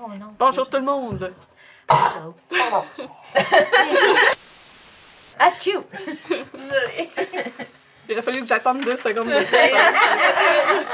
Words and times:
Oh 0.00 0.06
non. 0.16 0.32
Bonjour 0.38 0.68
tout 0.68 0.76
le 0.76 0.84
monde. 0.84 1.32
Hello. 1.90 2.34
Achou! 5.40 5.84
Il 8.08 8.12
aurait 8.12 8.22
fallu 8.22 8.40
que 8.42 8.46
j'attende 8.46 8.80
deux 8.80 8.96
secondes 8.96 9.26
de 9.26 9.32
Deux 9.32 9.44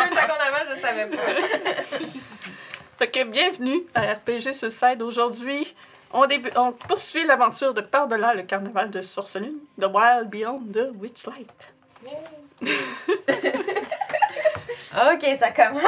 secondes 0.09 0.41
avant, 0.41 0.65
je 0.75 0.81
savais 0.81 1.07
pas. 1.07 1.17
Fait 2.99 3.09
que 3.09 3.25
bienvenue 3.25 3.85
à 3.95 4.15
RPG 4.15 4.55
Suicide. 4.55 5.03
Aujourd'hui, 5.03 5.75
on, 6.13 6.73
poursuit 6.73 7.25
l'aventure 7.27 7.75
de 7.75 7.83
Par-delà 7.83 8.35
le 8.35 8.45
carnaval 8.45 8.91
de 8.91 9.03
Sorcelune, 9.03 9.59
The 9.79 9.87
Wild 9.93 10.31
Beyond 10.31 10.63
the 10.73 10.91
Witchlight. 10.99 11.75
Ok, 14.97 15.27
ça 15.41 15.51
commence. 15.51 15.83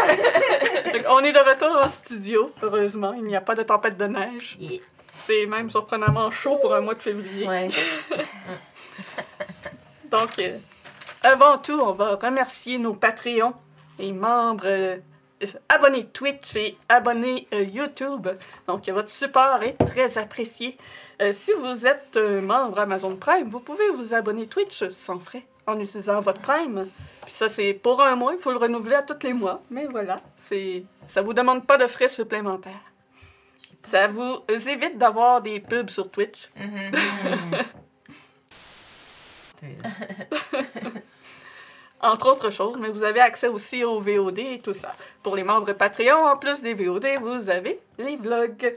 On 1.08 1.20
est 1.20 1.32
de 1.32 1.38
retour 1.38 1.76
en 1.82 1.88
studio, 1.88 2.52
heureusement. 2.62 3.14
Il 3.14 3.24
n'y 3.24 3.36
a 3.36 3.40
pas 3.40 3.54
de 3.54 3.62
tempête 3.62 3.96
de 3.96 4.06
neige. 4.06 4.56
Yeah. 4.60 4.80
C'est 5.18 5.46
même 5.46 5.70
surprenamment 5.70 6.30
chaud 6.30 6.56
pour 6.56 6.74
un 6.74 6.80
mois 6.80 6.94
de 6.94 7.00
février. 7.00 7.48
Ouais. 7.48 7.68
Donc, 10.10 10.38
euh, 10.38 10.58
avant 11.22 11.58
tout, 11.58 11.80
on 11.80 11.92
va 11.92 12.16
remercier 12.16 12.78
nos 12.78 12.94
Patreons 12.94 13.54
et 13.98 14.12
membres 14.12 14.66
euh, 14.66 14.96
abonnés 15.68 16.04
Twitch 16.04 16.56
et 16.56 16.76
abonnés 16.88 17.48
euh, 17.52 17.62
YouTube. 17.62 18.28
Donc, 18.66 18.88
votre 18.88 19.08
support 19.08 19.62
est 19.62 19.76
très 19.86 20.18
apprécié. 20.18 20.76
Si 21.32 21.50
vous 21.54 21.86
êtes 21.86 22.18
membre 22.18 22.80
Amazon 22.80 23.16
Prime, 23.16 23.48
vous 23.48 23.60
pouvez 23.60 23.88
vous 23.88 24.12
abonner 24.12 24.46
Twitch 24.46 24.86
sans 24.90 25.18
frais 25.18 25.46
en 25.66 25.78
utilisant 25.80 26.20
votre 26.20 26.40
Prime. 26.40 26.86
Puis 27.22 27.32
ça, 27.32 27.48
c'est 27.48 27.74
pour 27.74 28.02
un 28.02 28.16
mois. 28.16 28.34
Il 28.34 28.40
faut 28.40 28.52
le 28.52 28.58
renouveler 28.58 28.94
à 28.94 29.02
tous 29.02 29.26
les 29.26 29.32
mois. 29.32 29.62
Mais 29.70 29.86
voilà, 29.86 30.20
c'est 30.36 30.84
ça 31.06 31.22
vous 31.22 31.34
demande 31.34 31.66
pas 31.66 31.78
de 31.78 31.86
frais 31.86 32.08
supplémentaires. 32.08 32.92
Ça 33.82 34.08
vous 34.08 34.42
évite 34.48 34.98
d'avoir 34.98 35.42
des 35.42 35.60
pubs 35.60 35.90
sur 35.90 36.10
Twitch. 36.10 36.48
entre 42.00 42.30
autres 42.30 42.50
choses, 42.50 42.76
mais 42.78 42.88
vous 42.88 43.04
avez 43.04 43.20
accès 43.20 43.48
aussi 43.48 43.84
aux 43.84 44.00
VOD 44.00 44.38
et 44.38 44.58
tout 44.62 44.72
ça. 44.72 44.92
Pour 45.22 45.36
les 45.36 45.44
membres 45.44 45.72
Patreon, 45.72 46.26
en 46.26 46.36
plus 46.36 46.62
des 46.62 46.74
VOD, 46.74 47.06
vous 47.20 47.50
avez 47.50 47.80
les 47.98 48.16
vlogs. 48.16 48.74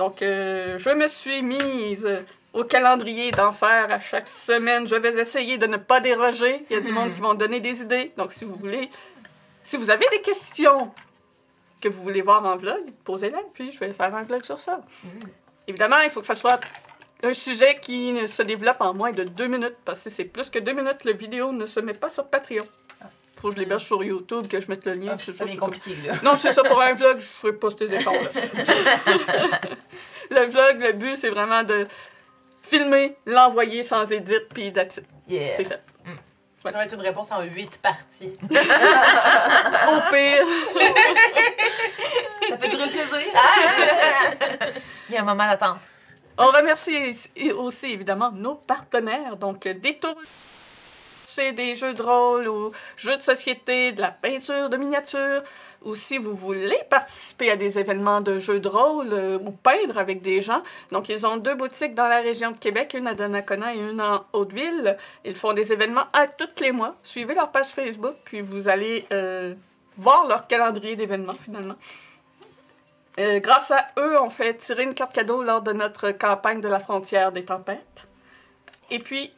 Donc, 0.00 0.22
euh, 0.22 0.78
je 0.78 0.88
me 0.88 1.06
suis 1.08 1.42
mise 1.42 2.08
au 2.54 2.64
calendrier 2.64 3.32
d'en 3.32 3.52
faire 3.52 3.92
à 3.92 4.00
chaque 4.00 4.28
semaine. 4.28 4.88
Je 4.88 4.94
vais 4.94 5.20
essayer 5.20 5.58
de 5.58 5.66
ne 5.66 5.76
pas 5.76 6.00
déroger. 6.00 6.64
Il 6.70 6.72
y 6.72 6.76
a 6.78 6.80
du 6.80 6.90
monde 6.90 7.12
qui 7.12 7.20
vont 7.20 7.34
donner 7.34 7.60
des 7.60 7.82
idées. 7.82 8.10
Donc, 8.16 8.32
si 8.32 8.46
vous 8.46 8.54
voulez, 8.54 8.88
si 9.62 9.76
vous 9.76 9.90
avez 9.90 10.06
des 10.10 10.22
questions 10.22 10.90
que 11.82 11.90
vous 11.90 12.02
voulez 12.02 12.22
voir 12.22 12.42
en 12.46 12.56
vlog, 12.56 12.80
posez-les, 13.04 13.44
puis 13.52 13.72
je 13.72 13.78
vais 13.78 13.92
faire 13.92 14.14
un 14.14 14.22
vlog 14.22 14.42
sur 14.42 14.58
ça. 14.58 14.80
Évidemment, 15.68 16.00
il 16.02 16.08
faut 16.08 16.20
que 16.20 16.26
ça 16.26 16.34
soit 16.34 16.60
un 17.22 17.34
sujet 17.34 17.76
qui 17.78 18.26
se 18.26 18.40
développe 18.40 18.80
en 18.80 18.94
moins 18.94 19.12
de 19.12 19.24
deux 19.24 19.48
minutes, 19.48 19.76
parce 19.84 20.02
que 20.02 20.08
si 20.08 20.16
c'est 20.16 20.24
plus 20.24 20.48
que 20.48 20.58
deux 20.58 20.72
minutes, 20.72 21.04
la 21.04 21.12
vidéo 21.12 21.52
ne 21.52 21.66
se 21.66 21.78
met 21.78 21.92
pas 21.92 22.08
sur 22.08 22.26
Patreon. 22.26 22.64
Faut 23.40 23.48
que 23.48 23.54
je 23.54 23.60
l'héberge 23.60 23.84
sur 23.84 24.02
YouTube, 24.04 24.46
que 24.48 24.60
je 24.60 24.68
mette 24.68 24.84
le 24.84 24.92
lien. 24.92 25.12
Ah, 25.14 25.18
c'est 25.18 25.34
ça 25.34 25.46
compliqué, 25.56 25.96
là. 26.06 26.12
non, 26.22 26.36
c'est 26.36 26.52
ça, 26.52 26.62
pour 26.62 26.80
un 26.80 26.92
vlog, 26.92 27.18
je 27.20 27.24
ferai 27.24 27.54
pas 27.54 27.68
ces 27.70 27.94
efforts-là. 27.94 28.28
le 30.30 30.46
vlog, 30.46 30.80
le 30.80 30.92
but, 30.92 31.16
c'est 31.16 31.30
vraiment 31.30 31.62
de 31.62 31.86
filmer, 32.62 33.16
l'envoyer 33.24 33.82
sans 33.82 34.12
édit, 34.12 34.36
puis 34.52 34.72
that's. 34.72 35.00
Yeah. 35.26 35.52
C'est 35.52 35.64
fait. 35.64 35.80
Ça 36.62 36.70
va 36.72 36.84
être 36.84 36.92
une 36.92 37.00
réponse 37.00 37.32
en 37.32 37.42
huit 37.42 37.80
parties. 37.80 38.36
Au 38.44 40.00
pire, 40.10 40.46
Ça 42.46 42.58
fait 42.58 42.68
durer 42.68 42.84
le 42.84 42.90
plaisir. 42.90 43.32
Il 45.08 45.14
y 45.14 45.16
a 45.16 45.22
un 45.22 45.24
moment 45.24 45.46
d'attente. 45.46 45.78
on 46.36 46.48
remercie 46.48 47.16
aussi, 47.54 47.92
évidemment, 47.92 48.30
nos 48.30 48.56
partenaires. 48.56 49.36
Donc, 49.36 49.66
Détour, 49.66 50.16
des 51.38 51.74
jeux 51.74 51.94
de 51.94 52.02
rôle 52.02 52.48
ou 52.48 52.72
jeux 52.96 53.16
de 53.16 53.22
société, 53.22 53.92
de 53.92 54.00
la 54.00 54.10
peinture 54.10 54.68
de 54.68 54.76
miniatures. 54.76 55.42
Ou 55.82 55.94
si 55.94 56.18
vous 56.18 56.36
voulez 56.36 56.78
participer 56.90 57.50
à 57.50 57.56
des 57.56 57.78
événements 57.78 58.20
de 58.20 58.38
jeux 58.38 58.60
de 58.60 58.68
rôle 58.68 59.12
euh, 59.12 59.38
ou 59.38 59.50
peindre 59.50 59.96
avec 59.96 60.20
des 60.20 60.42
gens. 60.42 60.62
Donc, 60.92 61.08
ils 61.08 61.26
ont 61.26 61.38
deux 61.38 61.54
boutiques 61.54 61.94
dans 61.94 62.06
la 62.06 62.20
région 62.20 62.50
de 62.50 62.58
Québec, 62.58 62.94
une 62.94 63.06
à 63.06 63.14
Donnacona 63.14 63.74
et 63.74 63.78
une 63.78 64.00
en 64.00 64.26
Hauteville. 64.34 64.98
Ils 65.24 65.36
font 65.36 65.54
des 65.54 65.72
événements 65.72 66.04
à 66.12 66.26
tous 66.28 66.60
les 66.60 66.72
mois. 66.72 66.94
Suivez 67.02 67.34
leur 67.34 67.50
page 67.50 67.68
Facebook, 67.68 68.14
puis 68.24 68.42
vous 68.42 68.68
allez 68.68 69.06
euh, 69.14 69.54
voir 69.96 70.26
leur 70.26 70.46
calendrier 70.46 70.96
d'événements, 70.96 71.32
finalement. 71.32 71.76
Euh, 73.18 73.40
grâce 73.40 73.70
à 73.70 73.86
eux, 73.98 74.20
on 74.20 74.28
fait 74.28 74.54
tirer 74.54 74.82
une 74.82 74.94
carte 74.94 75.14
cadeau 75.14 75.42
lors 75.42 75.62
de 75.62 75.72
notre 75.72 76.10
campagne 76.10 76.60
de 76.60 76.68
la 76.68 76.78
frontière 76.78 77.32
des 77.32 77.44
tempêtes. 77.44 78.06
Et 78.90 78.98
puis, 78.98 79.32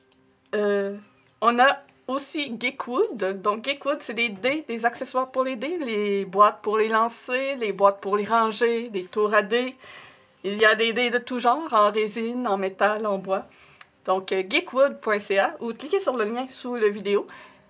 on 0.55 1.59
a 1.59 1.79
aussi 2.13 2.55
Geekwood. 2.59 3.43
Donc, 3.43 3.65
Geekwood, 3.65 4.01
c'est 4.01 4.15
des 4.15 4.29
dés, 4.29 4.65
des 4.67 4.87
accessoires 4.87 5.31
pour 5.31 5.45
les 5.45 5.57
dés, 5.57 5.79
les 5.79 6.25
boîtes 6.25 6.61
pour 6.63 6.79
les 6.79 6.89
lancer, 6.89 7.57
les 7.57 7.73
boîtes 7.73 8.01
pour 8.01 8.17
les 8.17 8.25
ranger, 8.25 8.89
des 8.89 9.05
tours 9.05 9.35
à 9.35 9.43
dés. 9.43 9.75
Il 10.45 10.57
y 10.57 10.65
a 10.65 10.75
des 10.75 10.93
dés 10.93 11.11
de 11.11 11.19
tout 11.19 11.39
genre, 11.39 11.73
en 11.73 11.91
résine, 11.91 12.47
en 12.47 12.57
métal, 12.57 13.07
en 13.07 13.19
bois. 13.19 13.45
Donc, 14.05 14.33
euh, 14.33 14.43
geekwood.ca 14.49 15.57
ou 15.61 15.73
cliquez 15.73 15.99
sur 15.99 16.17
le 16.17 16.25
lien 16.25 16.47
sous 16.49 16.77
la 16.77 16.89
vidéo. 16.89 17.27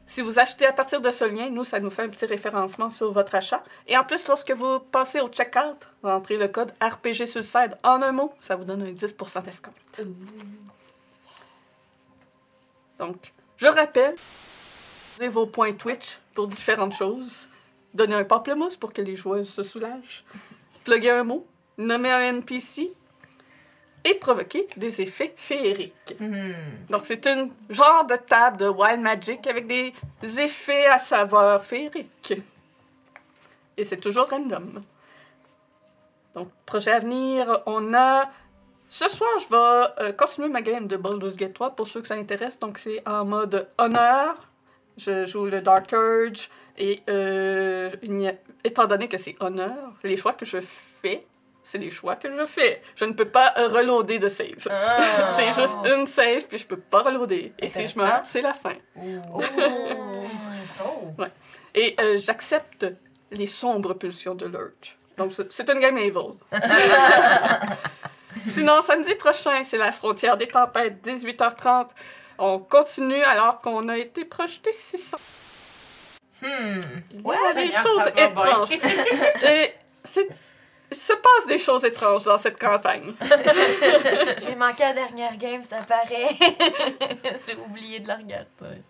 Si 0.06 0.20
vous 0.20 0.38
achetez 0.38 0.66
à 0.66 0.72
partir 0.72 1.00
de 1.00 1.10
ce 1.10 1.24
lien, 1.24 1.48
nous, 1.48 1.64
ça 1.64 1.78
nous 1.80 1.90
fait 1.90 2.02
un 2.02 2.08
petit 2.08 2.26
référencement 2.26 2.90
sur 2.90 3.12
votre 3.12 3.34
achat. 3.34 3.62
Et 3.86 3.96
en 3.96 4.04
plus, 4.04 4.26
lorsque 4.26 4.50
vous 4.50 4.80
passez 4.80 5.20
au 5.20 5.28
checkout, 5.28 5.88
vous 6.02 6.08
entrez 6.08 6.36
le 6.36 6.48
code 6.48 6.72
RPG 6.80 7.26
Suicide 7.26 7.78
en 7.82 8.02
un 8.02 8.12
mot, 8.12 8.32
ça 8.40 8.56
vous 8.56 8.64
donne 8.64 8.82
un 8.82 8.92
10 8.92 9.16
d'escompte. 9.44 10.02
Donc, 12.98 13.32
je 13.62 13.68
rappelle, 13.68 14.16
vos 15.28 15.46
points 15.46 15.72
Twitch 15.72 16.18
pour 16.34 16.48
différentes 16.48 16.94
choses. 16.94 17.48
Donnez 17.94 18.16
un 18.16 18.24
pamplemousse 18.24 18.76
pour 18.76 18.92
que 18.92 19.02
les 19.02 19.14
joueuses 19.14 19.48
se 19.48 19.62
soulagent. 19.62 20.24
Pluguez 20.84 21.10
un 21.10 21.24
mot. 21.24 21.46
Nommez 21.78 22.10
un 22.10 22.20
NPC. 22.20 22.90
Et 24.04 24.14
provoquer 24.14 24.66
des 24.76 25.00
effets 25.00 25.32
féeriques. 25.36 26.16
Mhm. 26.18 26.54
Donc, 26.90 27.02
c'est 27.04 27.24
une 27.26 27.52
genre 27.70 28.04
de 28.04 28.16
table 28.16 28.56
de 28.56 28.66
Wild 28.66 29.00
Magic 29.00 29.46
avec 29.46 29.68
des 29.68 29.92
effets 30.40 30.86
à 30.86 30.98
saveur 30.98 31.64
féerique. 31.64 32.34
Et 33.76 33.84
c'est 33.84 33.98
toujours 33.98 34.28
random. 34.28 34.82
Donc, 36.34 36.48
projet 36.66 36.90
à 36.90 36.98
venir, 36.98 37.60
on 37.66 37.94
a. 37.94 38.28
Ce 38.92 39.08
soir, 39.08 39.30
je 39.38 39.48
vais 39.48 40.04
euh, 40.04 40.12
continuer 40.12 40.50
ma 40.50 40.60
game 40.60 40.86
de 40.86 40.98
Baldur's 40.98 41.38
Gate 41.38 41.54
3 41.54 41.70
pour 41.70 41.86
ceux 41.86 42.02
que 42.02 42.08
ça 42.08 42.12
intéresse. 42.14 42.58
Donc, 42.58 42.76
c'est 42.76 43.02
en 43.08 43.24
mode 43.24 43.66
honneur. 43.78 44.50
Je 44.98 45.24
joue 45.24 45.46
le 45.46 45.62
Dark 45.62 45.90
Urge. 45.92 46.50
Et 46.76 47.02
euh, 47.08 47.88
étant 48.62 48.84
donné 48.84 49.08
que 49.08 49.16
c'est 49.16 49.34
honneur, 49.40 49.94
les 50.04 50.18
choix 50.18 50.34
que 50.34 50.44
je 50.44 50.58
fais, 50.60 51.24
c'est 51.62 51.78
les 51.78 51.90
choix 51.90 52.16
que 52.16 52.30
je 52.34 52.44
fais. 52.44 52.82
Je 52.94 53.06
ne 53.06 53.14
peux 53.14 53.24
pas 53.24 53.54
reloader 53.56 54.18
de 54.18 54.28
save. 54.28 54.68
Ah. 54.68 55.30
J'ai 55.38 55.58
juste 55.58 55.78
une 55.86 56.06
save, 56.06 56.42
puis 56.42 56.58
je 56.58 56.66
peux 56.66 56.76
pas 56.76 57.00
reloader. 57.00 57.50
Et 57.60 57.68
si 57.68 57.86
je 57.86 57.98
meurs, 57.98 58.26
c'est 58.26 58.42
la 58.42 58.52
fin. 58.52 58.74
Oh. 60.84 61.22
Et 61.74 61.94
euh, 62.00 62.18
j'accepte 62.18 62.86
les 63.30 63.46
sombres 63.46 63.94
pulsions 63.94 64.34
de 64.34 64.46
l'Urge. 64.46 64.98
Donc, 65.16 65.32
c'est 65.32 65.50
c'est 65.52 65.70
une 65.70 65.78
game 65.78 65.96
evil. 65.96 66.32
Sinon, 68.44 68.80
samedi 68.80 69.14
prochain, 69.14 69.62
c'est 69.62 69.78
la 69.78 69.92
frontière 69.92 70.36
des 70.36 70.48
tempêtes, 70.48 71.04
18h30. 71.04 71.88
On 72.38 72.58
continue 72.58 73.22
alors 73.22 73.60
qu'on 73.60 73.88
a 73.88 73.98
été 73.98 74.24
projeté 74.24 74.72
600. 74.72 75.16
Hmm. 76.40 76.80
Il 77.12 77.20
y 77.20 77.30
a 77.30 77.54
des 77.54 77.72
choses 77.72 78.06
étranges. 78.16 78.72
Et 79.48 79.74
c'est... 80.02 80.28
Il 80.90 80.96
se 80.96 81.14
passe 81.14 81.46
des 81.48 81.56
choses 81.56 81.86
étranges 81.86 82.24
dans 82.24 82.36
cette 82.36 82.58
campagne. 82.60 83.14
J'ai 84.44 84.54
manqué 84.54 84.82
la 84.82 84.92
dernière 84.92 85.38
game, 85.38 85.62
ça 85.62 85.78
paraît. 85.78 86.36
J'ai 87.48 87.56
oublié 87.56 88.00
de 88.00 88.08
la 88.08 88.16
regarder. 88.16 88.82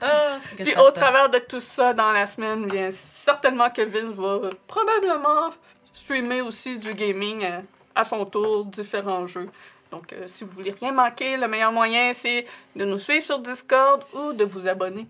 Ah, 0.00 0.38
Puis 0.56 0.74
au 0.76 0.90
travers 0.90 1.28
de 1.28 1.40
tout 1.40 1.60
ça, 1.60 1.92
dans 1.92 2.10
la 2.12 2.24
semaine, 2.24 2.66
bien 2.68 2.88
certainement 2.90 3.68
Kevin 3.68 4.12
va 4.12 4.48
probablement 4.66 5.50
streamer 5.92 6.40
aussi 6.40 6.78
du 6.78 6.94
gaming 6.94 7.44
euh, 7.44 7.60
à 7.98 8.04
son 8.04 8.24
tour, 8.24 8.64
différents 8.64 9.26
jeux. 9.26 9.50
Donc, 9.90 10.12
euh, 10.12 10.26
si 10.26 10.44
vous 10.44 10.50
voulez 10.52 10.70
rien 10.70 10.92
manquer, 10.92 11.36
le 11.36 11.48
meilleur 11.48 11.72
moyen, 11.72 12.12
c'est 12.12 12.46
de 12.76 12.84
nous 12.84 12.98
suivre 12.98 13.24
sur 13.24 13.40
Discord 13.40 14.04
ou 14.14 14.32
de 14.32 14.44
vous 14.44 14.68
abonner. 14.68 15.06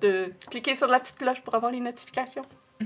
De 0.00 0.32
cliquer 0.50 0.74
sur 0.74 0.88
la 0.88 0.98
petite 0.98 1.16
cloche 1.16 1.40
pour 1.42 1.54
avoir 1.54 1.70
les 1.70 1.78
notifications. 1.78 2.44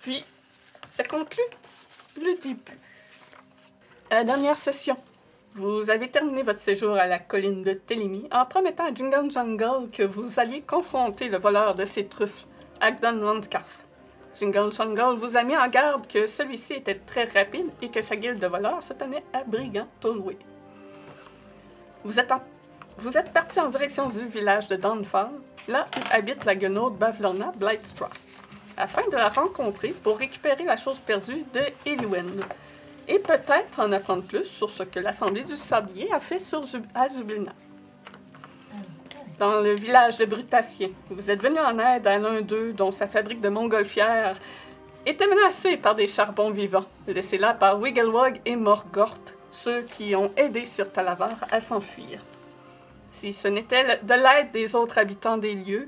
Puis, 0.00 0.24
ça 0.90 1.04
conclut 1.04 1.44
le 2.16 2.40
début. 2.40 2.78
À 4.10 4.14
la 4.16 4.24
dernière 4.24 4.56
session, 4.56 4.96
vous 5.54 5.90
avez 5.90 6.08
terminé 6.08 6.42
votre 6.42 6.60
séjour 6.60 6.94
à 6.96 7.06
la 7.06 7.18
colline 7.18 7.62
de 7.62 7.74
Telemi 7.74 8.26
en 8.32 8.46
promettant 8.46 8.86
à 8.86 8.94
Jingle 8.94 9.30
Jungle 9.30 9.90
que 9.90 10.04
vous 10.04 10.40
alliez 10.40 10.62
confronter 10.62 11.28
le 11.28 11.36
voleur 11.36 11.74
de 11.74 11.84
ses 11.84 12.06
truffes, 12.06 12.46
Agdon 12.80 13.12
Landscarf. 13.12 13.82
Jingle 14.34 14.72
Jungle 14.72 15.16
vous 15.18 15.36
a 15.36 15.42
mis 15.42 15.56
en 15.56 15.68
garde 15.68 16.06
que 16.06 16.26
celui-ci 16.26 16.74
était 16.74 17.00
très 17.06 17.24
rapide 17.24 17.70
et 17.82 17.90
que 17.90 18.00
sa 18.00 18.16
guilde 18.16 18.38
de 18.38 18.46
voleurs 18.46 18.82
se 18.82 18.94
tenait 18.94 19.24
à 19.32 19.44
Brigand 19.44 19.86
Tolway. 20.00 20.38
Vous 22.04 22.18
êtes, 22.18 23.32
parti 23.32 23.60
en 23.60 23.68
direction 23.68 24.08
du 24.08 24.26
village 24.26 24.68
de 24.68 24.76
Dawnfall, 24.76 25.30
là 25.68 25.86
où 25.96 26.00
habite 26.10 26.44
la 26.44 26.54
guenaude 26.54 26.96
Bavlorna 26.96 27.52
Blightstraw, 27.56 28.08
afin 28.76 29.02
de 29.08 29.16
la 29.16 29.28
rencontrer 29.28 29.90
pour 29.90 30.18
récupérer 30.18 30.64
la 30.64 30.76
chose 30.76 30.98
perdue 30.98 31.44
de 31.52 31.60
Eliwen, 31.86 32.42
et 33.06 33.18
peut-être 33.18 33.78
en 33.78 33.92
apprendre 33.92 34.24
plus 34.24 34.46
sur 34.46 34.70
ce 34.70 34.82
que 34.82 34.98
l'Assemblée 34.98 35.44
du 35.44 35.56
Sablier 35.56 36.12
a 36.12 36.20
fait 36.20 36.40
sur 36.40 36.62
Zub- 36.64 36.86
à 36.94 37.08
Zubilna. 37.08 37.52
Dans 39.42 39.60
le 39.60 39.74
village 39.74 40.18
de 40.18 40.24
Brutacien, 40.24 40.90
vous 41.10 41.28
êtes 41.28 41.42
venu 41.42 41.58
en 41.58 41.76
aide 41.80 42.06
à 42.06 42.16
l'un 42.16 42.42
d'eux 42.42 42.72
dont 42.72 42.92
sa 42.92 43.08
fabrique 43.08 43.40
de 43.40 43.48
montgolfières 43.48 44.36
était 45.04 45.26
menacée 45.26 45.76
par 45.78 45.96
des 45.96 46.06
charbons 46.06 46.52
vivants, 46.52 46.84
laissés 47.08 47.38
là 47.38 47.52
par 47.52 47.80
Wigglewog 47.80 48.40
et 48.44 48.54
Morgort, 48.54 49.18
ceux 49.50 49.82
qui 49.82 50.14
ont 50.14 50.30
aidé 50.36 50.64
Sir 50.64 50.92
Talavar 50.92 51.38
à 51.50 51.58
s'enfuir. 51.58 52.20
Si 53.10 53.32
ce 53.32 53.48
n'était 53.48 53.98
de 54.04 54.14
l'aide 54.14 54.52
des 54.52 54.76
autres 54.76 54.98
habitants 54.98 55.38
des 55.38 55.54
lieux, 55.56 55.86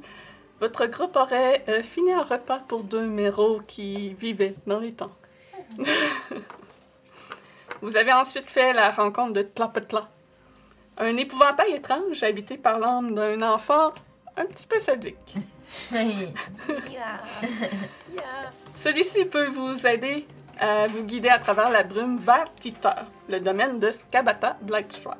votre 0.60 0.86
groupe 0.86 1.14
aurait 1.14 1.64
euh, 1.68 1.84
fini 1.84 2.12
un 2.12 2.24
repas 2.24 2.58
pour 2.66 2.82
deux 2.82 3.06
méros 3.06 3.60
qui 3.68 4.14
vivaient 4.14 4.56
dans 4.66 4.80
les 4.80 4.94
temps. 4.94 5.12
Vous 7.82 7.96
avez 7.96 8.12
ensuite 8.12 8.50
fait 8.50 8.72
la 8.72 8.90
rencontre 8.90 9.32
de 9.32 9.42
Tlapetla, 9.42 10.08
un 10.98 11.16
épouvantail 11.16 11.72
étrange 11.72 12.22
habité 12.22 12.56
par 12.56 12.78
l'âme 12.78 13.14
d'un 13.14 13.40
enfant 13.42 13.92
un 14.36 14.44
petit 14.46 14.66
peu 14.66 14.78
sadique. 14.78 15.36
Yeah. 15.92 16.02
Yeah. 18.12 18.52
Celui-ci 18.74 19.24
peut 19.24 19.48
vous 19.48 19.86
aider 19.86 20.26
à 20.60 20.86
vous 20.86 21.02
guider 21.02 21.28
à 21.28 21.38
travers 21.38 21.68
la 21.70 21.82
brume 21.82 22.18
vers 22.18 22.52
Titeur, 22.60 23.06
le 23.28 23.40
domaine 23.40 23.80
de 23.80 23.90
Skabata 23.90 24.56
Blightstraw. 24.62 25.14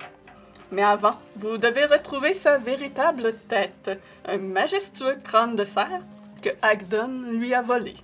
Mais 0.71 0.83
avant, 0.83 1.17
vous 1.37 1.59
devez 1.59 1.87
retrouver 1.87 2.35
sa 2.35 2.59
véritable 2.59 3.35
tête, 3.49 3.91
un 4.27 4.39
majestueux 4.39 5.17
crâne 5.25 5.57
de 5.57 5.65
cerf 5.65 6.01
que 6.41 6.51
Agdon 6.63 7.33
lui 7.33 7.53
a 7.53 7.63
volé. 7.63 7.95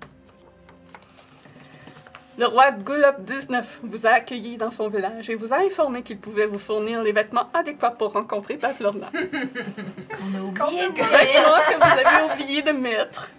Le 2.40 2.46
roi 2.46 2.70
Gulop 2.72 3.20
XIX 3.26 3.60
vous 3.82 4.06
a 4.06 4.12
accueilli 4.12 4.56
dans 4.56 4.70
son 4.70 4.88
village 4.88 5.28
et 5.28 5.34
vous 5.34 5.52
a 5.52 5.58
informé 5.58 6.02
qu'il 6.02 6.18
pouvait 6.18 6.46
vous 6.46 6.58
fournir 6.58 7.02
les 7.02 7.12
vêtements 7.12 7.50
adéquats 7.52 7.90
pour 7.90 8.14
rencontrer 8.14 8.56
Bavlorna. 8.56 9.10
On 9.14 10.38
a 10.38 10.42
oublié 10.42 10.88
de 10.88 10.94
Vêtements 10.94 11.60
que 11.68 11.76
vous 11.76 12.08
avez 12.08 12.32
oublié 12.32 12.62
de 12.62 12.72
mettre. 12.72 13.30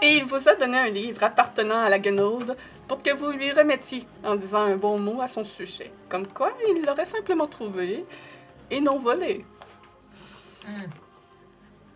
Et 0.00 0.12
il 0.12 0.26
vous 0.26 0.48
a 0.48 0.54
donné 0.54 0.78
un 0.78 0.90
livre 0.90 1.24
appartenant 1.24 1.80
à 1.80 1.88
la 1.88 1.98
guenaude 1.98 2.56
pour 2.86 3.02
que 3.02 3.12
vous 3.12 3.30
lui 3.30 3.50
remettiez 3.50 4.04
en 4.22 4.36
disant 4.36 4.60
un 4.60 4.76
bon 4.76 4.96
mot 5.00 5.20
à 5.20 5.26
son 5.26 5.42
sujet. 5.42 5.90
Comme 6.08 6.28
quoi, 6.28 6.52
il 6.68 6.84
l'aurait 6.86 7.04
simplement 7.04 7.48
trouvé 7.48 8.04
et 8.70 8.80
non 8.80 9.00
volé. 9.00 9.44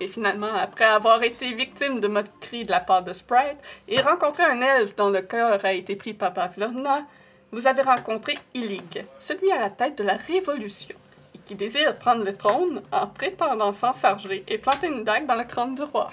Et 0.02 0.08
finalement, 0.08 0.52
après 0.52 0.84
avoir 0.84 1.22
été 1.22 1.54
victime 1.54 2.00
de 2.00 2.08
moqueries 2.08 2.64
de 2.64 2.72
la 2.72 2.80
part 2.80 3.04
de 3.04 3.12
Sprite 3.12 3.58
et 3.86 4.00
rencontré 4.00 4.42
un 4.42 4.60
elfe 4.60 4.96
dont 4.96 5.10
le 5.10 5.22
cœur 5.22 5.64
a 5.64 5.72
été 5.72 5.94
pris 5.94 6.12
par 6.12 6.34
Pavlorna, 6.34 7.06
vous 7.52 7.68
avez 7.68 7.82
rencontré 7.82 8.36
Illig, 8.52 9.06
celui 9.20 9.52
à 9.52 9.60
la 9.60 9.70
tête 9.70 9.96
de 9.98 10.02
la 10.02 10.16
Révolution, 10.16 10.96
et 11.36 11.38
qui 11.38 11.54
désire 11.54 11.96
prendre 11.96 12.24
le 12.24 12.36
trône 12.36 12.82
en 12.90 13.06
prétendant 13.06 13.72
s'enfarger 13.72 14.42
et 14.48 14.58
planter 14.58 14.88
une 14.88 15.04
dague 15.04 15.26
dans 15.26 15.36
le 15.36 15.44
crâne 15.44 15.76
du 15.76 15.82
roi. 15.82 16.10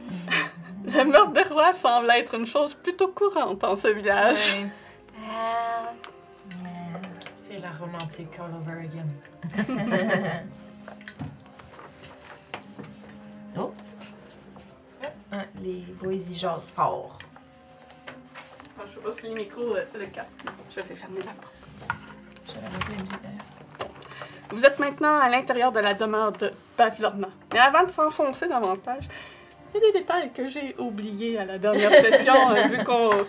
le 0.86 1.04
meurtre 1.04 1.32
des 1.32 1.42
rois 1.42 1.74
semble 1.74 2.10
être 2.12 2.34
une 2.34 2.46
chose 2.46 2.72
plutôt 2.72 3.08
courante 3.08 3.62
en 3.62 3.76
ce 3.76 3.88
village. 3.88 4.54
Ouais. 4.54 4.66
Ah. 5.30 5.92
C'est 7.34 7.58
la 7.58 7.72
romantique 7.72 8.38
all 8.38 8.54
over 8.54 8.86
again. 8.86 9.08
Ah, 15.32 15.38
les 15.62 15.82
boys 16.00 16.12
y 16.14 16.34
jasent 16.34 16.70
fort. 16.70 17.18
Ah, 18.78 18.82
Je 18.86 18.94
sais 18.94 19.00
pas 19.00 19.12
si 19.12 19.22
les 19.22 19.34
micros 19.34 19.74
euh, 19.74 19.84
le 19.98 20.06
captent. 20.06 20.30
Je 20.70 20.80
vais 20.80 20.94
fermer 20.94 21.18
la 21.18 21.32
porte. 21.32 21.52
J'avais 22.46 22.66
arrêté 22.66 22.84
la 22.88 23.02
musique 23.02 23.22
d'ailleurs. 23.22 23.90
Vous 24.50 24.64
êtes 24.64 24.78
maintenant 24.78 25.18
à 25.18 25.28
l'intérieur 25.28 25.72
de 25.72 25.80
la 25.80 25.94
demeure 25.94 26.32
de 26.32 26.52
Pavlorna. 26.76 27.28
Mais 27.52 27.58
avant 27.58 27.82
de 27.84 27.90
s'enfoncer 27.90 28.48
davantage, 28.48 29.08
il 29.74 29.80
y 29.80 29.84
a 29.84 29.92
des 29.92 29.98
détails 29.98 30.32
que 30.32 30.48
j'ai 30.48 30.76
oubliés 30.78 31.38
à 31.38 31.44
la 31.44 31.58
dernière 31.58 31.90
session, 32.02 32.50
euh, 32.50 32.68
vu 32.68 32.78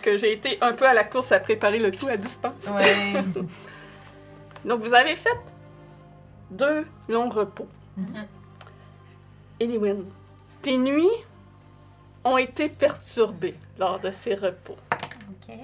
que 0.02 0.18
j'ai 0.18 0.34
été 0.34 0.58
un 0.62 0.74
peu 0.74 0.86
à 0.86 0.94
la 0.94 1.04
course 1.04 1.32
à 1.32 1.40
préparer 1.40 1.80
le 1.80 1.92
tout 1.92 2.08
à 2.08 2.18
distance. 2.18 2.68
Ouais. 2.68 3.24
Donc, 4.66 4.82
vous 4.82 4.94
avez 4.94 5.16
fait 5.16 5.38
deux 6.52 6.86
longs 7.10 7.30
repos. 7.30 7.68
Eliwen, 9.60 10.06
tes 10.62 10.78
nuits 10.78 11.08
ont 12.24 12.38
été 12.38 12.70
perturbées 12.70 13.56
lors 13.80 14.00
de 14.00 14.12
ces 14.12 14.36
repos. 14.36 14.78
Ok. 15.30 15.56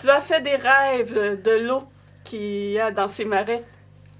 Tu 0.00 0.10
as 0.10 0.20
fait 0.20 0.40
des 0.40 0.56
rêves 0.56 1.42
de 1.42 1.66
l'eau 1.66 1.82
qu'il 2.24 2.70
y 2.70 2.78
a 2.78 2.90
dans 2.90 3.08
ces 3.08 3.24
marais 3.24 3.64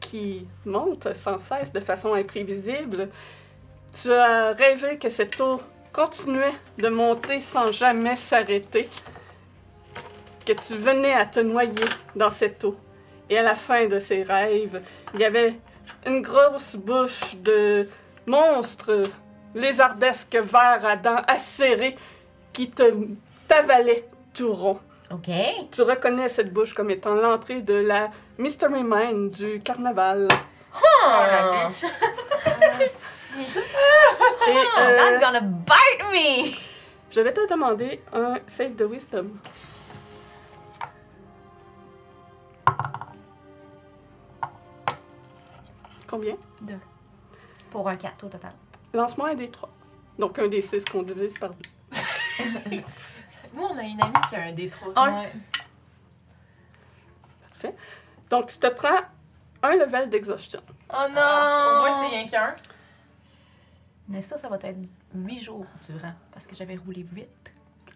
qui 0.00 0.46
monte 0.64 1.14
sans 1.14 1.38
cesse 1.38 1.72
de 1.72 1.80
façon 1.80 2.14
imprévisible. 2.14 3.08
Tu 3.94 4.10
as 4.12 4.52
rêvé 4.52 4.98
que 4.98 5.10
cette 5.10 5.40
eau 5.40 5.60
continuait 5.92 6.54
de 6.78 6.88
monter 6.88 7.40
sans 7.40 7.72
jamais 7.72 8.16
s'arrêter, 8.16 8.88
que 10.46 10.52
tu 10.52 10.76
venais 10.76 11.12
à 11.12 11.26
te 11.26 11.40
noyer 11.40 11.84
dans 12.16 12.30
cette 12.30 12.64
eau. 12.64 12.76
Et 13.28 13.36
à 13.36 13.42
la 13.42 13.54
fin 13.54 13.86
de 13.86 13.98
ces 13.98 14.22
rêves, 14.22 14.82
il 15.14 15.20
y 15.20 15.24
avait 15.24 15.54
une 16.06 16.22
grosse 16.22 16.76
bouche 16.76 17.34
de 17.36 17.86
monstre 18.28 19.02
lézardesque 19.54 20.36
vert 20.36 20.84
à 20.84 20.96
dents 20.96 21.22
acérées 21.26 21.96
qui 22.52 22.70
te 22.70 22.82
t'avalait 23.48 24.08
tout 24.34 24.52
rond. 24.52 24.78
Ok. 25.10 25.30
Tu 25.72 25.82
reconnais 25.82 26.28
cette 26.28 26.52
bouche 26.52 26.74
comme 26.74 26.90
étant 26.90 27.14
l'entrée 27.14 27.62
de 27.62 27.74
la 27.74 28.10
Mystery 28.36 28.82
Mine 28.84 29.30
du 29.30 29.60
carnaval. 29.60 30.28
Oh, 30.74 31.08
la 31.08 31.66
bitch! 31.66 31.84
Et 33.38 34.50
Oh, 34.50 34.78
euh, 34.78 34.96
that's 34.96 35.20
gonna 35.20 35.40
bite 35.40 36.02
me! 36.12 36.52
je 37.10 37.20
vais 37.20 37.32
te 37.32 37.48
demander 37.48 38.02
un 38.12 38.36
save 38.46 38.74
de 38.74 38.84
wisdom. 38.84 39.30
Combien? 46.06 46.36
Pour 47.70 47.88
un 47.88 47.96
4 47.96 48.24
au 48.24 48.28
total. 48.28 48.52
Lance-moi 48.94 49.30
un 49.30 49.34
des 49.34 49.48
trois. 49.48 49.70
Donc 50.18 50.38
un 50.38 50.48
des 50.48 50.62
six 50.62 50.84
qu'on 50.84 51.02
divise 51.02 51.38
par 51.38 51.50
deux. 51.50 51.68
Nous, 53.54 53.62
on 53.62 53.76
a 53.76 53.82
une 53.82 54.00
amie 54.00 54.12
qui 54.28 54.36
a 54.36 54.42
un 54.44 54.52
D3. 54.52 54.92
Un. 54.96 55.22
Ouais. 57.62 57.74
Donc 58.30 58.46
tu 58.48 58.58
te 58.58 58.66
prends 58.68 59.00
un 59.62 59.76
level 59.76 60.08
d'exhaustion. 60.08 60.60
Oh 60.90 61.06
non! 61.08 61.20
Au 61.20 61.80
moins, 61.80 61.90
c'est 61.90 62.06
rien 62.06 62.26
qu'un. 62.26 62.56
Mais 64.08 64.22
ça, 64.22 64.38
ça 64.38 64.48
va 64.48 64.56
être 64.62 64.78
8 65.14 65.40
jours 65.40 65.66
durant. 65.86 66.14
Parce 66.32 66.46
que 66.46 66.54
j'avais 66.54 66.76
roulé 66.76 67.06
8. 67.12 67.28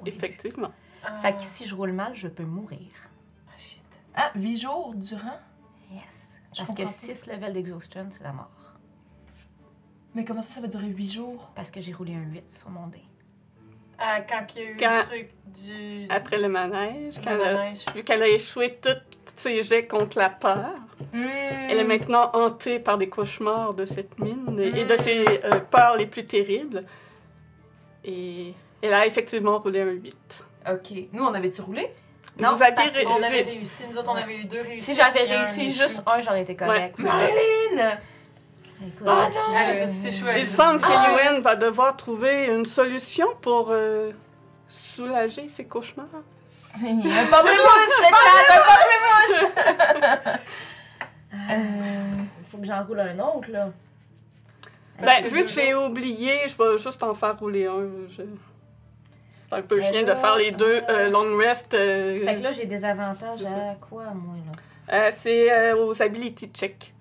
Effectivement. 0.07 0.73
Ah. 1.05 1.19
Fait 1.21 1.35
que 1.35 1.43
si 1.43 1.67
je 1.67 1.75
roule 1.75 1.93
mal, 1.93 2.15
je 2.15 2.29
peux 2.29 2.45
mourir. 2.45 2.91
Ah, 3.49 3.59
shit. 3.59 3.83
Ah, 4.15 4.31
huit 4.35 4.59
jours 4.59 4.95
durant? 4.95 5.39
Yes. 5.91 6.29
Je 6.53 6.59
Parce 6.59 6.71
que 6.71 6.83
comprends 6.83 6.93
pas. 6.93 7.15
6 7.15 7.27
levels 7.27 7.53
d'exhaustion, 7.53 8.09
c'est 8.11 8.23
la 8.23 8.33
mort. 8.33 8.51
Mais 10.15 10.25
comment 10.25 10.43
ça, 10.43 10.55
ça 10.57 10.61
va 10.61 10.67
durer 10.69 10.87
huit 10.87 11.11
jours? 11.13 11.51
Parce 11.55 11.71
que 11.71 11.81
j'ai 11.81 11.93
roulé 11.93 12.15
un 12.15 12.31
8 12.33 12.53
sur 12.53 12.71
mon 12.71 12.87
dé. 12.89 12.99
Ah, 13.99 14.21
quand 14.23 14.45
il 14.57 14.63
y 14.63 14.67
a 14.67 14.71
eu 14.71 14.77
Quand- 14.77 14.97
le 14.97 15.03
truc 15.05 15.29
du. 15.47 16.07
Après 16.11 16.39
le 16.39 16.49
manège, 16.49 17.15
quand 17.23 17.31
le 17.35 17.41
elle 17.41 17.49
a- 17.49 17.55
manège. 17.55 17.85
vu 17.95 18.03
qu'elle 18.03 18.23
a 18.23 18.29
échoué 18.29 18.79
tous 18.83 18.91
ses 19.37 19.63
jets 19.63 19.87
contre 19.87 20.19
la 20.19 20.29
peur, 20.31 20.75
Elle 21.15 21.79
est 21.79 21.85
maintenant 21.85 22.31
hantée 22.33 22.79
par 22.79 22.97
des 22.99 23.09
cauchemars 23.09 23.75
de 23.75 23.85
cette 23.87 24.19
mine 24.19 24.59
et 24.61 24.85
de 24.85 24.97
ses 24.97 25.25
euh, 25.45 25.61
peurs 25.61 25.97
les 25.97 26.07
plus 26.07 26.25
terribles. 26.27 26.85
Et 28.05 28.53
elle 28.83 28.95
a 28.95 29.07
effectivement 29.07 29.59
roulé 29.59 29.81
un 29.81 29.91
8. 29.91 30.45
Ok. 30.71 30.93
Nous, 31.13 31.23
on 31.23 31.35
avait-tu 31.35 31.61
roulé? 31.63 31.89
Non, 32.39 32.53
Vous 32.53 32.63
aviez 32.63 32.75
parce 32.75 32.91
ré- 32.93 33.05
On 33.07 33.17
avait 33.23 33.29
ré- 33.29 33.43
réussi. 33.43 33.85
Nous 33.91 33.99
autres, 33.99 34.11
on 34.11 34.17
avait 34.17 34.39
eu 34.39 34.45
deux 34.47 34.61
réussites. 34.63 34.81
Si 34.81 34.95
j'avais 34.95 35.25
réussi 35.25 35.71
juste 35.71 36.03
un, 36.07 36.21
j'aurais 36.21 36.43
été 36.43 36.57
correct. 36.57 36.99
Ouais, 36.99 37.99
c'est 38.99 39.05
ça. 39.05 39.11
Lynn! 39.13 39.29
Écoute, 39.29 39.35
non! 39.51 39.57
Elle 39.57 39.83
a 39.83 39.87
dit 39.87 40.09
échoué. 40.09 40.35
Il 40.39 40.47
semble 40.47 40.81
que 40.81 40.87
Yuen 41.33 41.41
va 41.43 41.57
devoir 41.57 41.97
trouver 41.97 42.47
une 42.47 42.67
solution 42.67 43.27
pour 43.41 43.69
euh, 43.71 44.13
soulager 44.69 45.49
ses 45.49 45.65
cauchemars. 45.67 46.07
C'est 46.43 46.87
un 46.87 47.27
pamplemousse, 47.31 47.99
le 48.01 48.17
chat! 48.23 48.55
Un 48.55 50.01
pamplemousse! 50.09 50.41
euh... 51.51 52.23
faut 52.51 52.59
que 52.59 52.65
j'en 52.67 52.85
roule 52.85 53.01
un 53.01 53.19
autre, 53.19 53.51
là. 53.51 53.71
Ben, 55.01 55.09
c'est 55.21 55.29
vu 55.29 55.43
que 55.45 55.51
j'ai 55.51 55.75
oublié, 55.75 56.41
je 56.47 56.57
vais 56.57 56.79
juste 56.79 57.03
en 57.03 57.15
faire 57.15 57.37
rouler 57.39 57.67
un. 57.67 57.89
Je- 58.11 58.23
C'est 59.31 59.53
un 59.55 59.63
peu 59.63 59.79
Mais 59.79 59.91
chien 59.91 60.03
de 60.03 60.15
faire 60.15 60.37
les 60.37 60.51
deux 60.53 60.83
euh, 60.89 61.09
long 61.11 61.37
rest. 61.39 61.73
euh, 61.75 62.23
Fait 62.25 62.37
que 62.37 62.43
là, 62.43 62.53
j'ai 62.53 62.67
des 62.67 62.85
avantages 62.85 63.39
C'est 63.41 63.47
à 63.47 63.75
quoi, 63.81 64.05
moi, 64.15 64.35
là? 64.47 64.95
euh, 65.07 65.11
c'est 65.11 65.51
euh, 65.51 65.87
aux 65.87 66.03
ability 66.03 66.51
check. 66.53 66.93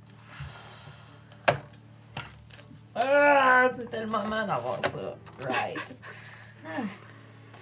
Ah, 2.95 3.69
c'était 3.77 4.01
le 4.01 4.07
moment 4.07 4.45
d'avoir 4.45 4.79
ça. 4.83 5.17
Right. 5.39 5.79
Ah, 6.63 6.83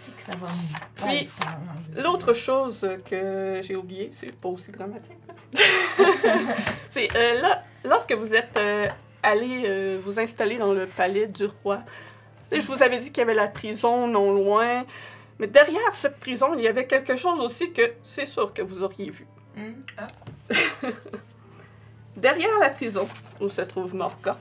c'est 0.01 0.13
que 0.13 0.21
ça 0.21 0.37
va 0.37 0.47
me... 0.47 1.17
Puis, 1.17 1.29
L'autre 2.03 2.33
chose 2.33 2.87
que 3.09 3.61
j'ai 3.63 3.77
oublié, 3.77 4.09
c'est 4.11 4.35
pas 4.35 4.49
aussi 4.49 4.73
dramatique. 4.73 5.17
là. 5.25 5.33
c'est 6.89 7.07
euh, 7.15 7.41
là, 7.41 7.63
lorsque 7.85 8.11
vous 8.11 8.35
êtes 8.35 8.57
euh, 8.57 8.87
allé 9.23 9.63
euh, 9.65 10.01
vous 10.03 10.19
installer 10.19 10.57
dans 10.57 10.73
le 10.73 10.85
palais 10.85 11.27
du 11.27 11.45
roi, 11.63 11.79
et 12.51 12.59
je 12.59 12.67
vous 12.67 12.83
avais 12.83 12.97
dit 12.97 13.09
qu'il 13.11 13.19
y 13.19 13.21
avait 13.21 13.33
la 13.33 13.47
prison 13.47 14.07
non 14.07 14.33
loin, 14.33 14.83
mais 15.39 15.47
derrière 15.47 15.93
cette 15.93 16.19
prison, 16.19 16.53
il 16.55 16.61
y 16.61 16.67
avait 16.67 16.85
quelque 16.85 17.15
chose 17.15 17.39
aussi 17.39 17.71
que 17.71 17.93
c'est 18.03 18.25
sûr 18.25 18.53
que 18.53 18.61
vous 18.61 18.83
auriez 18.83 19.11
vu. 19.11 19.25
Hmm. 19.55 19.73
Ah. 19.97 20.07
Derrière 22.17 22.57
la 22.59 22.69
prison, 22.69 23.07
où 23.39 23.47
se 23.47 23.61
trouve 23.61 23.95
Morgoth, 23.95 24.37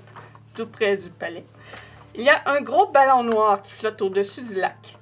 près 0.66 0.96
du 0.96 1.10
palais, 1.10 1.44
il 2.14 2.22
y 2.22 2.30
a 2.30 2.42
un 2.46 2.60
gros 2.60 2.88
ballon 2.88 3.22
noir 3.22 3.62
qui 3.62 3.72
flotte 3.72 4.02
au-dessus 4.02 4.42
du 4.42 4.60
lac. 4.60 4.98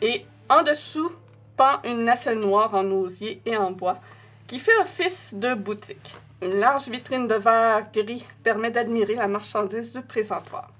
Et 0.00 0.26
en 0.48 0.62
dessous 0.62 1.12
pend 1.56 1.80
une 1.84 2.04
nacelle 2.04 2.38
noire 2.40 2.74
en 2.74 2.84
osier 2.90 3.40
et 3.46 3.56
en 3.56 3.70
bois 3.70 3.98
qui 4.46 4.58
fait 4.58 4.76
office 4.80 5.34
de 5.34 5.54
boutique. 5.54 6.16
Une 6.42 6.56
large 6.58 6.88
vitrine 6.88 7.28
de 7.28 7.36
verre 7.36 7.86
gris 7.92 8.26
permet 8.42 8.70
d'admirer 8.70 9.14
la 9.14 9.28
marchandise 9.28 9.92
du 9.92 10.02
présentoir. 10.02 10.70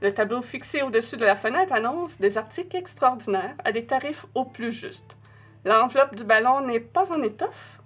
Le 0.00 0.12
tableau 0.12 0.42
fixé 0.42 0.82
au-dessus 0.82 1.16
de 1.16 1.24
la 1.24 1.36
fenêtre 1.36 1.72
annonce 1.72 2.18
des 2.18 2.36
articles 2.36 2.76
extraordinaires 2.76 3.54
à 3.64 3.72
des 3.72 3.86
tarifs 3.86 4.26
au 4.34 4.44
plus 4.44 4.72
juste. 4.72 5.16
L'enveloppe 5.64 6.14
du 6.16 6.24
ballon 6.24 6.60
n'est 6.62 6.80
pas 6.80 7.12
en 7.12 7.22
étoffe. 7.22 7.80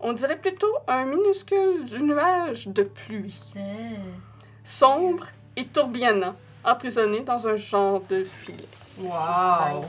On 0.00 0.12
dirait 0.12 0.38
plutôt 0.38 0.72
un 0.86 1.04
minuscule 1.06 1.84
nuage 2.00 2.68
de 2.68 2.84
pluie, 2.84 3.52
Ah. 3.56 4.27
Sombre 4.68 5.26
et 5.56 5.64
tourbillonnant, 5.64 6.36
emprisonné 6.64 7.20
dans 7.20 7.46
un 7.48 7.56
genre 7.56 8.02
de 8.02 8.24
filet. 8.24 8.68
Wow! 9.00 9.80
Nice. 9.80 9.86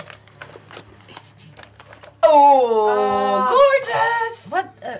Oh! 2.25 2.87
Ah. 2.89 3.49
Gorgeous! 3.49 4.47
What? 4.51 4.65
Uh, 4.81 4.97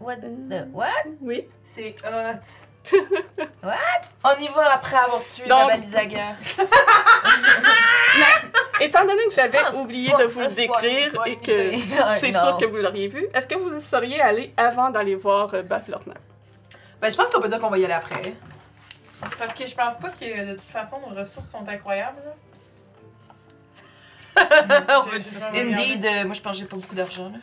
what? 0.00 0.16
The, 0.16 0.66
what? 0.72 0.88
Oui. 1.20 1.46
C'est 1.62 1.94
hot. 2.04 2.40
On 4.24 4.34
y 4.40 4.48
va 4.48 4.72
après 4.72 4.96
avoir 4.96 5.22
tué 5.22 5.46
Donc- 5.46 5.60
la 5.60 5.66
balise 5.76 5.94
à 5.94 6.06
guerre. 6.06 6.36
Étant 8.80 9.02
donné 9.02 9.22
que 9.28 9.34
j'avais 9.34 9.60
oublié 9.76 10.12
de 10.18 10.24
vous 10.24 10.40
le 10.40 10.48
décrire 10.48 11.12
et 11.26 11.36
que 11.36 11.74
idée. 11.74 11.84
c'est 12.18 12.32
sûr 12.32 12.56
que 12.56 12.64
vous 12.64 12.78
l'auriez 12.78 13.06
vu, 13.08 13.28
est-ce 13.32 13.46
que 13.46 13.54
vous 13.54 13.76
y 13.76 13.80
seriez 13.80 14.20
allé 14.20 14.52
avant 14.56 14.90
d'aller 14.90 15.14
voir 15.14 15.54
euh, 15.54 15.62
Baflorna? 15.62 16.14
Ben, 17.00 17.08
je 17.10 17.16
pense 17.16 17.30
qu'on 17.30 17.40
peut 17.40 17.48
dire 17.48 17.60
qu'on 17.60 17.70
va 17.70 17.78
y 17.78 17.84
aller 17.84 17.94
après. 17.94 18.34
Parce 19.38 19.54
que 19.54 19.66
je 19.66 19.74
pense 19.74 19.96
pas 19.98 20.10
que 20.10 20.46
de 20.46 20.52
toute 20.52 20.62
façon 20.70 20.98
nos 21.00 21.14
ressources 21.14 21.48
sont 21.48 21.66
incroyables. 21.68 22.22
là. 22.24 22.32
On 25.00 25.04
J'ai- 25.04 25.10
va 25.10 25.18
j'ai 25.18 25.22
dire- 25.30 25.38
vraiment 25.40 25.58
regardé. 25.58 25.82
Indeed, 25.92 26.06
euh, 26.06 26.24
moi 26.24 26.34
je 26.34 26.40
pense 26.40 26.52
que 26.52 26.58
j'ai 26.62 26.66
pas 26.68 26.76
beaucoup 26.76 26.94
d'argent. 26.94 27.30
là. 27.30 27.38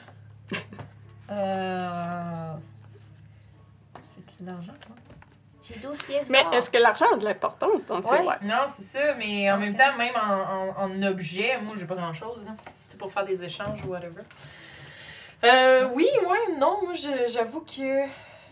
Euh... 1.29 2.53
C'est 4.38 4.43
de 4.43 4.50
l'argent, 4.50 4.74
quoi? 4.86 4.96
J'ai 5.63 5.75
12 5.79 5.98
pièces 6.03 6.29
Mais 6.29 6.43
d'or. 6.43 6.53
est-ce 6.53 6.69
que 6.69 6.77
l'argent 6.77 7.05
a 7.13 7.17
de 7.17 7.25
l'importance 7.25 7.86
dans 7.86 7.98
le 7.98 8.03
fait? 8.03 8.10
Ouais. 8.10 8.25
Ouais. 8.25 8.36
Non, 8.43 8.62
c'est 8.69 8.84
ça, 8.84 9.15
mais 9.15 9.51
en 9.51 9.57
même 9.57 9.75
temps, 9.75 9.96
même 9.98 10.15
en, 10.15 10.79
en, 10.79 10.91
en 10.91 11.03
objet, 11.03 11.57
moi 11.62 11.75
j'ai 11.77 11.86
pas 11.86 11.96
grand 11.96 12.13
chose. 12.13 12.46
C'est 12.88 12.98
pour 12.98 13.12
faire 13.12 13.25
des 13.25 13.43
échanges 13.43 13.84
ou 13.86 13.89
whatever. 13.89 14.22
Euh, 15.43 15.89
oui, 15.93 16.07
ouais, 16.25 16.57
non, 16.57 16.79
moi 16.84 16.93
je- 16.93 17.29
j'avoue 17.31 17.62
que 17.62 18.05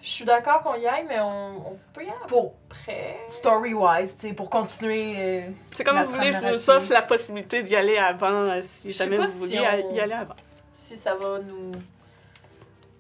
je 0.05 0.11
suis 0.11 0.23
d'accord 0.25 0.61
qu'on 0.61 0.75
y 0.75 0.85
aille, 0.85 1.05
mais 1.09 1.19
on, 1.19 1.71
on 1.71 1.77
peut 1.93 2.01
y 2.03 2.07
aller 2.07 2.15
Pour 2.27 2.53
après. 2.69 3.17
story-wise, 3.27 4.15
tu 4.15 4.27
sais, 4.27 4.33
pour 4.33 4.49
continuer. 4.51 5.15
euh, 5.17 5.41
C'est 5.71 5.83
comme 5.83 6.01
vous 6.03 6.11
voulez, 6.13 6.31
je 6.31 6.39
vous 6.39 6.69
offre 6.69 6.93
la 6.93 7.01
possibilité 7.01 7.63
d'y 7.63 7.75
aller 7.75 7.97
avant 7.97 8.27
euh, 8.51 8.59
si 8.61 8.91
jamais 8.91 9.17
pas 9.17 9.23
vous 9.25 9.31
si 9.31 9.39
vouliez 9.39 9.59
on- 9.89 9.93
y 9.95 9.99
aller 9.99 10.13
avant. 10.13 10.35
Si 10.71 10.95
ça 10.95 11.15
va 11.15 11.39
nous. 11.39 11.71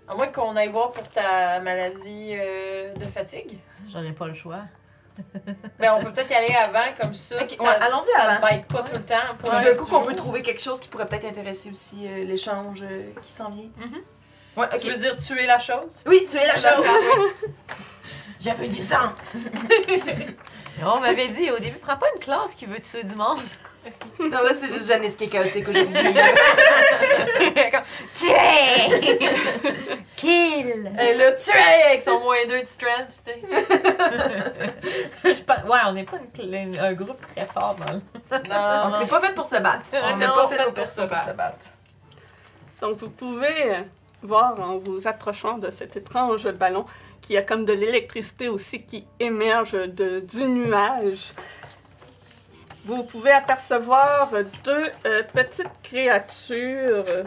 À 0.07 0.15
moins 0.15 0.27
qu'on 0.27 0.55
aille 0.55 0.69
voir 0.69 0.91
pour 0.91 1.07
ta 1.09 1.59
maladie 1.59 2.31
euh, 2.33 2.93
de 2.95 3.05
fatigue. 3.05 3.57
J'aurais 3.91 4.11
pas 4.13 4.27
le 4.27 4.33
choix. 4.33 4.59
Mais 5.79 5.89
on 5.89 5.99
peut 6.01 6.11
peut-être 6.11 6.29
y 6.31 6.33
aller 6.33 6.53
avant, 6.55 6.79
comme 6.99 7.13
ça. 7.13 7.35
Ouais, 7.37 7.43
allons-y 7.79 8.11
ça 8.15 8.23
avant. 8.23 8.47
ne 8.47 8.51
bite 8.57 8.67
pas 8.67 8.83
tout 8.83 8.95
le 8.95 9.01
temps. 9.03 9.35
Pour 9.39 9.49
Puis 9.51 9.59
le 9.65 9.71
d'un 9.73 9.77
coup, 9.77 9.85
qu'on 9.89 10.01
peut 10.03 10.15
trouver 10.15 10.41
quelque 10.41 10.61
chose 10.61 10.79
qui 10.79 10.87
pourrait 10.89 11.07
peut-être 11.07 11.25
intéresser 11.25 11.69
aussi 11.69 12.05
euh, 12.07 12.23
l'échange 12.25 12.81
euh, 12.83 13.11
qui 13.21 13.31
s'en 13.31 13.49
vient. 13.51 13.69
Mhm. 13.77 14.01
Ouais, 14.57 14.67
Tu 14.79 14.87
veux 14.89 14.95
dire 14.97 15.15
tuer 15.17 15.45
la 15.45 15.59
chose? 15.59 16.01
Oui, 16.05 16.25
tu 16.29 16.37
es 16.37 16.47
la 16.47 16.55
chose! 16.57 16.85
J'avais 18.39 18.67
du 18.69 18.81
sang! 18.81 19.11
On 20.85 20.99
m'avait 20.99 21.29
dit 21.29 21.49
au 21.51 21.57
début, 21.59 21.77
prends 21.77 21.97
pas 21.97 22.07
une 22.13 22.19
classe 22.19 22.53
qui 22.55 22.65
veut 22.65 22.79
tuer 22.79 23.03
du 23.03 23.15
monde. 23.15 23.39
Non, 24.19 24.41
là, 24.41 24.51
c'est 24.51 24.67
juste 24.67 24.87
Janice 24.87 25.15
qui 25.15 25.25
est 25.25 25.27
chaotique 25.27 25.67
aujourd'hui. 25.69 25.93
Comme, 27.71 27.81
Tuer! 28.15 29.19
Kill! 30.15 30.91
Elle 30.97 31.17
l'a 31.19 31.33
tué 31.33 31.53
avec 31.87 32.01
son 32.01 32.19
moins 32.19 32.43
2 32.47 32.61
de 32.63 32.65
strength, 32.65 33.09
tu 33.23 33.31
sais. 33.31 33.41
Je 35.23 35.41
pense- 35.43 35.63
ouais, 35.69 35.79
on 35.85 35.91
n'est 35.93 36.03
pas 36.03 36.17
une 36.41 36.79
un 36.79 36.93
groupe 36.93 37.19
très 37.35 37.45
fort 37.45 37.75
dans 37.75 37.91
le... 37.93 38.01
Non, 38.49 38.95
On 38.97 39.01
s'est 39.01 39.07
pas 39.07 39.21
fait 39.21 39.35
pour 39.35 39.45
se 39.45 39.57
battre. 39.61 39.83
On 39.93 40.15
Non, 40.15 40.19
s'est 40.19 40.27
pas 40.27 40.47
fait 40.47 40.55
fait 40.55 40.63
pour 40.63 40.73
battre. 40.73 41.27
se 41.27 41.31
battre. 41.33 41.59
Donc 42.81 42.97
vous 42.97 43.09
pouvez 43.09 43.75
euh, 43.75 43.81
voir 44.25 44.59
en 44.59 44.77
vous 44.77 45.07
approchant 45.07 45.57
de 45.57 45.69
cet 45.69 45.95
étrange 45.95 46.49
ballon 46.51 46.85
qu'il 47.21 47.35
y 47.35 47.37
a 47.37 47.41
comme 47.41 47.65
de 47.65 47.73
l'électricité 47.73 48.49
aussi 48.49 48.83
qui 48.83 49.07
émerge 49.19 49.73
de, 49.73 50.19
du 50.19 50.43
nuage. 50.45 51.33
Vous 52.85 53.03
pouvez 53.03 53.31
apercevoir 53.31 54.29
deux 54.63 54.85
euh, 55.05 55.23
petites 55.33 55.71
créatures 55.81 57.25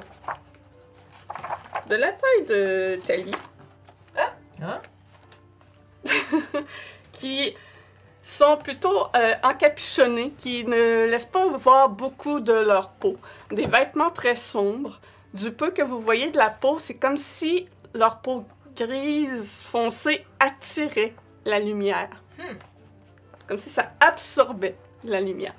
de 1.88 1.94
la 1.96 2.12
taille 2.12 2.46
de 2.48 3.00
Tali. 3.04 3.32
Hein? 4.60 4.80
qui 7.12 7.54
sont 8.22 8.56
plutôt 8.56 9.06
euh, 9.16 9.34
encapuchonnés, 9.42 10.32
qui 10.36 10.64
ne 10.64 11.06
laissent 11.06 11.24
pas 11.24 11.46
voir 11.48 11.88
beaucoup 11.88 12.40
de 12.40 12.52
leur 12.52 12.90
peau. 12.90 13.16
Des 13.50 13.66
vêtements 13.66 14.10
très 14.10 14.34
sombres. 14.34 15.00
Du 15.34 15.52
peu 15.52 15.70
que 15.70 15.82
vous 15.82 16.00
voyez 16.00 16.30
de 16.30 16.36
la 16.38 16.50
peau, 16.50 16.78
c'est 16.78 16.94
comme 16.94 17.16
si 17.16 17.68
leur 17.94 18.20
peau 18.20 18.44
grise 18.76 19.62
foncée 19.62 20.24
attirait 20.40 21.14
la 21.44 21.60
lumière. 21.60 22.10
Hmm. 22.38 22.56
Comme 23.46 23.58
si 23.58 23.70
ça 23.70 23.92
absorbait 24.00 24.76
la 25.04 25.20
lumière. 25.20 25.54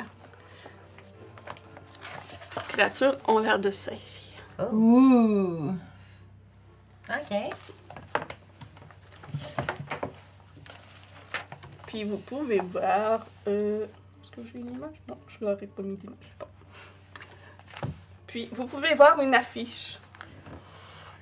Ces 2.52 2.62
créatures 2.62 3.18
ont 3.28 3.40
l'air 3.40 3.60
de 3.60 3.72
saisir. 3.72 4.24
Ouh! 4.72 5.74
OK. 7.10 7.36
Puis 11.88 12.04
vous 12.04 12.18
pouvez 12.18 12.60
voir. 12.60 13.26
Euh, 13.48 13.86
Est-ce 14.24 14.32
que 14.32 14.44
j'ai 14.46 14.60
une 14.60 14.76
image? 14.76 14.96
Non, 15.08 15.18
je 15.28 15.46
leur 15.46 15.62
ai 15.62 15.68
pas 15.68 15.82
mis 15.82 15.96
d'image. 15.98 16.18
Bon. 16.40 16.46
Puis 18.30 18.48
vous 18.52 18.66
pouvez 18.68 18.94
voir 18.94 19.20
une 19.22 19.34
affiche 19.34 19.98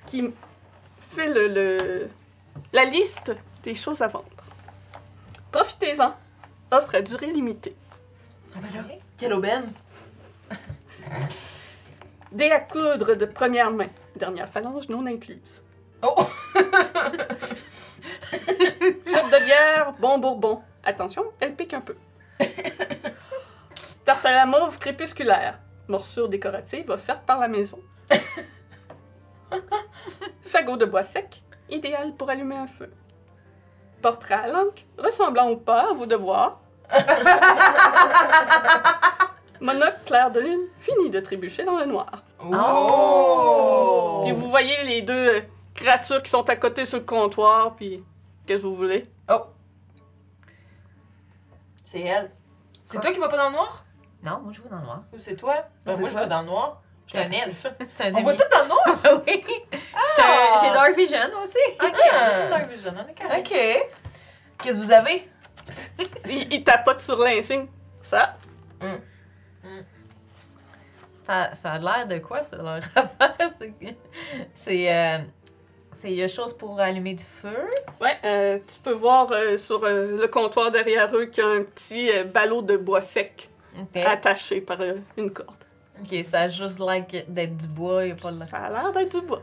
qui 0.04 0.30
fait 1.10 1.26
le, 1.32 1.48
le- 1.48 2.10
la 2.74 2.84
liste 2.84 3.32
des 3.62 3.74
choses 3.74 4.02
à 4.02 4.08
vendre. 4.08 4.26
Profitez-en. 5.50 6.14
Offre 6.70 6.96
à 6.96 7.00
durée 7.00 7.32
limitée. 7.32 7.74
Ah 8.54 8.58
ben 8.60 8.68
là, 8.74 8.84
quelle 9.16 9.32
aubaine! 9.32 9.72
Dés 12.30 12.50
à 12.50 12.60
coudre 12.60 13.14
de 13.14 13.24
première 13.24 13.70
main. 13.70 13.88
Dernière 14.16 14.50
phalange 14.50 14.90
non 14.90 15.06
incluse. 15.06 15.62
Oh! 16.02 16.26
Soupe 19.06 19.30
de 19.32 19.44
bière, 19.46 19.94
bon 19.98 20.18
bourbon. 20.18 20.60
Attention, 20.84 21.24
elle 21.40 21.54
pique 21.56 21.72
un 21.72 21.80
peu. 21.80 21.96
Tarte 24.04 24.26
à 24.26 24.32
la 24.32 24.44
mauve 24.44 24.78
crépusculaire. 24.78 25.58
Morsure 25.88 26.28
décorative 26.28 26.90
offerte 26.90 27.24
par 27.24 27.38
la 27.38 27.48
maison. 27.48 27.80
Fagot 30.42 30.76
de 30.76 30.84
bois 30.84 31.02
sec, 31.02 31.42
idéal 31.70 32.14
pour 32.14 32.28
allumer 32.30 32.56
un 32.56 32.66
feu. 32.66 32.92
Portrait 34.02 34.34
à 34.34 34.48
l'encre, 34.48 34.82
ressemblant 34.98 35.50
ou 35.50 35.56
pas, 35.56 35.90
à 35.90 35.92
vous 35.94 36.06
de 36.06 36.14
voir. 36.14 36.60
Monocle 39.60 39.98
clair 40.06 40.30
de 40.30 40.40
lune, 40.40 40.68
fini 40.78 41.10
de 41.10 41.18
trébucher 41.20 41.64
dans 41.64 41.78
le 41.78 41.86
noir. 41.86 42.22
Oh! 42.40 44.22
Puis 44.24 44.32
vous 44.32 44.48
voyez 44.50 44.84
les 44.84 45.02
deux 45.02 45.14
euh, 45.14 45.40
créatures 45.74 46.22
qui 46.22 46.30
sont 46.30 46.48
à 46.48 46.56
côté 46.56 46.84
sur 46.84 46.98
le 46.98 47.04
comptoir, 47.04 47.74
puis 47.74 48.04
qu'est-ce 48.46 48.62
que 48.62 48.66
vous 48.66 48.76
voulez? 48.76 49.10
C'est 51.90 52.00
elle. 52.00 52.30
C'est 52.84 53.00
toi 53.00 53.10
qui 53.12 53.18
vas 53.18 53.28
pas 53.28 53.38
dans 53.38 53.48
le 53.48 53.54
noir? 53.54 53.86
Non, 54.22 54.40
moi 54.40 54.52
je 54.52 54.60
vois 54.60 54.70
dans 54.70 54.78
le 54.78 54.84
noir. 54.84 55.02
Ou 55.12 55.18
c'est 55.18 55.36
toi? 55.36 55.54
Ben, 55.84 55.92
C'est 55.94 56.00
moi, 56.00 56.08
je 56.08 56.14
vois 56.14 56.26
dans 56.26 56.40
le 56.40 56.46
noir. 56.46 56.82
Je 57.06 57.10
suis 57.12 57.18
un 57.26 57.30
elfe. 57.30 57.66
Un 58.00 58.14
On 58.14 58.20
voit 58.22 58.34
tout 58.34 58.44
dans 58.50 58.62
le 58.62 58.68
noir? 58.68 59.22
oui. 59.26 59.42
J'ai- 59.72 60.60
J'ai 60.60 60.74
Dark 60.74 60.94
Vision 60.96 61.18
aussi. 61.42 61.56
Ok, 61.80 61.94
on 61.94 62.16
est 62.16 62.42
tous 62.44 62.50
Dark 62.50 62.68
Vision, 62.70 62.92
on 62.96 63.08
est. 63.08 63.38
Ok. 63.40 63.48
Qu'est-ce 64.62 64.76
que 64.78 64.82
vous 64.82 64.92
avez? 64.92 65.30
Il, 66.28 66.52
il 66.52 66.64
tapote 66.64 67.00
sur 67.00 67.16
l'insigne. 67.18 67.66
Ça? 68.02 68.36
Ça, 71.26 71.50
ça 71.54 71.72
a 71.72 71.78
l'air 71.78 72.06
de 72.06 72.18
quoi, 72.18 72.42
ça, 72.42 72.56
leur 72.56 72.76
affaire? 72.76 73.50
C'est 74.54 74.92
euh, 74.92 75.18
C'est 76.00 76.10
il 76.10 76.14
y 76.16 76.22
a 76.22 76.28
chose 76.28 76.56
pour 76.56 76.80
allumer 76.80 77.14
du 77.14 77.24
feu. 77.24 77.68
Ouais, 78.00 78.16
euh, 78.24 78.58
tu 78.66 78.80
peux 78.80 78.92
voir 78.92 79.30
euh, 79.32 79.58
sur 79.58 79.84
euh, 79.84 80.16
le 80.22 80.28
comptoir 80.28 80.70
derrière 80.70 81.14
eux 81.14 81.26
qu'il 81.26 81.44
y 81.44 81.46
a 81.46 81.50
un 81.50 81.62
petit 81.64 82.10
euh, 82.10 82.24
ballot 82.24 82.62
de 82.62 82.76
bois 82.78 83.02
sec 83.02 83.50
Attaché 84.04 84.60
par 84.60 84.80
euh, 84.80 84.94
une 85.16 85.30
corde. 85.30 85.56
Ok, 86.00 86.14
ça 86.24 86.42
a 86.42 86.48
juste 86.48 86.78
l'air 86.78 87.06
que- 87.06 87.28
d'être 87.28 87.56
du 87.56 87.66
bois, 87.66 88.04
il 88.06 88.12
a 88.12 88.14
pas 88.14 88.30
de. 88.32 88.36
Ça 88.36 88.58
a 88.58 88.70
l'air 88.70 88.92
d'être 88.92 89.20
du 89.20 89.26
bois. 89.26 89.42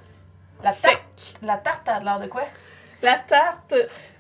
La 0.64 0.72
Sec. 0.72 0.92
tarte. 0.92 1.34
La 1.42 1.58
tarte 1.58 1.90
a 1.90 2.00
l'air 2.00 2.20
de 2.20 2.28
quoi? 2.28 2.44
La 3.04 3.16
tarte, 3.20 3.74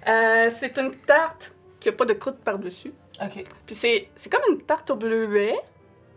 euh, 0.08 0.50
c'est 0.54 0.78
une 0.78 0.96
tarte 0.98 1.52
qui 1.80 1.90
a 1.90 1.92
pas 1.94 2.06
de 2.06 2.14
croûte 2.14 2.40
par-dessus. 2.44 2.92
Ok. 3.22 3.46
Puis 3.66 3.76
c'est, 3.76 4.10
c'est 4.16 4.30
comme 4.32 4.42
une 4.54 4.62
tarte 4.62 4.92
au 4.92 4.96
bleuet, 4.96 5.56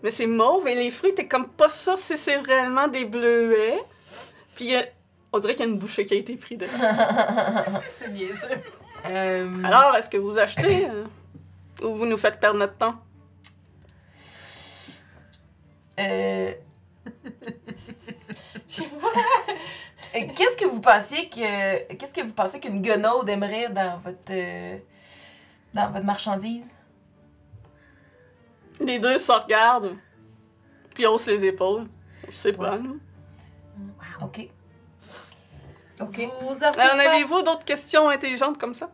mais 0.02 0.10
c'est 0.10 0.26
mauve 0.26 0.66
et 0.66 0.74
les 0.74 0.90
fruits, 0.90 1.14
t'es 1.14 1.28
comme 1.28 1.48
pas 1.48 1.70
sûr 1.70 1.96
si 1.98 2.16
c'est 2.16 2.36
réellement 2.38 2.88
des 2.88 3.04
bleuets. 3.04 3.78
Puis 4.56 4.72
y 4.72 4.84
on 5.32 5.38
dirait 5.38 5.54
qu'il 5.54 5.66
y 5.66 5.68
a 5.68 5.70
une 5.72 5.78
bouchée 5.78 6.04
qui 6.06 6.14
a 6.14 6.16
été 6.16 6.36
prise 6.36 6.56
dedans. 6.58 6.72
C'est 7.84 8.08
niaiseux. 8.08 8.48
Euh, 9.06 9.62
Alors, 9.62 9.94
est-ce 9.96 10.08
que 10.08 10.16
vous 10.16 10.38
achetez 10.38 10.88
euh, 10.88 11.04
ou 11.86 11.96
vous 11.96 12.06
nous 12.06 12.16
faites 12.16 12.40
perdre 12.40 12.58
notre 12.58 12.76
temps? 12.78 12.94
Euh... 15.98 16.52
Euh, 20.14 20.20
Qu'est-ce 20.34 20.56
que 20.56 20.64
vous 20.66 20.80
pensiez 20.80 21.28
que 21.28 21.92
qu'est-ce 21.94 22.14
que 22.14 22.22
vous 22.22 22.32
pensez 22.32 22.60
qu'une 22.60 22.80
guenaude 22.80 23.28
aimerait 23.28 23.68
dans 23.68 23.98
votre 23.98 24.16
euh, 24.30 24.78
dans 25.74 25.90
votre 25.92 26.04
marchandise? 26.06 26.70
Les 28.80 28.98
deux 28.98 29.18
se 29.18 29.30
regardent, 29.32 29.96
puis 30.94 31.04
haussent 31.06 31.26
les 31.26 31.44
épaules. 31.44 31.86
Je 32.26 32.32
sais 32.34 32.52
pas, 32.52 32.78
nous. 32.78 32.98
Ok. 34.22 34.48
Ok. 36.00 36.20
Vos 36.40 36.56
En 36.56 36.62
artefacts. 36.62 37.00
avez-vous 37.00 37.42
d'autres 37.42 37.64
questions 37.64 38.08
intelligentes 38.08 38.56
comme 38.56 38.74
ça? 38.74 38.90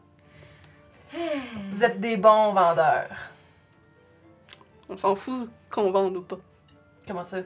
Vous 1.73 1.85
êtes 1.85 2.01
des 2.01 2.17
bons 2.17 2.53
vendeurs. 2.55 3.31
On 4.89 4.97
s'en 4.97 5.15
fout 5.15 5.49
qu'on 5.71 5.93
vende 5.93 6.17
ou 6.17 6.23
pas. 6.23 6.39
Comment 7.07 7.23
ça? 7.23 7.39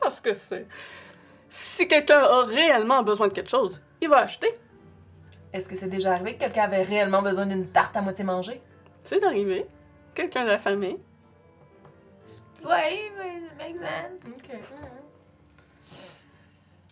Parce 0.00 0.20
que 0.20 0.32
c'est... 0.32 0.66
Si 1.48 1.88
quelqu'un 1.88 2.18
a 2.18 2.44
réellement 2.44 3.02
besoin 3.02 3.28
de 3.28 3.32
quelque 3.32 3.50
chose, 3.50 3.82
il 4.00 4.08
va 4.08 4.18
acheter. 4.18 4.48
Est-ce 5.52 5.68
que 5.68 5.76
c'est 5.76 5.88
déjà 5.88 6.12
arrivé 6.12 6.34
que 6.34 6.40
quelqu'un 6.40 6.64
avait 6.64 6.82
réellement 6.82 7.22
besoin 7.22 7.46
d'une 7.46 7.68
tarte 7.68 7.96
à 7.96 8.02
moitié 8.02 8.24
mangée? 8.24 8.60
C'est 9.04 9.22
arrivé. 9.24 9.66
Quelqu'un 10.14 10.44
de 10.44 10.48
la 10.48 10.58
famille. 10.58 10.98
Ouais, 12.64 13.12
mais 13.16 13.40
ça 13.48 13.54
make 13.56 13.76
sense. 13.76 14.28
Ok. 14.28 14.48
Mhm. 14.52 14.88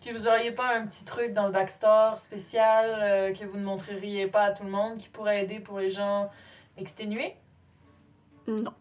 Que 0.03 0.11
vous 0.11 0.27
auriez 0.27 0.51
pas 0.51 0.75
un 0.75 0.85
petit 0.85 1.03
truc 1.03 1.33
dans 1.33 1.47
le 1.47 1.51
backstore 1.51 2.17
spécial 2.17 2.99
euh, 3.01 3.33
que 3.33 3.43
vous 3.43 3.57
ne 3.57 3.63
montreriez 3.63 4.27
pas 4.27 4.43
à 4.43 4.51
tout 4.51 4.63
le 4.63 4.69
monde 4.69 4.97
qui 4.97 5.09
pourrait 5.09 5.43
aider 5.43 5.59
pour 5.59 5.79
les 5.79 5.89
gens 5.89 6.29
exténués? 6.77 7.35
Non. 8.47 8.73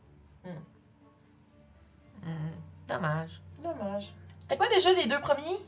Dommage. 2.94 3.40
Dommage. 3.62 4.12
C'était 4.40 4.56
quoi 4.56 4.68
déjà 4.68 4.92
les 4.92 5.06
deux 5.06 5.20
premiers? 5.20 5.58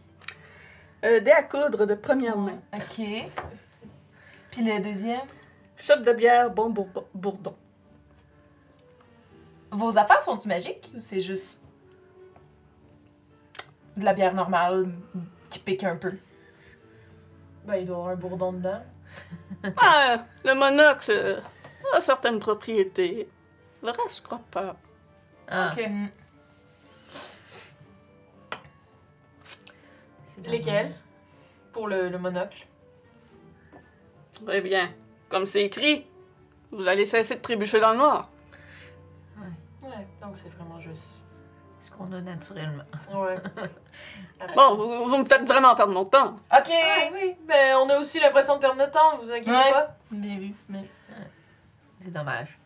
Euh, 1.05 1.21
des 1.21 1.31
à 1.31 1.43
coudre 1.43 1.87
de 1.87 1.95
première 1.95 2.37
main. 2.37 2.59
Ok. 2.75 2.97
Puis 4.51 4.63
le 4.65 4.81
deuxième? 4.83 5.21
Shot 5.77 5.97
de 5.99 6.13
bière, 6.13 6.51
bon 6.51 6.71
bourdon. 7.15 7.55
Vos 9.71 9.99
affaires 9.99 10.21
sont-tu 10.23 10.49
magiques 10.49 10.91
ou 10.95 11.01
c'est 11.01 11.21
juste 11.21 11.61
de 13.97 14.05
la 14.05 14.15
bière 14.15 14.35
normale 14.35 14.91
qui 15.51 15.59
pique 15.59 15.85
un 15.85 15.97
peu? 15.97 16.15
Ben, 17.65 17.77
il 17.77 17.87
doit 17.87 17.97
y 17.97 17.99
avoir 18.01 18.09
un 18.09 18.17
bourdon 18.17 18.53
dedans. 18.53 18.83
Ah, 19.79 20.25
le 20.45 20.55
monocle 20.55 21.43
a 21.95 22.01
certaines 22.01 22.39
propriétés. 22.39 23.29
Le 23.83 23.89
reste, 23.89 24.19
je 24.19 24.23
crois 24.23 24.41
pas. 24.51 24.77
Ah, 25.49 25.73
Ok. 25.73 25.89
Lesquels? 30.45 30.95
Pour 31.73 31.89
le, 31.89 32.09
le 32.09 32.19
monocle. 32.19 32.67
Très 34.45 34.61
bien. 34.61 34.91
Comme 35.29 35.47
c'est 35.47 35.65
écrit, 35.65 36.07
vous 36.71 36.89
allez 36.89 37.07
cesser 37.07 37.37
de 37.37 37.41
trébucher 37.41 37.81
dans 37.81 37.93
le 37.93 37.99
noir. 37.99 38.29
Ouais, 39.83 40.07
donc 40.21 40.37
c'est 40.37 40.49
vraiment 40.51 40.81
juste. 40.81 41.23
Ce 41.81 41.91
qu'on 41.91 42.11
a 42.13 42.21
naturellement. 42.21 42.83
Ouais. 43.15 43.37
Bon, 44.55 44.75
vous, 44.77 45.07
vous 45.09 45.17
me 45.19 45.25
faites 45.25 45.45
vraiment 45.47 45.75
perdre 45.75 45.95
mon 45.95 46.05
temps. 46.05 46.37
Ok. 46.55 46.71
Ah, 46.71 47.09
oui, 47.13 47.35
ben 47.47 47.77
on 47.79 47.89
a 47.89 47.99
aussi 47.99 48.21
l'impression 48.21 48.57
de 48.57 48.61
perdre 48.61 48.77
notre 48.77 48.93
temps, 48.93 49.17
vous 49.19 49.31
inquiétez 49.33 49.51
Ouais. 49.51 49.73
pas. 49.73 49.97
Bien 50.11 50.39
vu. 50.39 50.53
Mais... 50.69 50.85
C'est 52.03 52.11
dommage. 52.13 52.59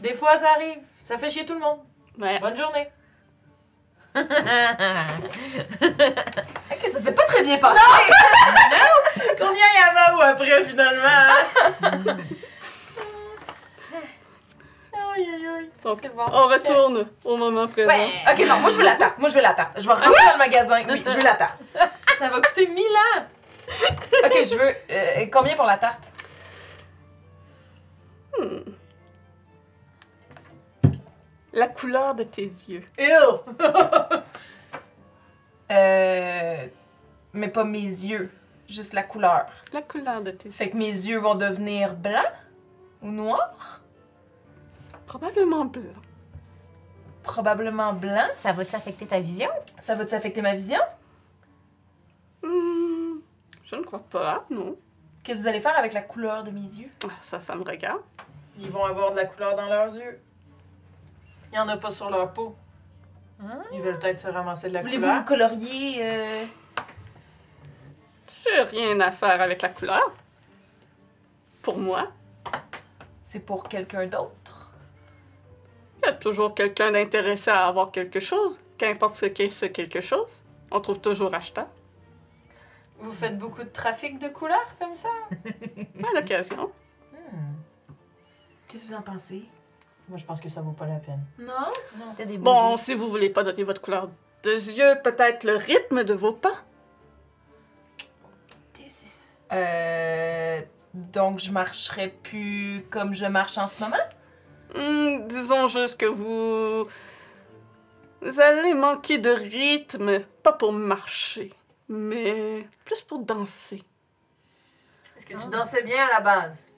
Des 0.00 0.12
fois 0.12 0.36
ça 0.36 0.50
arrive, 0.56 0.78
ça 1.02 1.16
fait 1.16 1.30
chier 1.30 1.46
tout 1.46 1.54
le 1.54 1.60
monde. 1.60 1.78
Ouais. 2.18 2.38
Bonne 2.40 2.56
journée. 2.56 2.88
Ok, 6.70 6.90
ça 6.92 6.98
s'est 7.00 7.12
pas 7.14 7.24
très 7.24 7.42
bien 7.42 7.58
passé. 7.58 7.78
Qu'on 9.38 9.52
y 9.54 9.58
aille 9.58 9.82
avant 9.96 10.18
ou 10.18 10.20
après 10.22 10.64
finalement. 10.64 11.02
aïe 14.92 15.28
aïe 15.34 15.46
aïe. 15.46 15.70
Donc, 15.84 15.98
C'est 16.02 16.14
bon. 16.14 16.24
on 16.32 16.46
retourne 16.48 17.06
au 17.24 17.36
moment 17.36 17.66
présent. 17.68 17.88
Ouais. 17.88 18.10
Ok, 18.32 18.46
non, 18.46 18.56
moi 18.60 18.70
je 18.70 18.76
veux 18.76 18.84
la 18.84 18.94
tarte. 18.96 19.18
Moi 19.18 19.28
je 19.28 19.34
veux 19.34 19.42
la 19.42 19.54
tarte. 19.54 19.72
Je 19.80 19.86
vais 19.86 19.92
rentrer 19.92 20.06
dans 20.24 20.32
le 20.32 20.38
magasin. 20.38 20.80
Oui, 20.88 21.02
je 21.06 21.10
veux 21.10 21.22
la 21.22 21.34
tarte. 21.34 21.58
Ça 22.18 22.28
va 22.28 22.40
coûter 22.40 22.66
1000 22.66 22.84
ans. 22.84 23.24
Ok, 24.24 24.34
je 24.44 24.54
veux. 24.56 24.74
euh, 24.90 25.26
combien 25.32 25.54
pour 25.56 25.66
la 25.66 25.76
tarte? 25.78 26.04
Hmm. 28.38 28.58
La 31.52 31.68
couleur 31.68 32.14
de 32.14 32.22
tes 32.24 32.44
yeux. 32.46 32.84
Ew. 32.98 33.40
Euh. 35.72 36.66
Mais 37.32 37.46
pas 37.48 37.62
mes 37.62 37.78
yeux. 37.78 38.28
Juste 38.68 38.92
la 38.92 39.04
couleur. 39.04 39.46
La 39.72 39.82
couleur 39.82 40.20
de 40.20 40.32
tes 40.32 40.46
yeux. 40.48 40.50
Fait 40.54 40.68
que 40.70 40.76
mes 40.76 40.84
yeux 40.90 41.18
vont 41.18 41.36
devenir 41.36 41.94
blancs 41.94 42.24
ou 43.02 43.08
noirs 43.10 43.80
Probablement 45.06 45.64
blanc. 45.64 45.92
Probablement 47.22 47.92
blancs. 47.92 48.32
Ça 48.34 48.52
va-tu 48.52 48.74
affecter 48.74 49.06
ta 49.06 49.20
vision? 49.20 49.48
Ça 49.78 49.94
va-tu 49.94 50.14
affecter 50.14 50.42
ma 50.42 50.54
vision? 50.54 50.80
Hmm, 52.42 53.18
je 53.64 53.76
ne 53.76 53.82
crois 53.84 54.02
pas, 54.10 54.44
non. 54.50 54.76
Qu'est-ce 55.22 55.38
que 55.38 55.42
vous 55.42 55.48
allez 55.48 55.60
faire 55.60 55.78
avec 55.78 55.92
la 55.92 56.02
couleur 56.02 56.42
de 56.42 56.50
mes 56.50 56.60
yeux? 56.62 56.90
Ah, 57.04 57.10
Ça, 57.22 57.40
ça 57.40 57.54
me 57.54 57.62
regarde. 57.62 58.00
Ils 58.58 58.70
vont 58.70 58.84
avoir 58.84 59.12
de 59.12 59.16
la 59.16 59.26
couleur 59.26 59.54
dans 59.54 59.68
leurs 59.68 59.94
yeux. 59.94 60.20
Il 61.52 61.56
y 61.56 61.58
en 61.58 61.68
a 61.68 61.76
pas 61.76 61.90
sur 61.90 62.10
leur 62.10 62.32
peau. 62.32 62.56
Hein? 63.42 63.62
Ils 63.72 63.80
veulent 63.80 63.98
peut-être 63.98 64.18
se 64.18 64.28
ramasser 64.28 64.68
de 64.68 64.74
la 64.74 64.82
Voulez-vous 64.82 65.02
couleur. 65.02 65.18
vous 65.18 65.24
colorier 65.24 65.98
euh, 66.02 66.44
J'ai 68.28 68.62
rien 68.62 69.00
à 69.00 69.10
faire 69.10 69.40
avec 69.40 69.62
la 69.62 69.70
couleur. 69.70 70.12
Pour 71.62 71.78
moi, 71.78 72.10
C'est 73.22 73.40
pour 73.40 73.68
quelqu'un 73.68 74.06
d'autre 74.06 74.60
il 76.02 76.06
y 76.06 76.08
a 76.08 76.12
toujours 76.14 76.54
quelqu'un 76.54 76.92
d'intéressé 76.92 77.50
à 77.50 77.66
avoir 77.66 77.90
quelque 77.90 78.20
chose. 78.20 78.58
Qu'importe 78.78 79.14
ce 79.16 79.26
qu'est 79.26 79.50
ce 79.50 79.66
quelque 79.66 80.00
chose, 80.00 80.42
on 80.70 80.80
trouve 80.80 81.00
toujours 81.00 81.34
acheteur. 81.34 81.66
Vous 82.98 83.12
faites 83.12 83.36
beaucoup 83.36 83.62
de 83.62 83.68
trafic 83.68 84.18
de 84.18 84.28
couleurs 84.28 84.76
comme 84.78 84.94
ça? 84.94 85.10
À 85.30 86.14
l'occasion. 86.14 86.70
Hmm. 87.12 87.54
Qu'est-ce 88.68 88.84
que 88.84 88.88
vous 88.88 88.94
en 88.94 89.02
pensez? 89.02 89.44
Moi 90.10 90.18
je 90.18 90.24
pense 90.24 90.40
que 90.40 90.48
ça 90.48 90.60
vaut 90.60 90.72
pas 90.72 90.86
la 90.86 90.96
peine. 90.96 91.24
Non? 91.38 91.70
T'as 92.16 92.24
des 92.24 92.36
Bon, 92.36 92.76
si 92.76 92.96
vous 92.96 93.08
voulez 93.08 93.30
pas 93.30 93.44
donner 93.44 93.62
votre 93.62 93.80
couleur 93.80 94.10
de 94.42 94.50
yeux, 94.50 95.00
peut-être 95.04 95.44
le 95.44 95.54
rythme 95.54 96.02
de 96.02 96.14
vos 96.14 96.32
pas. 96.32 96.64
Euh. 99.52 100.60
Donc 100.94 101.38
je 101.38 101.52
marcherai 101.52 102.08
plus 102.08 102.82
comme 102.90 103.14
je 103.14 103.26
marche 103.26 103.56
en 103.56 103.68
ce 103.68 103.80
moment? 103.80 103.96
Hmm, 104.74 105.26
disons 105.28 105.68
juste 105.68 105.98
que 105.98 106.06
vous... 106.06 106.88
Vous 108.20 108.40
allez 108.40 108.74
manquer 108.74 109.18
de 109.18 109.30
rythme, 109.30 110.20
pas 110.42 110.52
pour 110.52 110.72
marcher, 110.72 111.52
mais 111.88 112.66
plus 112.84 113.00
pour 113.00 113.20
danser. 113.20 113.82
Est-ce 115.16 115.26
que 115.26 115.40
tu 115.40 115.48
dansais 115.48 115.82
bien 115.82 116.04
à 116.06 116.14
la 116.14 116.20
base? 116.20 116.70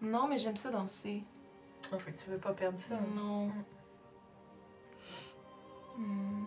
Non, 0.00 0.28
mais 0.28 0.38
j'aime 0.38 0.56
ça 0.56 0.70
danser. 0.70 1.24
Oh, 1.92 1.98
fait 1.98 2.12
tu 2.12 2.30
veux 2.30 2.38
pas 2.38 2.52
perdre 2.52 2.78
ça. 2.78 2.94
Non. 3.14 3.50
Mm. 5.96 6.02
Mm. 6.02 6.46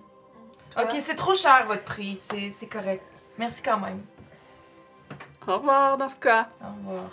Ok, 0.78 0.95
c'est 1.02 1.15
trop 1.15 1.34
cher 1.34 1.65
votre 1.65 1.84
prix, 1.84 2.17
c'est 2.17 2.67
correct. 2.67 3.04
Merci 3.38 3.62
quand 3.63 3.80
même. 3.80 4.02
Au 5.47 5.58
revoir 5.58 5.97
dans 5.97 6.10
ce 6.10 6.15
cas. 6.15 6.49
Au 6.62 6.67
revoir. 6.67 7.10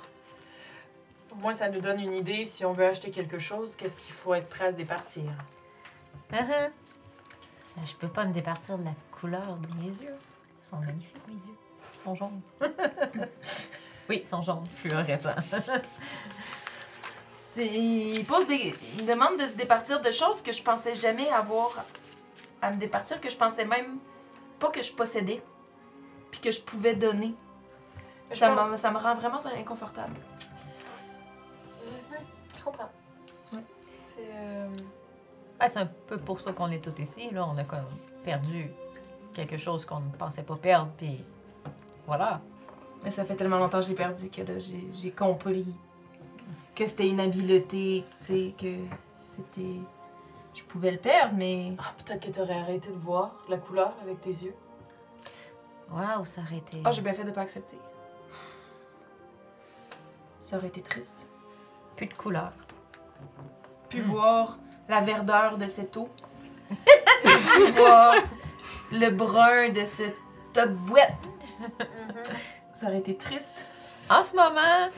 Au 1.32 1.34
moins, 1.36 1.52
ça 1.52 1.68
nous 1.68 1.80
donne 1.80 2.00
une 2.00 2.14
idée 2.14 2.44
si 2.44 2.64
on 2.64 2.72
veut 2.72 2.86
acheter 2.86 3.10
quelque 3.10 3.38
chose, 3.38 3.76
qu'est-ce 3.76 3.96
qu'il 3.96 4.12
faut 4.12 4.34
être 4.34 4.48
prêt 4.48 4.66
à 4.66 4.72
se 4.72 4.76
départir? 4.76 5.24
Uh. 6.32 6.36
Je 7.84 7.94
peux 7.94 8.08
pas 8.08 8.24
me 8.24 8.32
départir 8.32 8.78
de 8.78 8.84
la 8.84 8.94
couleur 9.12 9.56
de 9.56 9.68
mes 9.74 9.88
yeux. 9.88 10.14
Ils 10.62 10.68
sont 10.68 10.76
magnifiques, 10.78 11.28
mes 11.28 11.34
yeux. 11.34 11.56
Ils 11.94 12.00
sont 12.00 12.14
jaunes. 12.14 12.40
oui, 14.08 14.20
ils 14.22 14.26
sont 14.26 14.42
jaunes. 14.42 14.64
Il 17.58 18.24
pose 18.26 18.46
des. 18.48 18.74
Il 18.98 19.06
demande 19.06 19.38
de 19.38 19.46
se 19.46 19.54
départir 19.54 20.00
de 20.00 20.10
choses 20.10 20.42
que 20.42 20.52
je 20.52 20.62
pensais 20.62 20.94
jamais 20.94 21.28
avoir 21.30 21.84
à 22.62 22.72
me 22.72 22.76
départir, 22.78 23.20
que 23.20 23.30
je 23.30 23.36
pensais 23.36 23.64
même 23.64 23.96
pas 24.58 24.70
que 24.70 24.82
je 24.82 24.92
possédais, 24.92 25.42
puis 26.30 26.40
que 26.40 26.50
je 26.50 26.60
pouvais 26.60 26.94
donner. 26.94 27.34
Je 28.30 28.36
Ça, 28.36 28.50
pense- 28.50 28.70
me- 28.70 28.76
ça 28.76 28.90
me 28.90 28.98
rend 28.98 29.14
vraiment 29.14 29.38
inconfortable. 29.58 30.14
Je 32.56 32.62
comprends. 32.64 32.90
Ouais. 33.52 33.60
C'est. 34.14 34.28
euh, 34.34 34.68
Ah, 35.58 35.68
c'est 35.68 35.78
un 35.78 35.86
peu 36.06 36.18
pour 36.18 36.40
ça 36.40 36.52
qu'on 36.52 36.70
est 36.70 36.80
tous 36.80 37.00
ici. 37.00 37.30
Là, 37.30 37.46
on 37.50 37.56
a 37.56 37.64
comme 37.64 37.86
perdu 38.24 38.70
quelque 39.32 39.56
chose 39.56 39.86
qu'on 39.86 40.00
ne 40.00 40.10
pensait 40.10 40.42
pas 40.42 40.56
perdre, 40.56 40.90
puis 40.98 41.22
voilà. 42.06 42.40
Mais 43.04 43.10
ça 43.10 43.24
fait 43.24 43.36
tellement 43.36 43.58
longtemps 43.58 43.78
que 43.78 43.84
je 43.84 43.90
l'ai 43.90 43.94
perdu 43.94 44.28
que 44.30 44.42
là, 44.42 44.58
j'ai 44.58 44.86
j'ai 44.92 45.10
compris 45.12 45.66
que 46.76 46.86
c'était 46.86 47.08
une 47.08 47.20
habileté, 47.20 48.04
tu 48.20 48.26
sais, 48.26 48.54
que 48.60 48.76
c'était. 49.12 49.80
Je 50.54 50.62
pouvais 50.62 50.92
le 50.92 50.98
perdre, 50.98 51.34
mais. 51.34 51.72
Ah, 51.78 51.92
peut-être 52.04 52.26
que 52.26 52.30
tu 52.30 52.40
aurais 52.40 52.58
arrêté 52.58 52.90
de 52.90 52.98
voir 52.98 53.34
la 53.48 53.56
couleur 53.56 53.94
avec 54.02 54.20
tes 54.20 54.30
yeux. 54.30 54.54
Waouh, 55.90 56.24
ça 56.24 56.42
aurait 56.42 56.58
été. 56.58 56.82
Ah, 56.84 56.92
j'ai 56.92 57.02
bien 57.02 57.14
fait 57.14 57.24
de 57.24 57.30
pas 57.30 57.42
accepter. 57.42 57.78
Ça 60.38 60.58
aurait 60.58 60.68
été 60.68 60.82
triste. 60.82 61.26
plus 61.96 62.06
de 62.06 62.14
couleur. 62.14 62.52
Puis 63.88 64.00
voir 64.00 64.58
la 64.88 65.00
verdeur 65.00 65.58
de 65.58 65.66
cette 65.66 65.96
eau. 65.96 66.08
Puis 66.68 67.72
voir 67.72 68.14
le 68.92 69.10
brun 69.10 69.70
de 69.70 69.84
ce 69.84 70.02
tas 70.52 70.66
de 70.66 70.74
boîte. 70.74 71.30
Ça 72.72 72.88
aurait 72.88 72.98
été 72.98 73.16
triste. 73.16 73.66
En 74.10 74.22
ce 74.22 74.36
moment, 74.36 74.90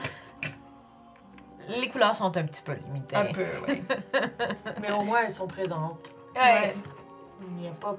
les 1.69 1.89
couleurs 1.89 2.15
sont 2.15 2.35
un 2.35 2.43
petit 2.43 2.61
peu 2.61 2.73
limitées. 2.73 3.15
Un 3.15 3.25
peu, 3.25 3.45
ouais. 3.67 3.83
Mais 4.81 4.91
au 4.91 5.03
moins, 5.03 5.21
elles 5.23 5.31
sont 5.31 5.47
présentes. 5.47 6.11
Ouais. 6.35 6.73
Il 7.41 7.61
n'y 7.61 7.67
a 7.67 7.71
pas 7.71 7.95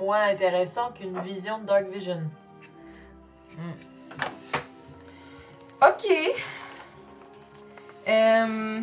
moins 0.00 0.28
intéressant 0.28 0.90
qu'une 0.92 1.18
vision 1.20 1.58
de 1.58 1.66
Dark 1.66 1.86
Vision. 1.86 2.22
Ok. 5.82 6.06
Euh, 8.08 8.80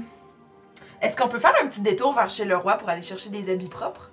Est-ce 1.01 1.17
qu'on 1.17 1.27
peut 1.27 1.39
faire 1.39 1.53
un 1.61 1.67
petit 1.67 1.81
détour 1.81 2.13
vers 2.13 2.29
chez 2.29 2.45
le 2.45 2.55
roi 2.55 2.75
pour 2.75 2.89
aller 2.89 3.01
chercher 3.01 3.29
des 3.29 3.51
habits 3.51 3.67
propres? 3.69 4.11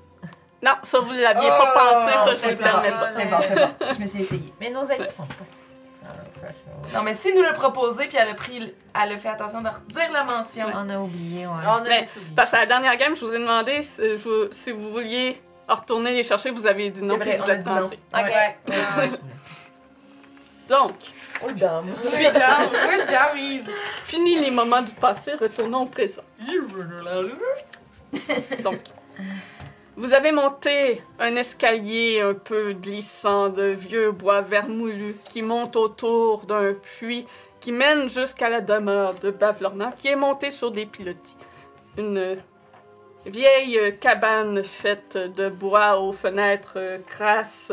Non, 0.63 0.73
ça, 0.83 1.01
vous 1.01 1.13
l'aviez 1.13 1.49
pas 1.49 1.73
pensé, 1.75 2.13
ça, 2.17 2.37
je 2.37 2.47
ne 2.47 2.51
le 2.53 2.57
permets 2.57 2.91
pas. 2.91 3.13
C'est 3.13 3.27
bon, 3.27 3.37
c'est 3.39 3.55
bon. 3.55 3.95
Je 3.95 4.01
me 4.03 4.07
suis 4.07 4.23
essayée. 4.23 4.55
Mais 4.61 4.71
nos 4.71 4.81
amis 4.81 5.11
sont 5.15 5.27
pas. 5.27 5.45
Non, 6.95 7.03
mais 7.03 7.15
si 7.15 7.35
nous 7.35 7.43
l'a 7.43 7.53
proposé, 7.53 8.07
puis 8.07 8.17
elle 8.19 8.29
a 8.31 8.35
pris, 8.35 8.73
elle 9.03 9.13
a 9.13 9.19
fait 9.19 9.29
attention 9.29 9.61
de 9.63 9.69
redire 9.69 10.13
la 10.13 10.25
mention. 10.25 10.67
On 10.75 10.89
a 10.89 10.99
oublié, 10.99 11.47
ouais. 11.47 11.53
On 11.67 11.73
a 11.73 11.81
Mais, 11.83 12.01
juste 12.01 12.17
oublié. 12.17 12.33
Parce 12.37 12.51
qu'à 12.51 12.61
la 12.61 12.67
dernière 12.67 12.97
game, 12.97 13.15
je 13.17 13.25
vous 13.25 13.35
ai 13.35 13.39
demandé 13.39 13.83
si, 13.83 14.03
je 14.03 14.17
vous- 14.17 14.49
si 14.53 14.71
vous 14.73 14.91
vouliez 14.93 15.41
retourner 15.69 16.13
les 16.13 16.23
chercher, 16.23 16.51
vous 16.51 16.67
avez 16.67 16.91
dit 16.91 17.03
non, 17.03 17.15
C'est 17.19 17.25
vrai, 17.25 17.37
vous 17.39 17.45
on 17.45 17.49
êtes 17.49 17.61
dit 17.63 17.69
non. 17.69 17.83
rentrés. 17.83 17.99
Ok. 18.15 18.21
Ouais. 18.23 18.57
Ouais. 18.99 19.11
Donc, 20.69 20.95
Oh, 21.45 21.51
dame. 21.51 21.93
Fini 24.07 24.39
les 24.41 24.51
moments 24.51 24.81
du 24.83 24.95
passé, 24.95 25.33
retournons 25.33 25.83
au 25.83 25.87
présent. 25.87 26.23
Donc, 28.63 28.81
vous 29.97 30.13
avez 30.13 30.33
monté 30.33 31.03
un 31.19 31.37
escalier 31.37 32.21
un 32.21 32.35
peu 32.35 32.73
glissant 32.73 33.49
de 33.49 33.63
vieux 33.63 34.11
bois 34.11 34.41
vermoulu 34.41 35.15
qui 35.29 35.43
monte 35.43 35.77
autour 35.77 36.47
d'un 36.47 36.75
puits 36.75 37.27
qui 37.61 37.71
mène 37.71 38.09
jusqu'à 38.09 38.49
la 38.49 38.61
demeure 38.61 39.15
de 39.15 39.31
Bavlorna 39.31 39.93
qui 39.93 40.09
est 40.09 40.17
montée 40.17 40.51
sur 40.51 40.71
des 40.71 40.87
pilotis. 40.87 41.37
Une 41.97 42.39
vieille 43.25 43.97
cabane 44.01 44.65
faite 44.65 45.17
de 45.17 45.49
bois 45.49 46.01
aux 46.01 46.13
fenêtres 46.13 47.01
crasses 47.07 47.73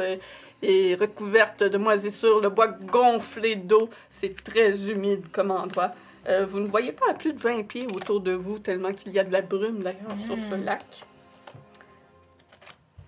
et 0.61 0.95
recouverte 0.95 1.63
de 1.63 1.77
moisissures, 1.77 2.39
le 2.39 2.49
bois 2.49 2.67
gonflé 2.67 3.55
d'eau. 3.55 3.89
C'est 4.09 4.43
très 4.43 4.89
humide 4.89 5.25
comme 5.31 5.51
endroit. 5.51 5.91
Euh, 6.27 6.45
vous 6.45 6.59
ne 6.59 6.67
voyez 6.67 6.91
pas 6.91 7.09
à 7.09 7.13
plus 7.15 7.33
de 7.33 7.39
20 7.39 7.63
pieds 7.63 7.87
autour 7.95 8.21
de 8.21 8.31
vous, 8.31 8.59
tellement 8.59 8.93
qu'il 8.93 9.11
y 9.11 9.19
a 9.19 9.23
de 9.23 9.31
la 9.31 9.41
brume 9.41 9.79
d'ailleurs 9.79 10.19
sur 10.23 10.37
ce 10.37 10.53
lac. 10.53 10.85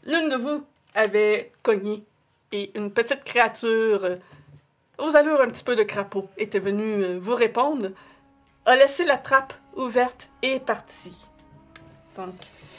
L'une 0.05 0.29
de 0.29 0.35
vous 0.35 0.65
avait 0.95 1.51
cogné 1.61 2.03
et 2.51 2.77
une 2.77 2.91
petite 2.91 3.23
créature 3.23 4.03
euh, 4.03 4.17
aux 4.97 5.15
allures 5.15 5.39
un 5.39 5.47
petit 5.47 5.63
peu 5.63 5.75
de 5.75 5.83
crapaud 5.83 6.27
était 6.37 6.59
venue 6.59 7.03
euh, 7.03 7.19
vous 7.19 7.35
répondre, 7.35 7.89
a 8.65 8.75
laissé 8.75 9.05
la 9.05 9.17
trappe 9.17 9.53
ouverte 9.75 10.29
et 10.41 10.55
est 10.55 10.59
partie. 10.59 11.17
Donc, 12.17 12.35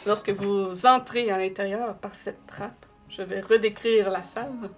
lorsque 0.06 0.30
vous 0.30 0.86
entrez 0.86 1.30
à 1.30 1.38
l'intérieur 1.38 1.96
par 1.96 2.14
cette 2.14 2.46
trappe, 2.46 2.86
je 3.08 3.22
vais 3.22 3.40
redécrire 3.40 4.10
la 4.10 4.22
salle. 4.22 4.70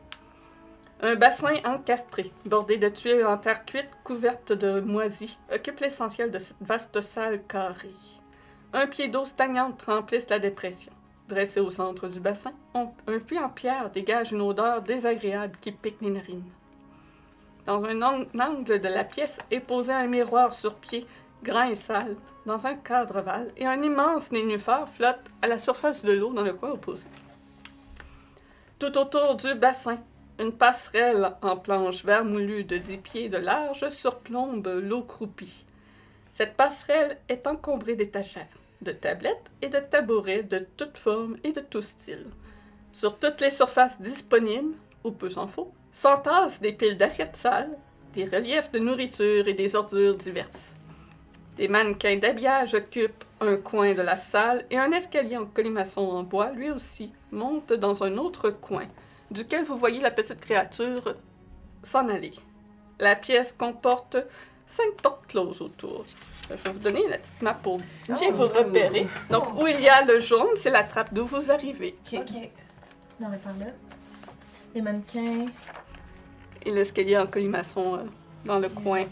Un 1.02 1.14
bassin 1.16 1.56
encastré, 1.64 2.32
bordé 2.46 2.78
de 2.78 2.88
tuiles 2.88 3.26
en 3.26 3.36
terre 3.36 3.64
cuite 3.66 3.90
couvertes 4.02 4.52
de 4.52 4.80
moisis, 4.80 5.36
occupe 5.52 5.80
l'essentiel 5.80 6.30
de 6.30 6.38
cette 6.38 6.56
vaste 6.60 7.00
salle 7.00 7.42
carrée. 7.42 7.90
Un 8.72 8.86
pied 8.86 9.08
d'eau 9.08 9.24
stagnante 9.24 9.82
remplisse 9.82 10.28
la 10.30 10.38
dépression. 10.38 10.92
Dressé 11.28 11.60
au 11.60 11.70
centre 11.70 12.06
du 12.08 12.20
bassin, 12.20 12.52
un 12.74 13.18
puits 13.18 13.38
en 13.38 13.48
pierre 13.48 13.90
dégage 13.90 14.32
une 14.32 14.42
odeur 14.42 14.82
désagréable 14.82 15.56
qui 15.60 15.72
pique 15.72 16.00
les 16.00 16.10
narines. 16.10 16.52
Dans 17.64 17.82
un 17.84 18.00
ang- 18.00 18.28
angle 18.38 18.80
de 18.80 18.88
la 18.88 19.02
pièce 19.02 19.38
est 19.50 19.58
posé 19.58 19.92
un 19.92 20.06
miroir 20.06 20.54
sur 20.54 20.76
pied, 20.76 21.04
grand 21.42 21.64
et 21.68 21.74
sale, 21.74 22.16
dans 22.46 22.64
un 22.64 22.76
cadre 22.76 23.16
ovale, 23.18 23.50
et 23.56 23.66
un 23.66 23.82
immense 23.82 24.30
nénuphar 24.30 24.88
flotte 24.88 25.18
à 25.42 25.48
la 25.48 25.58
surface 25.58 26.04
de 26.04 26.12
l'eau 26.12 26.32
dans 26.32 26.42
le 26.44 26.54
coin 26.54 26.70
opposé. 26.70 27.08
Tout 28.78 28.96
autour 28.96 29.34
du 29.34 29.52
bassin, 29.54 29.98
une 30.38 30.52
passerelle 30.52 31.32
en 31.42 31.56
planche 31.56 32.04
vermoulue 32.04 32.62
de 32.62 32.78
10 32.78 32.98
pieds 32.98 33.28
de 33.28 33.38
large 33.38 33.88
surplombe 33.88 34.68
l'eau 34.80 35.02
croupie. 35.02 35.64
Cette 36.32 36.56
passerelle 36.56 37.18
est 37.28 37.48
encombrée 37.48 37.96
d'étagères, 37.96 38.46
de 38.82 38.92
tablettes 38.92 39.50
et 39.62 39.68
de 39.68 39.78
tabourets 39.78 40.42
de 40.42 40.66
toutes 40.76 40.96
formes 40.96 41.36
et 41.44 41.52
de 41.52 41.60
tout 41.60 41.82
style. 41.82 42.26
Sur 42.92 43.18
toutes 43.18 43.40
les 43.40 43.50
surfaces 43.50 44.00
disponibles, 44.00 44.74
ou 45.04 45.10
peu 45.10 45.30
s'en 45.30 45.48
faut, 45.48 45.72
s'entassent 45.92 46.60
des 46.60 46.72
piles 46.72 46.96
d'assiettes 46.96 47.36
sales, 47.36 47.76
des 48.14 48.24
reliefs 48.24 48.70
de 48.72 48.78
nourriture 48.78 49.48
et 49.48 49.54
des 49.54 49.76
ordures 49.76 50.16
diverses. 50.16 50.76
Des 51.56 51.68
mannequins 51.68 52.16
d'habillage 52.16 52.74
occupent 52.74 53.24
un 53.40 53.56
coin 53.56 53.94
de 53.94 54.02
la 54.02 54.16
salle 54.16 54.64
et 54.70 54.78
un 54.78 54.92
escalier 54.92 55.36
en 55.36 55.46
colimaçon 55.46 56.02
en 56.02 56.22
bois, 56.22 56.52
lui 56.52 56.70
aussi, 56.70 57.12
monte 57.30 57.72
dans 57.72 58.02
un 58.02 58.16
autre 58.18 58.50
coin, 58.50 58.86
duquel 59.30 59.64
vous 59.64 59.78
voyez 59.78 60.00
la 60.00 60.10
petite 60.10 60.40
créature 60.40 61.14
s'en 61.82 62.08
aller. 62.08 62.32
La 62.98 63.16
pièce 63.16 63.52
comporte 63.52 64.16
cinq 64.66 64.92
portes 65.02 65.26
closes 65.28 65.60
autour. 65.60 66.04
Je 66.48 66.54
vais 66.54 66.70
vous 66.70 66.78
donner 66.78 67.02
la 67.08 67.18
petite 67.18 67.42
map 67.42 67.54
pour 67.54 67.78
bien 68.08 68.30
vous 68.30 68.46
repérer. 68.46 69.06
Donc, 69.30 69.60
où 69.60 69.66
il 69.66 69.80
y 69.80 69.88
a 69.88 70.04
le 70.04 70.18
jaune, 70.18 70.48
c'est 70.54 70.70
la 70.70 70.84
trappe 70.84 71.12
d'où 71.12 71.26
vous 71.26 71.50
arrivez. 71.50 71.96
Ok. 72.12 72.32
Dans 73.18 73.28
le 73.28 73.38
par 73.38 73.52
là. 73.58 73.66
Les 74.74 74.82
mannequins. 74.82 75.46
Et 76.64 76.70
l'escalier 76.70 77.16
en 77.18 77.26
colimaçon 77.26 77.94
euh, 77.94 78.04
dans 78.44 78.58
le 78.58 78.68
coin. 78.68 79.04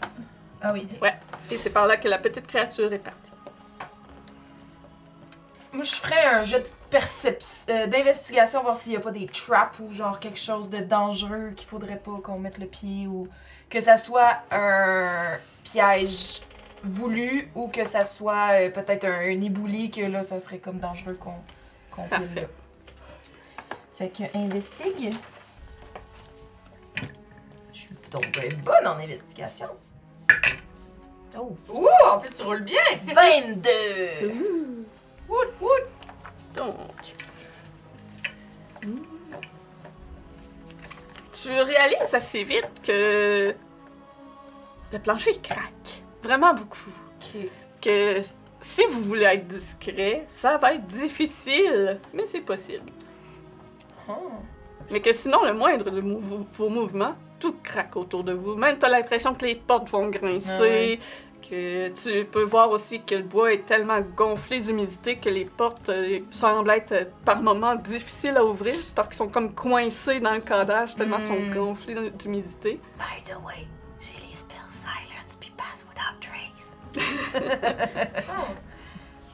Ah 0.61 0.71
oui. 0.73 0.87
Et 1.51 1.57
c'est 1.57 1.69
par 1.69 1.87
là 1.87 1.97
que 1.97 2.07
la 2.07 2.17
petite 2.17 2.47
créature 2.47 2.91
est 2.93 2.99
partie. 2.99 3.31
Moi, 5.73 5.83
je 5.83 5.95
ferais 5.95 6.25
un 6.25 6.43
jet 6.43 6.59
de 6.59 6.67
perception, 6.89 7.73
euh, 7.73 7.87
d'investigation, 7.87 8.61
voir 8.63 8.75
s'il 8.75 8.93
n'y 8.93 8.97
a 8.97 9.01
pas 9.01 9.11
des 9.11 9.25
traps 9.25 9.79
ou 9.79 9.91
genre 9.91 10.19
quelque 10.19 10.39
chose 10.39 10.69
de 10.69 10.77
dangereux 10.77 11.51
qu'il 11.55 11.67
faudrait 11.67 11.97
pas 11.97 12.17
qu'on 12.23 12.39
mette 12.39 12.57
le 12.59 12.67
pied 12.67 13.07
ou 13.07 13.27
que 13.69 13.81
ça 13.81 13.97
soit 13.97 14.37
un 14.51 15.37
piège 15.63 16.41
voulu 16.85 17.49
ou 17.55 17.67
que 17.67 17.85
ça 17.85 18.05
soit 18.05 18.59
euh, 18.61 18.69
peut-être 18.69 19.05
un, 19.05 19.19
un 19.19 19.41
ébouli 19.41 19.91
que 19.91 20.01
là, 20.01 20.23
ça 20.23 20.39
serait 20.39 20.59
comme 20.59 20.79
dangereux 20.79 21.15
qu'on 21.19 21.35
qu'on 21.91 22.03
pile 22.03 22.09
Parfait. 22.09 22.41
là. 22.41 22.47
Fait 23.97 24.09
que 24.09 24.37
investigue. 24.37 25.13
Je 27.73 27.79
suis 27.79 27.95
donc 28.11 28.29
bien 28.31 28.49
bonne 28.63 28.87
en 28.87 28.97
investigation. 28.97 29.67
Oh. 31.37 31.55
Ouh, 31.69 31.87
en 32.09 32.19
plus, 32.19 32.33
tu 32.33 32.43
roules 32.43 32.63
bien. 32.63 32.81
22! 33.03 34.33
Woot, 35.27 35.47
woot. 35.61 35.83
Donc, 36.55 36.75
tu 41.33 41.49
réalises 41.49 42.13
assez 42.13 42.43
vite 42.43 42.69
que 42.83 43.55
le 44.93 44.99
plancher 44.99 45.35
craque. 45.41 46.03
Vraiment 46.25 46.53
beaucoup. 46.53 46.89
Que 47.81 48.19
si 48.59 48.83
vous 48.89 49.01
voulez 49.01 49.25
être 49.25 49.47
discret, 49.47 50.25
ça 50.27 50.57
va 50.57 50.73
être 50.73 50.87
difficile, 50.87 51.99
mais 52.13 52.25
c'est 52.25 52.41
possible. 52.41 52.89
Oh. 54.09 54.13
Mais 54.91 54.99
que 55.01 55.13
sinon, 55.13 55.43
le 55.45 55.53
moindre 55.53 55.89
de 55.89 56.01
mou- 56.01 56.19
vos, 56.53 56.69
mouvements, 56.69 57.15
tout 57.39 57.55
craque 57.63 57.95
autour 57.95 58.23
de 58.23 58.33
vous. 58.33 58.55
Même 58.55 58.77
t'as 58.77 58.89
l'impression 58.89 59.33
que 59.33 59.45
les 59.45 59.55
portes 59.55 59.89
vont 59.89 60.07
grincer, 60.09 60.99
que 61.47 61.89
tu 61.89 62.25
peux 62.25 62.43
voir 62.43 62.69
aussi 62.71 63.01
que 63.03 63.15
le 63.15 63.23
bois 63.23 63.53
est 63.53 63.65
tellement 63.65 64.01
gonflé 64.01 64.59
d'humidité 64.59 65.17
que 65.17 65.29
les 65.29 65.45
portes 65.45 65.89
euh, 65.89 66.19
semblent 66.31 66.71
être 66.71 66.91
euh, 66.93 67.05
par 67.23 67.41
moments 67.43 67.75
difficiles 67.75 68.35
à 68.37 68.43
ouvrir 68.43 68.73
parce 68.95 69.07
qu'ils 69.07 69.17
sont 69.17 69.27
comme 69.27 69.53
coincés 69.53 70.19
dans 70.19 70.33
le 70.33 70.41
cadrage 70.41 70.95
tellement 70.95 71.17
ils 71.19 71.25
Mm. 71.29 71.53
sont 71.53 71.59
gonflés 71.59 72.09
d'humidité. 72.17 72.79
By 72.97 73.21
the 73.31 73.35
way, 73.45 73.67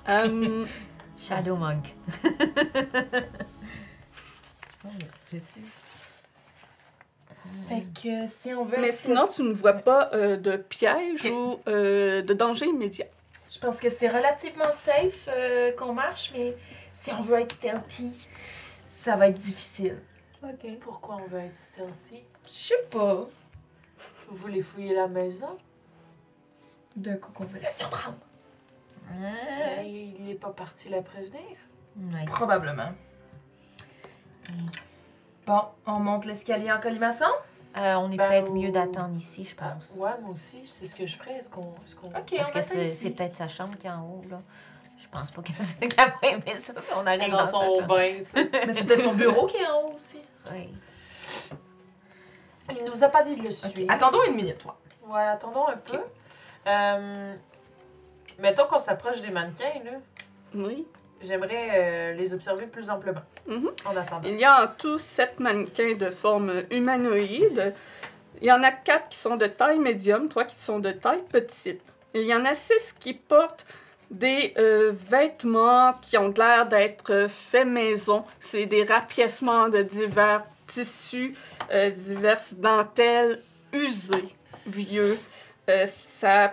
Euh, 0.10 0.66
Shadow 1.18 1.56
Monk. 1.56 1.96
Oh, 4.84 4.90
fait. 7.68 7.84
Que 8.02 8.28
si 8.28 8.54
on 8.54 8.66
veut. 8.66 8.78
mais 8.80 8.92
sinon, 8.92 9.28
tu 9.28 9.44
ne 9.44 9.54
vois 9.54 9.74
pas 9.74 10.10
euh, 10.14 10.38
de 10.38 10.58
piège 10.58 11.26
ou 11.26 11.60
euh, 11.68 12.22
de 12.22 12.34
danger 12.34 12.66
immédiat. 12.66 13.06
Je 13.48 13.60
pense 13.60 13.78
que 13.78 13.90
c'est 13.90 14.08
relativement 14.08 14.72
safe 14.72 15.28
euh, 15.28 15.72
qu'on 15.74 15.94
marche, 15.94 16.32
mais 16.36 16.56
si 16.92 17.12
on 17.12 17.22
veut 17.22 17.40
être 17.40 17.54
stealthy, 17.54 18.12
ça 18.90 19.16
va 19.16 19.28
être 19.28 19.40
difficile. 19.40 19.98
Ok. 20.44 20.66
Pourquoi 20.80 21.18
on 21.24 21.28
veut 21.30 21.40
être 21.40 21.56
stealthy? 21.56 22.24
Je 22.48 22.52
sais 22.52 22.82
pas. 22.90 23.28
Vous 24.30 24.36
voulez 24.38 24.62
fouiller 24.62 24.96
la 24.96 25.08
maison? 25.08 25.58
D'un 26.96 27.16
coup 27.18 27.32
qu'on 27.32 27.46
veut 27.46 27.60
la 27.60 27.70
surprendre. 27.72 28.18
Mais 29.20 29.90
il 29.90 30.26
n'est 30.26 30.36
pas 30.36 30.50
parti 30.52 30.90
la 30.90 31.02
prévenir. 31.02 31.42
Probablement. 32.28 32.92
Bon, 35.46 35.62
on 35.86 35.94
monte 36.00 36.26
l'escalier 36.26 36.72
en 36.72 36.80
colimaçon? 36.80 37.26
Euh, 37.78 37.96
on 37.96 38.12
est 38.12 38.18
Ben, 38.18 38.28
peut-être 38.30 38.52
mieux 38.52 38.72
d'attendre 38.72 39.16
ici, 39.16 39.46
je 39.46 39.56
Ah, 39.62 39.70
pense. 39.76 39.92
ouais, 39.96 40.12
moi 40.22 40.32
aussi, 40.32 40.68
c'est 40.68 40.86
ce 40.86 40.94
que 40.94 41.06
je 41.06 41.16
ferais. 41.18 41.36
Est-ce 41.38 41.50
qu'on. 41.50 41.74
Est-ce 41.86 41.96
qu'on... 41.96 42.08
Ok, 42.08 42.34
Parce 42.38 42.50
on 42.50 42.54
que 42.54 42.62
c'est 42.94 43.10
peut-être 43.12 43.36
sa 43.38 43.48
chambre 43.48 43.76
qui 43.78 43.88
est 43.88 43.92
en 43.92 44.04
haut, 44.04 44.24
là. 44.30 44.42
Je 45.00 45.08
pense 45.08 45.32
pas 45.32 45.42
qu'elle 45.42 45.56
qu'elle 45.90 45.98
va 46.22 46.28
aimer 46.28 46.62
ça 46.62 46.74
si 46.74 46.94
on 46.96 47.08
arrive 47.08 47.32
dans, 47.32 47.38
dans 47.38 47.46
son 47.46 47.82
bain, 47.84 48.14
tu 48.26 48.32
sais. 48.32 48.50
Mais 48.68 48.74
c'est 48.74 48.86
peut-être 48.86 49.02
son 49.04 49.14
bureau 49.16 49.48
qui 49.48 49.58
est 49.58 49.66
en 49.68 49.82
haut 49.88 49.94
aussi. 49.96 50.18
Oui. 50.52 50.70
Il 52.70 52.86
nous 52.86 53.04
a 53.04 53.10
pas 53.10 53.24
dit 53.24 53.36
de 53.36 53.42
le 53.42 53.48
Ok, 53.48 53.54
suivre. 53.54 53.92
attendons 53.94 54.20
une 54.28 54.36
minute, 54.36 54.60
toi. 54.60 54.78
Ouais, 55.08 55.22
attendons 55.22 55.68
un 55.68 55.78
peu. 55.78 56.00
Euh, 56.68 57.36
mettons 58.40 58.66
qu'on 58.66 58.80
s'approche 58.80 59.22
des 59.22 59.32
mannequins, 59.32 59.82
là. 59.84 59.92
Oui. 60.54 60.86
J'aimerais 61.24 61.70
euh, 61.74 62.14
les 62.14 62.34
observer 62.34 62.68
plus 62.68 62.90
amplement. 62.90 63.22
Mhm. 63.48 63.72
En 63.86 63.96
attendant. 63.96 64.28
Il 64.28 64.40
y 64.40 64.44
a 64.44 64.64
en 64.64 64.68
tout 64.68 64.98
sept 64.98 65.40
mannequins 65.40 65.96
de 65.96 66.10
forme 66.10 66.64
humanoïde. 66.72 67.74
Il 68.42 68.48
y 68.48 68.52
en 68.52 68.64
a 68.64 68.72
quatre 68.72 69.10
qui 69.10 69.20
sont 69.20 69.38
de 69.38 69.46
taille 69.46 69.80
médium, 69.80 70.28
trois 70.28 70.46
qui 70.46 70.60
sont 70.60 70.80
de 70.80 70.92
taille 70.92 71.24
petite. 71.30 71.82
Il 72.14 72.24
y 72.24 72.34
en 72.34 72.44
a 72.46 72.56
six 72.56 72.94
qui 73.00 73.14
portent 73.14 73.66
des 74.10 74.54
euh, 74.58 74.92
vêtements 75.10 75.94
qui 76.02 76.18
ont 76.18 76.34
l'air 76.36 76.68
d'être 76.68 77.12
euh, 77.12 77.28
faits 77.30 77.68
maison. 77.68 78.24
C'est 78.40 78.66
des 78.66 78.84
rapiècements 78.84 79.70
de 79.70 79.82
divers 79.82 80.44
tissus, 80.68 81.34
euh, 81.72 81.90
diverses 81.92 82.56
dentelles 82.56 83.42
usées, 83.72 84.36
vieux. 84.68 85.18
Euh, 85.72 85.86
ça 85.86 86.46
a 86.46 86.50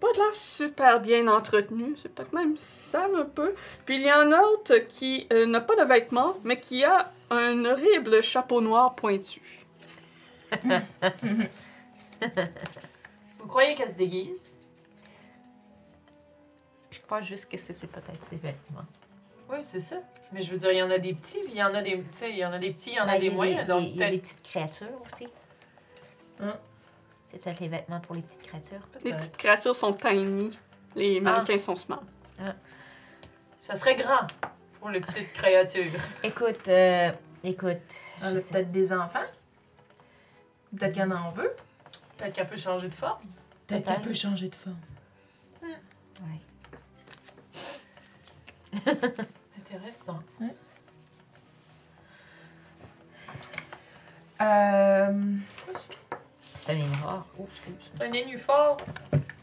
pas 0.00 0.12
de 0.12 0.18
l'air 0.18 0.34
super 0.34 1.00
bien 1.00 1.28
entretenu. 1.28 1.94
C'est 1.96 2.08
peut-être 2.14 2.32
même 2.32 2.56
sale 2.56 3.14
un 3.14 3.24
peu. 3.24 3.54
Puis 3.84 3.96
il 3.96 4.02
y 4.02 4.12
en 4.12 4.32
a 4.32 4.36
un 4.36 4.40
autre 4.40 4.76
qui 4.88 5.26
euh, 5.32 5.46
n'a 5.46 5.60
pas 5.60 5.76
de 5.76 5.84
vêtements, 5.84 6.36
mais 6.44 6.58
qui 6.60 6.84
a 6.84 7.10
un 7.30 7.64
horrible 7.64 8.22
chapeau 8.22 8.60
noir 8.60 8.94
pointu. 8.94 9.66
Vous 13.38 13.46
croyez 13.46 13.74
qu'elle 13.74 13.88
se 13.88 13.96
déguise? 13.96 14.54
Je 16.90 17.00
crois 17.00 17.20
juste 17.20 17.50
que 17.50 17.56
c'est 17.58 17.74
peut-être 17.86 18.24
ses 18.30 18.36
vêtements. 18.36 18.86
Oui, 19.50 19.58
c'est 19.62 19.80
ça. 19.80 19.96
Mais 20.32 20.40
je 20.40 20.50
veux 20.50 20.56
dire, 20.58 20.72
il 20.72 20.78
y 20.78 20.82
en 20.82 20.90
a 20.90 20.98
des 20.98 21.12
petits, 21.12 21.40
puis 21.40 21.52
il 21.52 21.58
y 21.58 21.62
en 21.62 21.74
a 21.74 21.82
des, 21.82 21.98
tu 21.98 22.06
sais, 22.12 22.30
il 22.30 22.38
y 22.38 22.44
en 22.44 22.52
a 22.52 22.58
des 22.58 22.72
petits, 22.72 22.90
il 22.90 22.96
y 22.96 23.00
en 23.00 23.04
a 23.04 23.12
Ben, 23.14 23.20
des 23.20 23.30
moyens. 23.30 23.60
il 23.60 23.64
y 23.64 23.68
Donc 23.68 23.82
il 23.82 24.00
y 24.00 24.02
a 24.02 24.10
des 24.10 24.18
petites 24.18 24.42
créatures 24.42 25.02
aussi. 25.12 25.28
Hein? 26.40 26.56
C'est 27.34 27.40
peut-être 27.42 27.60
les 27.60 27.68
vêtements 27.68 28.00
pour 28.00 28.14
les 28.14 28.22
petites 28.22 28.44
créatures. 28.44 28.86
Les 29.04 29.12
petites 29.12 29.36
créatures 29.36 29.74
sont 29.74 29.92
tiny. 29.92 30.56
Les 30.94 31.20
mannequins 31.20 31.58
sont 31.58 31.74
small. 31.74 31.98
Ça 33.60 33.74
serait 33.74 33.96
grand 33.96 34.24
pour 34.78 34.90
les 34.90 35.00
petites 35.00 35.32
créatures. 35.32 36.00
Écoute, 36.22 36.68
euh, 36.68 37.10
écoute. 37.42 37.96
On 38.22 38.26
a 38.26 38.32
peut-être 38.34 38.70
des 38.70 38.92
enfants. 38.92 39.24
Peut-être 40.76 40.92
qu'il 40.92 41.02
y 41.02 41.04
en 41.04 41.10
a 41.10 41.16
en 41.16 41.32
veut. 41.32 41.52
Peut-être 42.16 42.34
qu'elle 42.34 42.46
peut 42.46 42.56
changer 42.56 42.88
de 42.88 42.94
forme. 42.94 43.18
Peut-être 43.66 43.84
qu'elle 43.84 44.02
peut 44.02 44.14
changer 44.14 44.48
de 44.48 44.54
forme. 44.54 44.78
Ouais. 45.62 46.40
Intéressant. 49.58 50.22
Euh... 54.40 55.38
C'est 56.64 56.72
un 56.72 56.76
noir. 57.02 57.26
Oh, 57.38 57.46
excuse. 57.50 57.90
Un 58.00 58.08
nénuphar. 58.08 58.76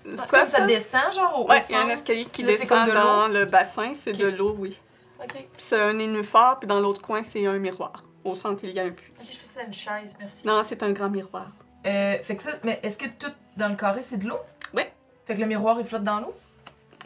C'est 0.04 0.18
Comme 0.18 0.28
quoi 0.28 0.46
ça 0.48 0.58
ça? 0.60 0.66
descend, 0.66 1.14
genre 1.14 1.40
au, 1.40 1.48
Ouais, 1.48 1.62
il 1.70 1.74
y 1.74 1.76
a 1.76 1.82
un 1.82 1.90
escalier 1.90 2.26
qui 2.26 2.42
Là, 2.42 2.54
c'est 2.54 2.62
descend 2.64 2.80
comme 2.80 2.88
de 2.90 2.94
dans 2.94 3.28
le 3.28 3.46
bassin, 3.46 3.94
c'est 3.94 4.12
Ok. 4.14 4.18
de 4.18 4.28
l'eau, 4.28 4.56
oui. 4.58 4.80
Ok. 5.24 5.34
Puis 5.34 5.46
c'est 5.58 5.80
un 5.80 5.94
nénuphar, 5.94 6.58
puis 6.60 6.68
dans 6.68 6.80
l'autre 6.80 7.02
coin, 7.02 7.22
c'est 7.22 7.46
un 7.46 7.60
miroir. 7.60 8.04
Au 8.24 8.34
centre, 8.34 8.64
il 8.64 8.72
y 8.72 8.80
a 8.80 8.84
un 8.86 8.90
puits. 8.92 9.14
Ok, 9.20 9.26
je 9.32 9.38
pensais 9.38 9.40
que 9.40 9.46
c'était 9.48 9.66
une 9.68 9.74
chaise, 9.74 10.16
merci. 10.20 10.48
Non, 10.48 10.64
c'est 10.64 10.82
un 10.82 10.92
grand 10.92 11.10
miroir. 11.10 11.52
Euh, 11.86 12.18
fait 12.24 12.36
que 12.36 12.42
ça, 12.44 12.52
mais 12.64 12.80
est-ce 12.82 12.98
que 12.98 13.08
tout 13.08 13.32
dans 13.58 13.70
le 13.70 13.76
carré 13.76 14.02
c'est 14.02 14.18
de 14.18 14.28
l'eau? 14.28 14.40
Oui. 14.74 14.84
Fait 15.26 15.36
que 15.36 15.40
le 15.42 15.46
miroir 15.48 15.80
il 15.80 15.86
flotte 15.86 16.04
dans 16.04 16.20
l'eau? 16.22 16.34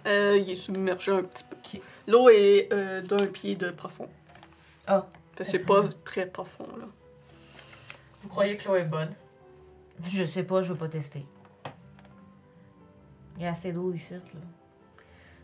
Euh, 0.06 0.38
il 0.38 0.50
est 0.50 0.56
submergé 0.56 1.12
un 1.12 1.24
petit 1.24 1.44
peu. 1.44 1.56
Ok. 1.58 1.82
L'eau 2.08 2.30
est 2.30 2.70
euh, 2.72 3.02
d'un 3.02 3.26
pied 3.28 3.56
de 3.56 3.72
profond. 3.72 4.08
Ah. 4.88 5.06
Fait 5.36 5.44
que 5.44 5.50
c'est 5.50 5.60
pas 5.66 5.82
très 6.06 6.26
profond, 6.26 6.68
là. 6.80 6.86
Vous 8.22 8.30
croyez 8.30 8.56
que 8.56 8.68
l'eau 8.70 8.76
est 8.76 8.86
bonne? 8.86 9.14
Je 10.04 10.26
sais 10.26 10.44
pas, 10.44 10.62
je 10.62 10.74
veux 10.74 10.78
pas 10.78 10.90
tester. 10.90 11.26
Il 13.38 13.44
y 13.44 13.46
a 13.46 13.52
assez 13.52 13.72
d'eau 13.72 13.94
ici, 13.94 14.14
là. 14.14 14.20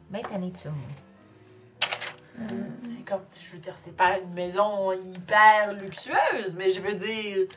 Ben 0.09 0.21
tanné 0.21 0.51
de 0.51 0.57
ça, 0.57 0.69
moi. 0.69 2.47
C'est 2.83 3.05
comme, 3.05 3.21
je 3.33 3.51
veux 3.51 3.59
dire, 3.59 3.75
c'est 3.77 3.95
pas 3.95 4.17
une 4.19 4.33
maison 4.33 4.91
hyper 4.93 5.73
luxueuse, 5.73 6.55
mais 6.55 6.71
je 6.71 6.79
veux 6.81 6.93
dire, 6.93 7.47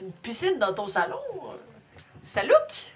une 0.00 0.12
piscine 0.12 0.58
dans 0.58 0.74
ton 0.74 0.86
salon, 0.86 1.20
ça 2.22 2.42
look. 2.42 2.92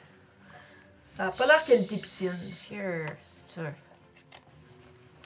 Ça 1.05 1.27
a 1.27 1.31
pas 1.31 1.47
l'air 1.47 1.65
qualité 1.65 1.97
piscine. 1.97 2.39
Sure, 2.55 3.07
c'est 3.23 3.49
sûr. 3.49 3.71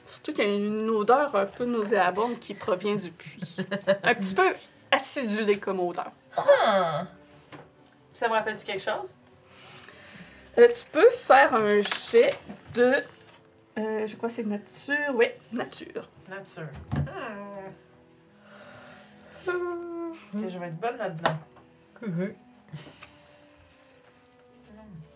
Surtout 0.05 0.33
qu'il 0.33 0.43
y 0.43 0.51
a 0.51 0.55
une 0.55 0.89
odeur 0.89 1.35
un 1.35 1.45
peu 1.45 1.65
nauséabonde 1.65 2.39
qui 2.39 2.53
provient 2.53 2.95
du 2.95 3.11
puits. 3.11 3.57
un 4.03 4.15
petit 4.15 4.33
peu 4.33 4.53
acidulée 4.91 5.59
comme 5.59 5.79
odeur. 5.79 6.11
Ça 8.15 8.29
me 8.29 8.33
rappelle-tu 8.33 8.63
quelque 8.65 8.81
chose? 8.81 9.17
Euh, 10.57 10.69
tu 10.69 10.85
peux 10.89 11.09
faire 11.09 11.53
un 11.53 11.81
jet 11.81 12.33
de. 12.73 13.03
euh, 13.77 14.07
je 14.07 14.15
crois 14.15 14.29
que 14.29 14.35
c'est 14.35 14.45
nature. 14.45 15.13
Oui, 15.13 15.25
nature. 15.51 16.07
Nature. 16.29 16.69
Hmm. 16.95 17.71
Est-ce 20.13 20.37
que 20.41 20.47
je 20.47 20.57
vais 20.57 20.67
être 20.67 20.79
bonne 20.79 20.95
là-dedans? 20.97 21.37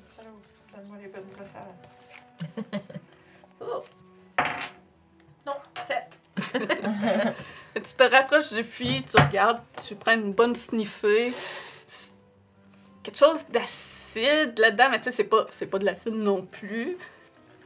Salaud. 0.06 0.42
Donne-moi 0.76 0.98
les 1.02 1.08
bonnes 1.08 1.24
affaires. 1.40 2.82
Oh. 3.62 3.84
Non, 5.46 5.54
7. 5.80 6.20
Tu 7.76 7.82
te 7.82 8.04
rapproches 8.04 8.52
du 8.54 8.64
puits, 8.64 9.04
tu 9.04 9.22
regardes, 9.22 9.62
tu 9.86 9.96
prends 9.96 10.14
une 10.14 10.34
bonne 10.34 10.56
sniffée. 10.56 11.32
Quelque 13.04 13.18
chose 13.18 13.46
d'acide 13.50 14.58
là-dedans, 14.60 14.90
mais 14.92 14.98
tu 15.00 15.06
sais, 15.06 15.12
c'est 15.12 15.24
pas, 15.24 15.46
c'est 15.52 15.68
pas 15.68 15.80
de 15.80 15.86
l'acide 15.86 16.16
non 16.16 16.42
plus. 16.44 16.98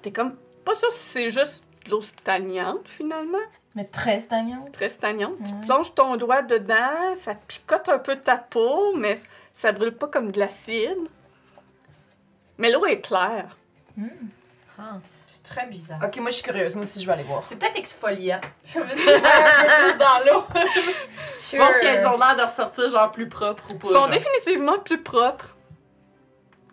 T'es 0.01 0.11
comme 0.11 0.35
pas 0.65 0.73
sûr 0.75 0.91
si 0.91 0.99
c'est 0.99 1.29
juste 1.29 1.63
de 1.85 1.91
l'eau 1.91 2.01
stagnante 2.01 2.87
finalement, 2.87 3.37
Mais 3.75 3.85
très 3.85 4.21
stagnante. 4.21 4.71
très 4.71 4.89
stagnante. 4.89 5.37
Tu 5.45 5.53
plonges 5.65 5.93
ton 5.93 6.15
doigt 6.17 6.41
dedans, 6.41 7.15
ça 7.15 7.35
picote 7.35 7.89
un 7.89 7.99
peu 7.99 8.15
ta 8.15 8.37
peau, 8.37 8.95
mais 8.95 9.15
ça 9.53 9.71
brûle 9.71 9.95
pas 9.95 10.07
comme 10.07 10.31
de 10.31 10.39
l'acide. 10.39 10.97
Mais 12.57 12.71
l'eau 12.71 12.85
est 12.85 13.01
claire. 13.01 13.57
Ah. 14.77 14.99
C'est 15.43 15.53
très 15.55 15.67
bizarre. 15.67 15.99
Ok, 16.03 16.17
moi 16.17 16.29
je 16.29 16.35
suis 16.35 16.43
curieuse. 16.43 16.73
Moi 16.75 16.83
aussi 16.83 17.01
je 17.01 17.05
vais 17.05 17.13
aller 17.13 17.23
voir. 17.23 17.43
C'est 17.43 17.57
peut-être 17.57 17.77
exfoliant. 17.77 18.39
Je 18.65 18.79
vais 18.79 18.85
me 18.85 18.89
mettre 18.89 19.01
un 19.07 19.65
peu 19.65 19.89
plus 19.89 19.99
dans 19.99 20.33
l'eau. 20.33 20.45
nature. 20.53 21.57
Voir 21.57 21.71
si 21.79 21.85
elles 21.85 22.07
ont 22.07 22.17
l'air 22.17 22.35
de 22.37 22.43
ressortir 22.43 22.89
genre 22.89 23.11
plus 23.11 23.27
propres 23.27 23.63
ou 23.71 23.77
pas. 23.77 23.87
Ils 23.87 23.93
sont 23.93 23.93
genre. 23.93 24.09
définitivement 24.09 24.79
plus 24.79 25.01
propres. 25.01 25.55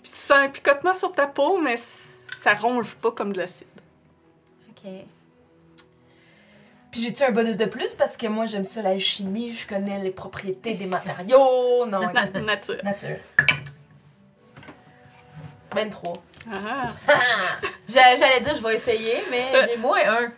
Puis 0.02 0.12
tu 0.12 0.18
sens 0.18 0.38
un 0.38 0.48
picotement 0.48 0.94
sur 0.94 1.12
ta 1.12 1.26
peau, 1.26 1.59
mais 1.59 1.76
ça 1.76 2.54
ronge 2.54 2.94
pas 2.94 3.11
comme 3.11 3.33
de 3.33 3.38
l'acide. 3.38 3.66
Ok. 4.70 4.90
Puis 6.90 7.00
j'ai-tu 7.02 7.22
un 7.22 7.30
bonus 7.30 7.56
de 7.56 7.66
plus? 7.66 7.94
Parce 7.94 8.16
que 8.16 8.26
moi 8.26 8.46
j'aime 8.46 8.64
ça 8.64 8.83
l'alchimie, 8.83 9.52
je 9.52 9.66
connais 9.66 9.98
les 9.98 10.11
propriétés 10.11 10.74
des 10.74 10.87
matériaux. 10.87 11.87
Non. 11.87 12.00
Nature. 12.44 12.83
nature. 12.83 13.18
23. 15.74 16.22
Ah. 16.50 16.88
J'a- 17.88 18.16
J'allais 18.16 18.40
dire, 18.40 18.55
je 18.55 18.62
vais 18.62 18.76
essayer, 18.76 19.24
mais 19.31 19.46
Euh. 19.55 19.66
j'ai 19.70 19.76
moins 19.76 20.00
un. 20.07 20.33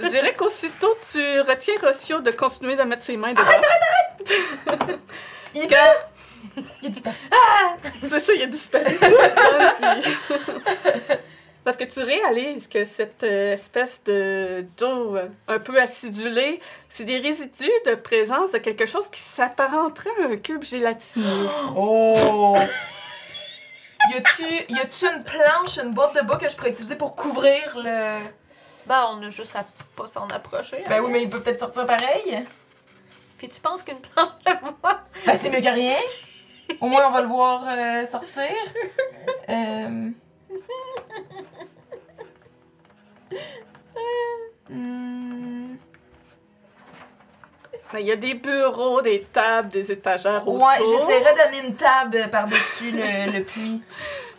Je 0.00 0.08
dirais 0.08 0.34
qu'aussitôt 0.34 0.96
tu 1.12 1.40
retiens 1.42 1.74
Rossio 1.82 2.20
de 2.20 2.30
continuer 2.30 2.76
de 2.76 2.82
mettre 2.82 3.04
ses 3.04 3.16
mains 3.16 3.32
dedans. 3.32 3.44
Il 5.54 5.68
Quand- 5.68 6.62
Il 6.82 6.86
a 6.86 6.90
disparu. 6.90 7.16
C'est 8.08 8.18
ça, 8.18 8.32
il 8.34 8.42
a 8.42 8.46
disparu. 8.46 8.84
Parce 11.64 11.76
que 11.76 11.84
tu 11.84 12.00
réalises 12.02 12.66
que 12.68 12.84
cette 12.84 13.22
euh, 13.22 13.52
espèce 13.52 14.02
de 14.04 14.64
d'eau 14.78 15.16
euh, 15.16 15.28
un 15.46 15.58
peu 15.58 15.78
acidulée, 15.80 16.58
c'est 16.88 17.04
des 17.04 17.18
résidus 17.18 17.70
de 17.86 17.94
présence 17.94 18.52
de 18.52 18.58
quelque 18.58 18.86
chose 18.86 19.08
qui 19.10 19.20
s'apparenterait 19.20 20.10
à 20.22 20.26
un 20.28 20.36
cube 20.38 20.64
gélatineux. 20.64 21.48
Oh! 21.76 22.56
Y 24.10 24.16
a-tu 24.16 24.72
y 24.72 24.80
a-tu 24.80 25.06
une 25.06 25.24
planche, 25.24 25.78
une 25.78 25.92
boîte 25.92 26.16
de 26.16 26.22
bois 26.22 26.36
que 26.36 26.48
je 26.48 26.56
pourrais 26.56 26.70
utiliser 26.70 26.96
pour 26.96 27.14
couvrir 27.14 27.76
le. 27.76 28.18
Ben, 28.86 29.06
on 29.10 29.22
a 29.22 29.28
juste 29.28 29.54
à 29.56 29.64
pas 29.96 30.06
s'en 30.06 30.26
approcher. 30.28 30.82
Ben 30.88 31.00
oui, 31.00 31.10
mais 31.12 31.22
il 31.22 31.30
peut 31.30 31.40
peut-être 31.40 31.60
sortir 31.60 31.86
pareil. 31.86 32.44
Puis 33.38 33.48
tu 33.48 33.60
penses 33.60 33.82
qu'une 33.82 34.00
plante 34.00 34.34
le 34.46 34.52
voit? 34.60 35.00
Ben 35.24 35.36
c'est 35.36 35.50
mieux 35.50 35.60
que 35.60 35.72
rien. 35.72 35.96
Au 36.80 36.86
moins 36.86 37.08
on 37.08 37.12
va 37.12 37.20
le 37.20 37.28
voir 37.28 37.64
euh, 37.66 38.06
sortir. 38.06 38.50
Euh... 39.48 40.10
Hmm. 44.68 45.74
Il 47.98 48.06
y 48.06 48.12
a 48.12 48.16
des 48.16 48.34
bureaux, 48.34 49.00
des 49.02 49.26
tables, 49.32 49.68
des 49.68 49.90
étagères 49.90 50.46
autour. 50.46 50.62
Ouais, 50.62 50.78
j'essaierai 50.78 51.34
d'amener 51.34 51.66
une 51.68 51.74
table 51.74 52.28
par-dessus 52.30 52.92
le, 52.92 53.38
le 53.38 53.44
puits. 53.44 53.82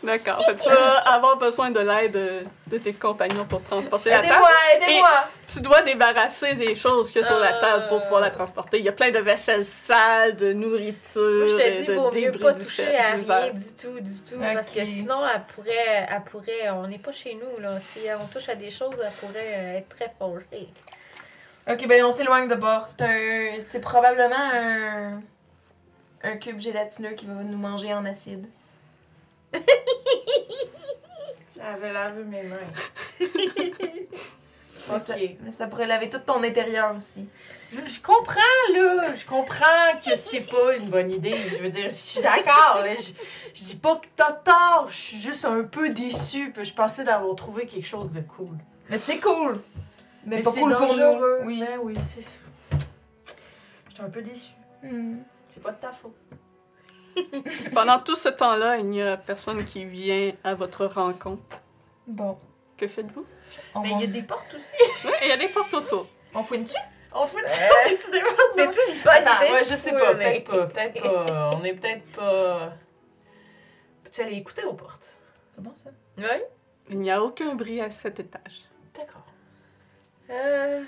D'accord. 0.04 0.44
Tu 0.44 0.68
vas 0.70 0.98
avoir 1.14 1.38
besoin 1.38 1.70
de 1.70 1.80
l'aide 1.80 2.14
de, 2.14 2.40
de 2.66 2.78
tes 2.80 2.92
compagnons 2.94 3.46
pour 3.46 3.62
transporter 3.62 4.10
la 4.10 4.16
table. 4.16 4.30
Aidez-moi, 4.30 4.50
aidez-moi! 4.76 5.10
Tu 5.48 5.62
dois 5.62 5.84
débarrasser 5.84 6.56
des 6.56 6.74
choses 6.74 7.12
qu'il 7.12 7.22
y 7.22 7.24
a 7.24 7.28
sur 7.28 7.38
la 7.38 7.60
table 7.60 7.86
pour 7.88 8.02
pouvoir 8.02 8.22
la 8.22 8.32
transporter. 8.32 8.80
Il 8.80 8.86
y 8.86 8.90
a 8.90 8.94
plein 8.94 9.12
de 9.12 9.20
vaisselles 9.20 9.64
sales, 9.64 10.36
de 10.38 10.54
nourriture, 10.54 10.96
Moi, 11.22 11.48
je 11.50 11.56
te 11.56 11.78
dis, 11.82 11.86
de 11.86 11.94
vaut 11.94 12.12
mieux 12.12 12.32
pas 12.32 12.54
du 12.54 12.66
toucher 12.66 12.98
à 12.98 13.16
divers. 13.16 13.42
rien 13.44 13.54
du 13.54 13.74
tout, 13.76 14.00
du 14.00 14.20
tout. 14.22 14.40
Parce 14.40 14.72
que 14.72 14.84
sinon, 14.86 15.20
elle 15.32 15.44
pourrait, 15.54 16.08
elle 16.10 16.24
pourrait, 16.32 16.70
on 16.72 16.88
n'est 16.88 16.98
pas 16.98 17.12
chez 17.12 17.36
nous, 17.36 17.62
là. 17.62 17.80
Si 17.80 18.00
on 18.20 18.26
touche 18.26 18.50
à 18.50 18.56
des 18.56 18.72
choses, 18.72 18.96
elle 19.06 19.12
pourrait 19.20 19.54
euh, 19.56 19.78
être 19.78 19.90
très 19.90 20.12
forgée. 20.18 20.68
Ok, 21.72 21.88
ben 21.88 22.04
on 22.04 22.12
s'éloigne 22.12 22.48
de 22.48 22.56
bord. 22.56 22.88
C'est 22.88 23.02
un. 23.02 23.62
C'est 23.68 23.80
probablement 23.82 24.36
un. 24.54 25.22
Un 26.24 26.38
cube 26.38 26.60
gélatineux 26.60 27.12
qui 27.14 27.26
va 27.26 27.34
nous 27.34 27.58
manger 27.58 27.94
en 27.94 28.06
acide. 28.06 28.46
J'avais 31.56 31.92
lavé 31.94 32.24
mes 32.24 32.44
mains. 32.44 32.58
Ça- 34.88 34.96
ok. 35.16 35.22
mais 35.42 35.52
ça 35.52 35.68
pourrait 35.68 35.86
laver 35.88 36.10
tout 36.10 36.20
ton 36.20 36.44
intérieur 36.44 36.94
aussi. 36.98 37.30
Je, 37.72 37.78
je 37.86 38.02
comprends, 38.02 38.42
là. 38.74 39.14
Je 39.16 39.26
comprends 39.26 39.94
que 40.04 40.16
c'est 40.18 40.42
pas 40.42 40.76
une 40.78 40.90
bonne 40.90 41.12
idée. 41.12 41.36
Je 41.38 41.58
veux 41.64 41.70
dire, 41.70 41.90
je 41.90 41.96
suis 41.96 42.22
d'accord. 42.22 42.84
Je, 42.84 43.14
je 43.54 43.64
dis 43.64 43.76
pas 43.78 43.96
que 43.98 44.08
t'as 44.16 44.34
tort. 44.34 44.88
Je 44.90 44.96
suis 44.96 45.18
juste 45.20 45.46
un 45.46 45.64
peu 45.64 45.90
déçue. 45.90 46.54
Je 46.62 46.74
pensais 46.74 47.04
d'avoir 47.04 47.36
trouvé 47.36 47.66
quelque 47.68 47.88
chose 47.88 48.12
de 48.12 48.22
cool. 48.22 48.58
Mais 48.90 48.98
c'est 48.98 49.20
cool! 49.20 49.62
Mais, 50.26 50.42
pas 50.42 50.52
pour 50.52 50.70
dangereux. 50.70 51.40
nous. 51.42 51.48
Oui. 51.48 51.64
Oui, 51.82 51.98
c'est 52.04 52.22
ça. 52.22 52.40
J'étais 53.90 54.02
un 54.04 54.10
peu 54.10 54.22
déçue. 54.22 54.54
Hmm. 54.84 55.18
C'est 55.50 55.62
pas 55.62 55.72
de 55.72 55.80
ta 55.80 55.92
faute. 55.92 56.16
Pendant 57.74 58.00
tout 58.00 58.16
ce 58.16 58.30
temps-là, 58.30 58.78
il 58.78 58.88
n'y 58.90 59.02
a 59.02 59.18
personne 59.18 59.66
qui 59.66 59.86
vient 59.86 60.32
à 60.44 60.54
votre 60.54 60.86
rencontre. 60.86 61.60
Bon. 62.08 62.38
Que 62.78 62.88
faites-vous? 62.88 63.26
Mais 63.82 63.92
il 63.92 64.00
y 64.02 64.04
a 64.04 64.08
des 64.08 64.22
portes 64.24 64.54
aussi. 64.56 64.76
Oui, 65.06 65.12
il 65.24 65.28
y 65.28 65.32
a 65.32 65.38
des 65.38 65.50
portes 65.50 65.74
autour. 65.74 66.08
on 66.34 66.42
fouine 66.44 66.64
dessus? 66.64 66.78
On 67.14 67.28
fout 67.28 67.42
ça. 67.46 67.66
C'est 67.88 68.18
une 68.18 69.04
bonne 69.04 69.14
Attends, 69.14 69.44
idée? 69.44 69.54
ouais, 69.54 69.66
je 69.66 69.76
sais 69.76 69.92
pas. 69.92 70.16
Peut-être 70.16 70.50
pas. 70.50 70.68
Peut-être 70.68 71.02
pas. 71.02 71.50
On 71.56 71.64
est 71.64 71.74
peut-être 71.74 72.06
pas. 72.14 72.74
Peux-tu 74.04 74.22
aller 74.22 74.38
écouter 74.38 74.64
aux 74.64 74.74
portes? 74.74 75.14
C'est 75.54 75.62
bon 75.62 75.76
ça? 75.76 75.90
Oui. 76.18 76.24
Il 76.90 77.00
n'y 77.00 77.12
a 77.12 77.22
aucun 77.22 77.54
bruit 77.56 77.82
à 77.82 77.92
cet 77.92 78.20
étage. 78.20 78.62
D'accord. 78.98 79.26
Euh... 80.32 80.84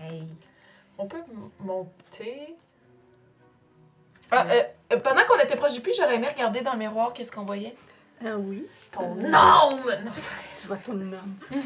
Hey. 0.00 0.24
On 0.96 1.06
peut 1.06 1.22
monter. 1.60 2.56
Ah, 4.30 4.46
euh, 4.50 4.62
euh, 4.92 4.98
pendant 5.00 5.22
qu'on 5.28 5.38
était 5.40 5.56
proche 5.56 5.72
du 5.72 5.80
puits, 5.80 5.94
j'aurais 5.96 6.16
aimé 6.16 6.28
regarder 6.28 6.60
dans 6.60 6.72
le 6.72 6.78
miroir 6.78 7.12
qu'est-ce 7.12 7.32
qu'on 7.32 7.44
voyait. 7.44 7.74
Ah 8.24 8.36
oui? 8.36 8.66
Ton 8.90 9.18
âme! 9.22 9.32
Non, 9.32 10.12
Tu 10.58 10.66
vois 10.66 10.76
ton 10.76 10.92
homme. 10.92 11.36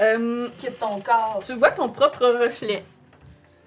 Euh, 0.00 0.48
quitte 0.58 0.78
ton 0.78 1.00
corps. 1.00 1.40
tu 1.44 1.54
vois 1.54 1.70
ton 1.70 1.88
propre 1.88 2.26
reflet. 2.26 2.84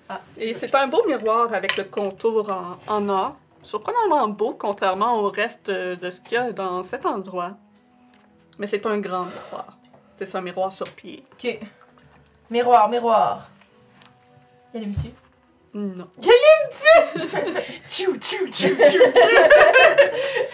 Ah. 0.08 0.22
Et 0.38 0.54
c'est 0.54 0.74
un 0.76 0.88
beau 0.88 1.06
miroir 1.08 1.54
avec 1.54 1.78
le 1.78 1.86
contour 1.86 2.50
en, 2.50 2.78
en 2.88 3.10
or. 3.10 3.36
Surprenamment 3.63 4.28
beau, 4.30 4.54
contrairement 4.54 5.20
au 5.20 5.30
reste 5.30 5.70
de, 5.70 5.96
de 5.96 6.10
ce 6.10 6.20
qu'il 6.22 6.34
y 6.34 6.38
a 6.38 6.52
dans 6.52 6.84
cet 6.84 7.06
endroit. 7.06 7.52
Mais 8.60 8.67
c'est 8.67 8.86
un 8.86 8.98
grand 8.98 9.26
miroir. 9.26 9.78
C'est 10.17 10.36
un 10.36 10.41
miroir 10.41 10.72
sur 10.72 10.89
pied. 10.89 11.24
Ok. 11.34 11.60
Miroir, 12.51 12.89
miroir. 12.89 13.47
Il 14.73 14.81
allume-tu? 14.81 15.07
Non. 15.73 16.09
Tchou, 17.89 18.17
tchou, 18.17 18.45
tchou, 18.47 18.75
tchou. 18.75 18.99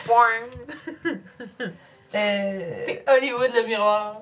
Boing. 0.05 0.47
Euh... 2.13 2.83
C'est 2.85 3.03
Hollywood 3.09 3.49
le 3.51 3.63
miroir. 3.63 4.21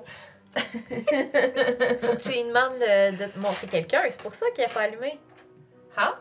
Faut 0.56 0.62
que 0.80 2.22
tu 2.22 2.30
lui 2.30 2.44
demandes 2.44 2.78
de, 2.78 3.10
de 3.14 3.26
te 3.30 3.38
montrer 3.38 3.66
quelqu'un. 3.66 4.04
C'est 4.08 4.22
pour 4.22 4.34
ça 4.34 4.46
qu'il 4.54 4.64
a 4.64 4.68
pas 4.68 4.80
allumé. 4.80 5.20
Hein? 5.98 6.14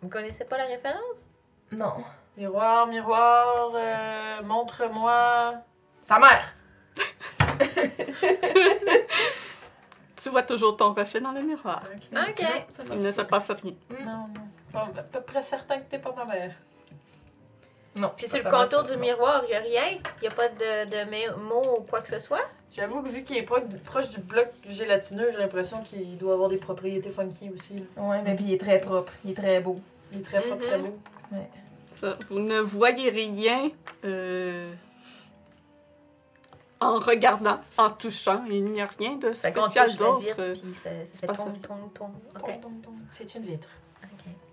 Vous 0.00 0.08
connaissez 0.08 0.44
pas 0.44 0.58
la 0.58 0.66
référence? 0.66 1.26
Non. 1.72 2.04
Miroir, 2.36 2.86
miroir, 2.86 3.72
euh, 3.74 4.42
montre-moi. 4.44 5.54
Sa 6.04 6.20
mère! 6.20 6.54
Tu 10.24 10.30
vois 10.30 10.42
toujours 10.42 10.76
ton 10.76 10.94
reflet 10.94 11.20
dans 11.20 11.32
le 11.32 11.42
miroir. 11.42 11.82
Ok. 11.94 12.02
Non, 12.10 12.22
ça 12.70 12.82
Il 12.90 12.96
ne 13.04 13.10
se 13.10 13.20
pas. 13.20 13.24
passe 13.26 13.50
rien. 13.50 13.74
Non, 13.90 14.26
non. 14.34 14.40
Bon, 14.72 14.78
à 14.80 15.02
peu 15.02 15.20
près 15.20 15.42
certain 15.42 15.78
que 15.78 15.90
t'es 15.90 15.98
pas 15.98 16.14
ma 16.16 16.24
mère. 16.24 16.52
Non. 17.96 18.10
Puis 18.16 18.26
sur 18.28 18.42
le 18.42 18.50
contour 18.50 18.82
du 18.84 18.96
miroir, 18.96 19.42
il 19.46 19.50
y 19.52 19.54
a 19.54 19.60
rien? 19.60 19.98
Il 20.20 20.24
y 20.24 20.26
a 20.26 20.30
pas 20.30 20.48
de, 20.48 20.88
de 20.90 21.38
mots 21.38 21.78
ou 21.78 21.82
quoi 21.82 22.00
que 22.00 22.08
ce 22.08 22.18
soit? 22.18 22.40
J'avoue 22.74 23.02
que 23.02 23.08
vu 23.08 23.22
qu'il 23.22 23.36
est 23.36 23.44
proche, 23.44 23.62
proche 23.84 24.08
du 24.10 24.18
bloc 24.20 24.48
gélatineux, 24.68 25.28
j'ai 25.30 25.38
l'impression 25.38 25.80
qu'il 25.82 26.16
doit 26.18 26.32
avoir 26.32 26.48
des 26.48 26.56
propriétés 26.56 27.10
funky 27.10 27.50
aussi. 27.54 27.74
là. 27.96 28.02
Ouais, 28.02 28.22
mais 28.24 28.34
puis 28.34 28.46
il 28.48 28.54
est 28.54 28.60
très 28.60 28.80
propre. 28.80 29.12
Il 29.24 29.30
est 29.32 29.34
très 29.34 29.60
beau. 29.60 29.78
Il 30.12 30.20
est 30.20 30.22
très 30.22 30.40
propre, 30.40 30.66
très 30.66 30.78
beau. 30.78 30.98
Ça, 31.94 32.18
vous 32.30 32.40
ne 32.40 32.58
voyez 32.60 33.10
rien 33.10 33.70
euh, 34.04 34.72
en 36.84 36.98
regardant, 36.98 37.60
en 37.78 37.90
touchant. 37.90 38.44
Il 38.48 38.64
n'y 38.64 38.80
a 38.80 38.86
rien 38.98 39.16
de 39.16 39.32
spécial 39.32 39.94
d'autre. 39.96 40.54
c'est 41.12 41.26
pas 41.26 41.34
ça. 41.34 41.44
ton, 41.62 41.88
ton. 41.94 42.06
Ok. 42.36 42.46
Tom, 42.46 42.60
tom, 42.60 42.80
tom. 42.82 42.98
C'est 43.12 43.34
une 43.34 43.44
vitre. 43.44 43.68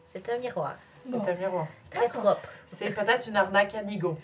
C'est 0.06 0.30
un 0.30 0.38
miroir. 0.40 0.76
C'est 1.06 1.12
Bon. 1.14 1.24
un 1.26 1.34
miroir. 1.34 1.68
Très 1.90 2.08
propre. 2.10 2.42
C'est 2.66 2.90
peut-être 2.92 3.28
une 3.28 3.36
arnaque 3.38 3.74
à 3.76 3.84
Nigo. 3.84 4.18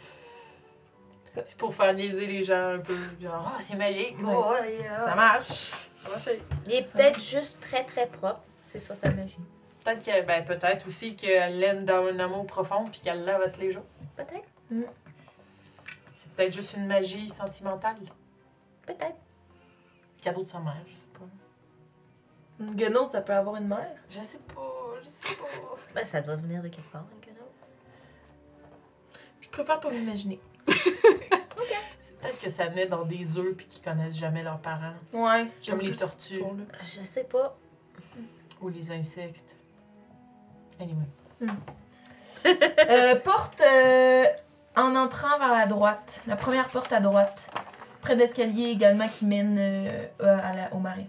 C'est 1.45 1.57
pour 1.57 1.73
faire 1.73 1.93
niaiser 1.93 2.25
les 2.25 2.43
gens 2.43 2.73
un 2.73 2.79
peu. 2.79 2.97
Genre, 3.21 3.45
oh, 3.45 3.57
c'est 3.59 3.75
magique. 3.77 4.15
Oh, 4.25 4.53
ça 5.05 5.15
marche. 5.15 5.71
Il 6.65 6.73
est 6.73 6.91
peut-être 6.91 7.21
juste 7.21 7.61
très 7.61 7.83
très 7.85 8.07
propre. 8.07 8.41
C'est 8.63 8.79
ça 8.79 8.95
sa 8.95 9.11
magie. 9.11 9.37
Peut-être 9.83 10.03
que, 10.03 10.25
ben, 10.25 10.43
peut-être 10.43 10.85
aussi 10.87 11.15
qu'elle 11.15 11.59
l'aime 11.59 11.85
dans 11.85 12.05
un 12.07 12.19
amour 12.19 12.45
profond 12.45 12.85
puis 12.91 12.99
qu'elle 12.99 13.23
lave 13.23 13.41
à 13.41 13.49
tous 13.49 13.61
les 13.61 13.71
jours. 13.71 13.85
Peut-être. 14.17 14.83
C'est 16.17 16.31
peut-être 16.31 16.51
juste 16.51 16.73
une 16.73 16.87
magie 16.87 17.29
sentimentale. 17.29 17.99
Peut-être. 18.87 19.17
Cadeau 20.19 20.41
de 20.41 20.47
sa 20.47 20.57
mère, 20.57 20.81
je 20.89 20.95
sais 20.95 21.09
pas. 21.13 21.27
Une 22.59 22.73
guenaude, 22.73 23.11
ça 23.11 23.21
peut 23.21 23.33
avoir 23.33 23.57
une 23.57 23.67
mère? 23.67 23.95
Je 24.09 24.21
sais 24.21 24.39
pas, 24.39 24.95
je 24.99 25.07
sais 25.07 25.35
pas. 25.35 25.75
Ben, 25.93 26.03
ça 26.03 26.21
doit 26.21 26.35
venir 26.35 26.63
de 26.63 26.69
quelque 26.69 26.91
part, 26.91 27.05
un 27.15 27.19
canot. 27.19 27.51
Je 29.41 29.49
préfère 29.49 29.79
pas 29.79 29.91
m'imaginer. 29.91 30.41
C'est 31.99 32.17
peut-être 32.17 32.39
que 32.39 32.49
ça 32.49 32.67
naît 32.69 32.87
dans 32.87 33.05
des 33.05 33.37
œufs 33.37 33.55
puis 33.55 33.67
qu'ils 33.67 33.83
connaissent 33.83 34.17
jamais 34.17 34.41
leurs 34.41 34.59
parents. 34.59 34.95
Ouais. 35.13 35.43
Comme 35.43 35.51
j'aime 35.61 35.81
les 35.81 35.89
plus 35.89 35.99
tortues. 35.99 36.41
Je 36.81 37.03
sais 37.03 37.25
pas. 37.25 37.55
Ou 38.59 38.69
les 38.69 38.91
insectes. 38.91 39.55
Anyway. 40.79 41.05
Euh, 42.89 43.19
porte 43.19 43.61
euh, 43.61 44.25
en 44.77 44.95
entrant 44.95 45.37
vers 45.39 45.51
la 45.51 45.65
droite. 45.65 46.21
La 46.27 46.35
première 46.37 46.69
porte 46.69 46.93
à 46.93 46.99
droite. 47.01 47.49
Près 48.01 48.15
de 48.15 48.19
l'escalier 48.21 48.67
également 48.69 49.07
qui 49.09 49.25
mène 49.25 49.57
euh, 49.59 50.05
euh, 50.21 50.37
à 50.41 50.53
la- 50.55 50.73
au 50.73 50.77
marais. 50.79 51.07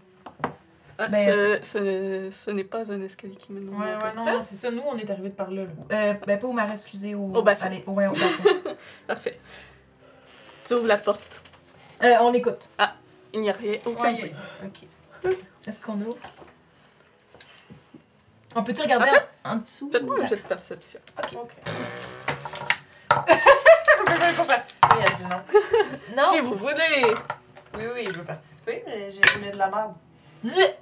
Ah, 1.01 1.07
Ben, 1.09 1.61
ce, 1.63 1.69
ce- 1.69 2.31
ce 2.37 2.51
n'est 2.51 2.65
pas 2.65 2.91
un 2.91 3.01
escalier 3.03 3.37
qui 3.37 3.53
mène 3.53 3.69
au 3.69 3.73
Ouais, 3.73 3.79
marais. 3.93 4.05
ouais, 4.05 4.13
non, 4.17 4.25
Ça? 4.25 4.33
non, 4.33 4.41
c'est 4.41 4.57
ça. 4.57 4.71
Nous, 4.73 4.83
on 4.85 4.97
est 4.99 5.09
arrivés 5.09 5.29
de 5.29 5.35
par 5.35 5.51
là. 5.53 5.63
là. 5.63 5.69
Euh, 5.93 6.15
ben, 6.27 6.39
pas 6.41 6.47
au 6.49 6.53
marais, 6.53 6.73
excusez. 6.73 7.15
Au, 7.15 7.21
Au 7.33 7.43
bassin. 7.43 7.67
Allez, 7.67 7.85
ouais, 7.87 8.09
au 8.09 8.13
bassin. 8.13 8.43
Parfait. 9.07 9.39
Tu 10.67 10.75
ouvres 10.75 10.87
la 10.89 10.99
porte. 10.99 11.41
Euh, 12.03 12.15
on 12.23 12.33
écoute. 12.33 12.69
Il 13.33 13.43
n'y 13.43 13.51
a 13.51 13.53
rien. 13.53 13.79
Aucun 13.87 14.03
Ouais, 14.03 14.15
bruit. 14.15 14.33
Ok. 15.25 15.33
Est-ce 15.67 15.81
qu'on 15.81 16.01
ouvre? 16.01 16.17
On 18.57 18.63
peut-tu 18.65 18.83
regarder 18.83 19.09
En 19.09 19.15
fait, 19.15 19.29
en, 19.45 19.51
en 19.53 19.57
dessous? 19.57 19.91
Faites-moi 19.93 20.17
un 20.23 20.27
jet 20.27 20.37
de 20.37 20.41
perception. 20.43 20.99
Ok. 21.19 21.37
Je 23.29 23.35
veux 24.31 24.37
pas 24.37 24.45
participer, 24.45 24.97
elle 25.01 25.17
dit 25.17 25.23
non. 25.25 26.23
Non! 26.23 26.33
Si 26.33 26.41
vous 26.41 26.55
voulez. 26.55 27.15
Oui, 27.75 27.85
oui, 27.95 28.05
je 28.07 28.19
veux 28.19 28.25
participer, 28.25 28.83
mais 28.87 29.11
j'ai 29.11 29.41
mis 29.41 29.51
de 29.51 29.57
la 29.57 29.69
merde. 29.69 29.95
18! 30.45 30.75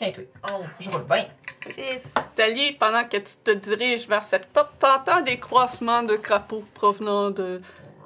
Ok, 0.00 0.12
toi. 0.12 0.24
Oh. 0.44 0.64
Je 0.78 0.90
roule 0.90 1.04
bien. 1.04 1.26
Six. 1.70 2.04
Tali, 2.36 2.72
pendant 2.72 3.04
que 3.04 3.16
tu 3.16 3.36
te 3.42 3.50
diriges 3.50 4.06
vers 4.08 4.24
cette 4.24 4.46
porte, 4.46 4.78
t'entends 4.78 5.20
des 5.22 5.38
croissements 5.38 6.02
de 6.02 6.16
crapauds 6.16 6.64
provenant 6.74 7.30
de 7.30 7.60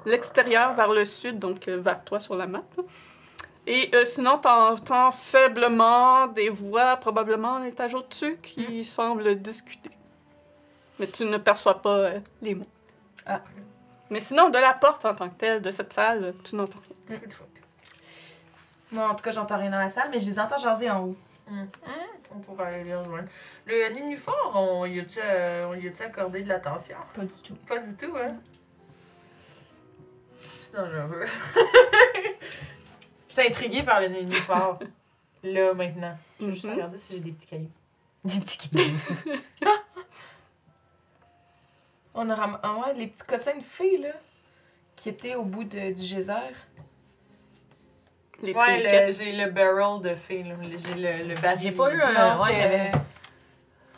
l'extérieur 0.05 0.73
vers 0.73 0.91
le 0.91 1.05
sud, 1.05 1.39
donc 1.39 1.67
euh, 1.67 1.77
vers 1.77 2.03
toi 2.03 2.19
sur 2.19 2.35
la 2.35 2.47
map. 2.47 2.63
Et 3.65 3.89
euh, 3.93 4.03
sinon, 4.05 4.39
t'entends 4.39 5.11
faiblement 5.11 6.27
des 6.27 6.49
voix, 6.49 6.97
probablement 6.97 7.55
à 7.55 7.63
l'étage 7.63 7.93
au-dessus, 7.93 8.37
qui 8.41 8.83
semblent 8.83 9.35
discuter. 9.35 9.91
Mais 10.99 11.07
tu 11.07 11.25
ne 11.25 11.37
perçois 11.37 11.81
pas 11.81 11.97
euh, 11.97 12.19
les 12.41 12.55
mots. 12.55 12.65
Ah. 13.25 13.41
Mais 14.09 14.19
sinon, 14.19 14.49
de 14.49 14.57
la 14.59 14.73
porte 14.73 15.05
en 15.05 15.15
tant 15.15 15.29
que 15.29 15.35
telle, 15.35 15.61
de 15.61 15.71
cette 15.71 15.93
salle, 15.93 16.33
tu 16.43 16.55
n'entends 16.55 16.79
rien. 17.09 17.19
Moi, 18.91 19.09
en 19.09 19.15
tout 19.15 19.23
cas, 19.23 19.31
j'entends 19.31 19.57
rien 19.57 19.71
dans 19.71 19.79
la 19.79 19.89
salle, 19.89 20.09
mais 20.11 20.19
je 20.19 20.27
les 20.29 20.39
entends 20.39 20.57
jaser 20.57 20.89
en 20.91 21.03
haut. 21.05 21.17
On 22.35 22.39
pourrait 22.39 22.65
aller 22.75 22.83
les 22.85 22.95
rejoindre. 22.95 23.27
Le 23.65 23.93
nénuphar, 23.93 24.35
on 24.55 24.85
y 24.85 24.99
a-tu 24.99 25.19
euh, 25.23 25.67
on 25.69 25.73
y 25.75 25.87
a-tu 25.87 26.01
accordé 26.03 26.41
de 26.41 26.49
l'attention? 26.49 26.97
Pas 27.13 27.25
du 27.25 27.33
tout. 27.43 27.55
Pas 27.67 27.77
du 27.79 27.93
tout, 27.95 28.13
hein? 28.17 28.35
C'est 30.53 30.73
dangereux. 30.75 31.25
J'étais 33.29 33.47
intriguée 33.49 33.83
par 33.83 33.99
le 33.99 34.07
nénuphar. 34.07 34.79
Là, 35.43 35.73
maintenant. 35.73 36.17
Je 36.39 36.45
vais 36.45 36.53
juste 36.53 36.65
Mhm. 36.65 36.73
regarder 36.73 36.97
si 36.97 37.13
j'ai 37.13 37.19
des 37.19 37.31
petits 37.31 37.47
cailloux. 37.47 37.71
Des 38.23 38.39
petits 38.39 38.69
cailloux. 38.69 39.39
On 42.15 42.29
a 42.29 42.35
ram... 42.35 42.59
ah 42.63 42.75
ouais, 42.75 42.93
les 42.95 43.07
petits 43.07 43.25
cossins 43.25 43.55
de 43.57 43.63
filles, 43.63 43.97
là, 44.03 44.11
qui 44.95 45.09
étaient 45.09 45.35
au 45.35 45.43
bout 45.45 45.63
de, 45.63 45.91
du 45.93 46.01
geyser. 46.03 46.33
Les 48.41 48.53
Ouais, 48.53 49.11
j'ai 49.11 49.31
le 49.31 49.49
barrel 49.51 50.01
de 50.01 50.15
fée, 50.15 50.43
là. 50.43 50.55
Le- 50.61 50.77
J'ai 50.77 50.95
le, 50.95 51.29
le 51.29 51.35
baril. 51.39 51.59
J'ai 51.61 51.71
pas 51.71 51.91
eu 51.93 52.01
un- 52.01 52.35
non, 52.35 52.41
ouais, 52.43 52.49
c'était... 52.53 52.61
j'avais- 52.61 52.91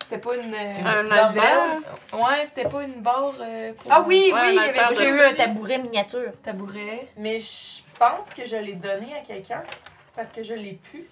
C'était 0.03 0.17
pas 0.19 0.35
une... 0.37 0.53
euh, 0.53 0.73
Un 0.85 1.11
albert. 1.11 1.79
Ouais, 2.13 2.45
c'était 2.45 2.69
pas 2.69 2.83
une 2.83 3.01
barre 3.01 3.33
euh, 3.41 3.73
pour 3.73 3.91
Ah 3.91 4.03
oui, 4.05 4.31
Ouais, 4.33 4.55
oui, 4.55 4.59
J'ai 4.97 5.09
eu 5.09 5.19
un 5.19 5.33
tabouret 5.33 5.77
miniature. 5.79 6.31
tabouret. 6.43 7.07
Mais 7.17 7.39
je 7.39 7.81
pense 7.97 8.29
que 8.33 8.45
je 8.45 8.55
l'ai 8.57 8.75
donné 8.75 9.15
à 9.15 9.21
quelqu'un 9.21 9.63
parce 10.15 10.29
que 10.29 10.43
je 10.43 10.53
l'ai 10.53 10.73
pu. 10.73 11.05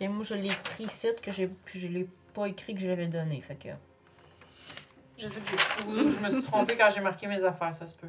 Ok, 0.00 0.06
moi 0.08 0.22
je 0.24 0.34
l'ai 0.34 0.48
écrit 0.48 0.84
ici, 0.84 1.08
que 1.22 1.32
j'ai, 1.32 1.46
puis 1.64 1.80
je 1.80 1.88
l'ai 1.88 2.06
pas 2.34 2.46
écrit 2.46 2.74
que 2.74 2.80
je 2.80 2.88
l'avais 2.88 3.06
donné. 3.06 3.40
Fait 3.40 3.54
que. 3.56 3.68
Je 5.22 5.28
sais 5.28 5.40
ou 5.86 6.10
je 6.10 6.18
me 6.18 6.28
suis 6.30 6.42
trompée 6.42 6.76
quand 6.76 6.88
j'ai 6.90 7.00
marqué 7.00 7.26
mes 7.28 7.42
affaires, 7.44 7.72
ça 7.72 7.86
se 7.86 7.94
peut. 7.94 8.08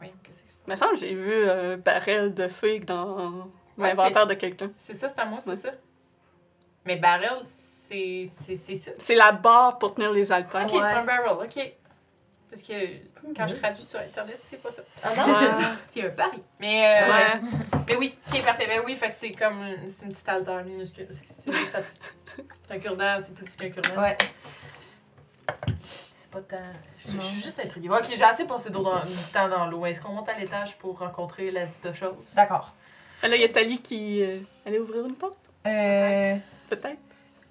Oui, 0.00 0.12
qu'est-ce 0.22 0.38
que 0.42 0.44
c'est? 0.48 0.58
Il 0.66 0.70
me 0.70 0.76
semble 0.76 0.92
que 0.92 0.98
j'ai 1.00 1.14
vu 1.14 1.48
un 1.50 1.76
barrel 1.76 2.32
de 2.34 2.46
figues 2.48 2.84
dans 2.84 3.48
Ouais, 3.76 3.88
l'inventaire 3.88 4.26
de 4.26 4.34
quelqu'un. 4.34 4.70
C'est 4.76 4.94
ça, 4.94 5.08
c'est 5.08 5.18
à 5.18 5.24
moi, 5.24 5.40
c'est 5.40 5.50
Ouais. 5.50 5.56
ça? 5.56 5.70
Mais 6.84 6.96
barrel, 6.96 7.38
c'est 7.42 8.24
c'est- 8.26 8.54
c'est 8.54 8.76
ça. 8.76 8.92
C'est 8.98 9.16
la 9.16 9.32
barre 9.32 9.78
pour 9.78 9.94
tenir 9.94 10.12
les 10.12 10.30
haltères. 10.30 10.66
Ok, 10.66 10.72
Ouais. 10.74 10.80
c'est 10.82 10.86
un 10.98 11.04
barrel, 11.04 11.32
ok. 11.44 11.72
Parce 12.48 12.62
que 12.62 12.72
quand 13.36 13.46
je 13.48 13.56
traduis 13.56 13.82
sur 13.84 13.98
Internet, 13.98 14.38
c'est 14.42 14.62
pas 14.62 14.70
ça. 14.70 14.82
Ah 15.02 15.10
non? 15.16 15.34
Ouais. 15.34 15.64
c'est 15.90 16.02
un 16.04 16.08
baril. 16.10 16.42
Mais, 16.60 17.02
euh, 17.02 17.10
Ouais. 17.10 17.40
mais 17.88 17.96
oui, 17.96 18.16
ok, 18.32 18.44
parfait. 18.44 18.66
Ben 18.68 18.82
oui, 18.86 18.94
fait 18.94 19.08
que 19.08 19.14
c'est 19.14 19.32
comme. 19.32 19.64
C'est 19.86 20.04
une 20.06 20.12
petite 20.12 20.28
altère 20.28 20.62
minuscule. 20.64 21.08
C'est 21.10 21.26
c'est 21.26 21.52
juste 21.52 21.72
ça. 21.72 21.80
C'est 22.68 22.74
un 22.74 22.78
cure-dent, 22.78 23.16
c'est 23.18 23.34
plus 23.34 23.44
petit 23.44 23.56
qu'un 23.56 23.70
cure-dent. 23.70 24.00
Ouais. 24.00 24.16
C'est 26.36 26.42
pas 26.42 26.56
tant. 26.56 26.62
Je, 26.98 27.18
suis 27.18 27.40
juste 27.42 27.60
intriguée. 27.60 27.88
Ok, 27.88 28.06
j'ai 28.14 28.22
assez 28.24 28.46
passé 28.46 28.70
d'eau 28.70 28.82
dans- 28.82 29.04
du 29.04 29.14
temps 29.32 29.48
dans 29.48 29.66
l'eau. 29.66 29.86
Est-ce 29.86 30.00
qu'on 30.00 30.12
monte 30.12 30.28
à 30.28 30.38
l'étage 30.38 30.76
pour 30.78 30.98
rencontrer 30.98 31.50
la 31.50 31.66
dite 31.66 31.92
chose? 31.92 32.14
D'accord. 32.34 32.74
Là, 33.22 33.34
il 33.34 33.40
y 33.40 33.44
a 33.44 33.48
Tali 33.48 33.80
qui 33.80 34.22
euh, 34.22 34.38
allait 34.66 34.78
ouvrir 34.78 35.04
une 35.06 35.14
porte, 35.14 35.38
Euh... 35.66 36.36
peut-être. 36.68 36.98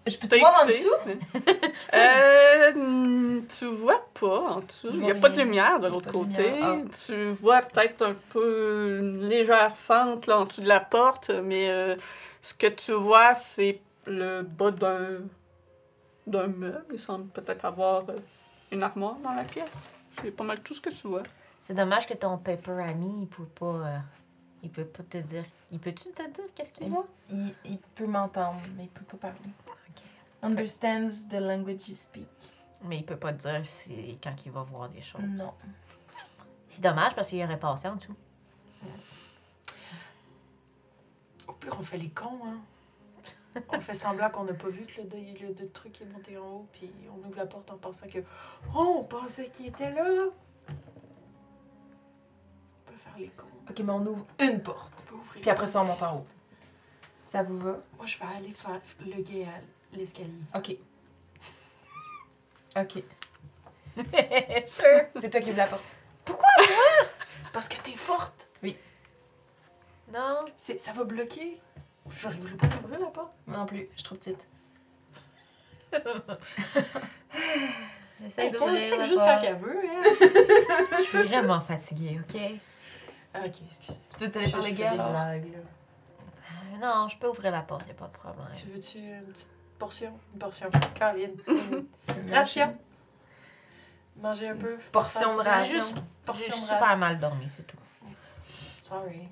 Je 0.08 0.18
peux 0.18 0.28
te 0.28 0.38
voir 0.38 0.62
en 0.62 0.68
dessous? 0.68 0.88
euh, 1.96 2.72
hmm, 2.76 3.48
tu 3.48 3.66
vois 3.66 4.06
pas 4.20 4.40
en 4.40 4.60
dessous. 4.60 4.90
Il 4.94 5.02
n'y 5.02 5.10
a 5.10 5.16
pas 5.16 5.30
de 5.30 5.40
lumière 5.40 5.80
de 5.80 5.88
l'autre 5.88 6.12
côté. 6.12 6.48
lumière. 6.52 6.78
Tu 7.06 7.32
vois 7.32 7.62
peut-être 7.62 8.04
un 8.04 8.16
peu 8.30 9.00
une 9.00 9.28
légère 9.28 9.76
fente 9.76 10.28
là, 10.28 10.40
en 10.40 10.46
dessous 10.46 10.62
de 10.62 10.68
la 10.68 10.80
porte, 10.80 11.32
mais 11.32 11.72
euh, 11.72 11.96
ce 12.40 12.54
que 12.54 12.68
tu 12.68 12.92
vois, 12.92 13.34
c'est 13.34 13.82
le 14.06 14.44
bas 14.44 14.70
d'un 14.70 15.22
d'un 16.28 16.48
meuble. 16.48 16.86
Il 16.94 17.00
semble 17.00 17.28
peut-être 17.30 17.66
avoir 17.66 18.04
euh, 18.10 18.16
une 18.76 18.84
armoire 18.84 19.16
dans 19.24 19.34
la 19.34 19.44
pièce. 19.44 19.88
C'est 20.22 20.32
pas 20.32 20.44
mal 20.44 20.62
tout 20.62 20.74
ce 20.74 20.82
que 20.82 20.90
tu 20.90 21.08
vois. 21.08 21.24
C'est 21.62 21.74
dommage 21.74 22.08
que 22.08 22.14
ton 22.14 22.38
paper 22.38 22.84
ami, 22.88 23.24
il 23.24 23.28
peut 23.28 23.46
pas. 23.46 23.66
euh, 23.66 23.98
il 24.64 24.70
peut 24.70 24.86
pas 24.86 25.04
te 25.04 25.18
dire. 25.18 25.44
Il 25.72 25.80
peut-tu 25.80 26.12
te 26.12 26.24
dire 26.30 26.46
qu'est-ce 26.54 26.74
qu'il 26.74 26.90
voit? 26.90 27.08
Il, 27.30 27.54
il 27.66 27.78
peut 27.80 28.08
m'entendre, 28.08 28.60
mais 28.76 28.84
il 28.84 28.90
peut 28.90 29.06
pas 29.06 29.30
parler. 29.30 29.50
Ok. 29.68 30.04
Understands 30.42 31.28
the 31.30 31.40
language 31.40 31.90
you 31.90 31.96
speak. 31.96 32.28
Mais 32.84 32.98
il 32.98 33.06
peut 33.06 33.18
pas 33.18 33.34
te 33.34 33.42
dire 33.42 33.62
c'est 33.66 34.18
quand 34.24 34.36
il 34.46 34.52
va 34.52 34.62
voir 34.64 34.90
des 34.90 35.02
choses. 35.02 35.22
Non. 35.24 35.54
C'est 36.68 36.82
dommage 36.82 37.16
parce 37.16 37.30
qu'il 37.30 37.44
aurait 37.44 37.60
passé 37.60 37.88
en 37.88 37.96
dessous. 37.96 38.16
Au 41.48 41.54
pire, 41.54 41.76
on 41.80 41.84
fait 41.84 41.98
les 41.98 42.10
cons, 42.10 42.40
hein. 42.46 42.60
On 43.70 43.80
fait 43.80 43.94
semblant 43.94 44.30
qu'on 44.30 44.44
n'a 44.44 44.54
pas 44.54 44.68
vu 44.70 44.86
que 44.86 45.02
le, 45.02 45.08
le, 45.10 45.54
le 45.58 45.70
truc 45.70 46.02
est 46.02 46.06
monté 46.06 46.38
en 46.38 46.46
haut, 46.46 46.68
puis 46.74 46.92
on 47.10 47.18
ouvre 47.28 47.38
la 47.38 47.46
porte 47.46 47.72
en 47.72 47.78
pensant 47.78 48.08
que. 48.08 48.20
Oh, 48.76 48.98
on 49.00 49.04
pensait 49.06 49.48
qu'il 49.50 49.68
était 49.68 49.92
là! 49.92 50.04
On 50.08 50.74
peut 52.92 52.98
faire 52.98 53.18
les 53.18 53.28
cons. 53.30 53.46
Ok, 53.70 53.80
mais 53.80 53.92
on 53.94 54.06
ouvre 54.06 54.26
une 54.40 54.62
porte. 54.62 55.06
On 55.08 55.10
peut 55.10 55.16
ouvrir. 55.16 55.42
Puis 55.42 55.50
après 55.50 55.68
ça, 55.68 55.82
on 55.82 55.86
monte 55.86 56.04
en 56.04 56.18
haut. 56.18 56.26
Ça 57.26 57.44
vous 57.44 57.58
va? 57.58 57.78
Moi, 57.98 58.06
je 58.06 58.18
vais 58.18 58.26
aller 58.36 58.52
faire 58.52 58.80
le 59.00 59.22
guet 59.22 59.46
à 59.46 59.96
l'escalier. 59.98 60.32
Ok. 60.56 60.76
Ok. 62.78 63.04
Sure. 64.68 65.06
C'est 65.16 65.30
toi 65.30 65.40
qui 65.40 65.50
ouvre 65.50 65.58
la 65.58 65.68
porte. 65.68 65.96
Parce 67.54 67.70
que 67.70 67.78
t'es 67.82 67.96
forte! 67.96 68.50
Non. 70.14 70.46
C'est- 70.56 70.78
Ça 70.78 70.92
va 70.92 71.04
bloquer? 71.06 71.60
J'arriverai 72.10 72.56
pas 72.56 72.68
à 72.68 72.80
ouvrir 72.84 73.00
la 73.00 73.08
porte. 73.08 73.32
Non 73.48 73.66
plus, 73.66 73.88
je 73.92 73.96
suis 73.96 74.04
trop 74.04 74.16
petite. 74.16 74.48
Essaye 78.26 78.46
Hey, 78.48 78.52
toi, 78.54 78.68
d'ouvrir 78.70 78.98
la 78.98 79.04
juste 79.06 79.20
porte. 79.20 79.42
quand 79.42 79.42
elle 79.48 79.56
veut, 79.56 79.82
hein? 79.90 80.02
Je 81.00 81.04
suis 81.04 81.24
vraiment 81.28 81.60
fatiguée, 81.60 82.20
ok? 82.22 82.42
Ah, 83.34 83.40
ok, 83.46 83.54
excuse. 83.68 84.00
Tu 84.18 84.26
veux 84.26 84.38
aller 84.38 84.48
faire 84.50 84.62
Je 84.62 84.68
les 84.68 84.74
fais 84.76 84.82
gars 84.82 84.92
des 84.94 85.00
alors? 85.00 85.10
blagues, 85.12 85.52
là. 85.52 85.60
Euh, 86.74 86.78
Non, 86.82 87.10
je 87.10 87.18
peux 87.18 87.28
ouvrir 87.28 87.52
la 87.52 87.62
porte, 87.62 87.88
y 87.88 87.92
a 87.92 87.94
pas 87.94 88.08
de 88.08 88.12
problème. 88.14 88.48
Tu 88.56 88.68
veux-tu 88.68 88.98
une 89.00 89.24
petite 89.26 89.50
portion? 89.78 90.18
Une 90.34 90.40
portion. 90.40 90.70
Caroline. 90.94 91.36
Ration. 92.32 92.78
Manger 94.22 94.50
un 94.50 94.56
peu. 94.56 94.78
Portion 94.94 95.38
de 95.38 95.44
Faire 95.44 95.44
du- 95.44 95.50
ration. 95.60 95.80
Juste 95.80 95.96
J'ai 95.96 96.02
portion 96.26 96.56
de 96.56 96.62
super 96.62 96.80
ration. 96.80 96.98
mal 96.98 97.18
dormi, 97.20 97.50
c'est 97.50 97.68
tout. 97.68 97.78
Sorry. 98.84 99.28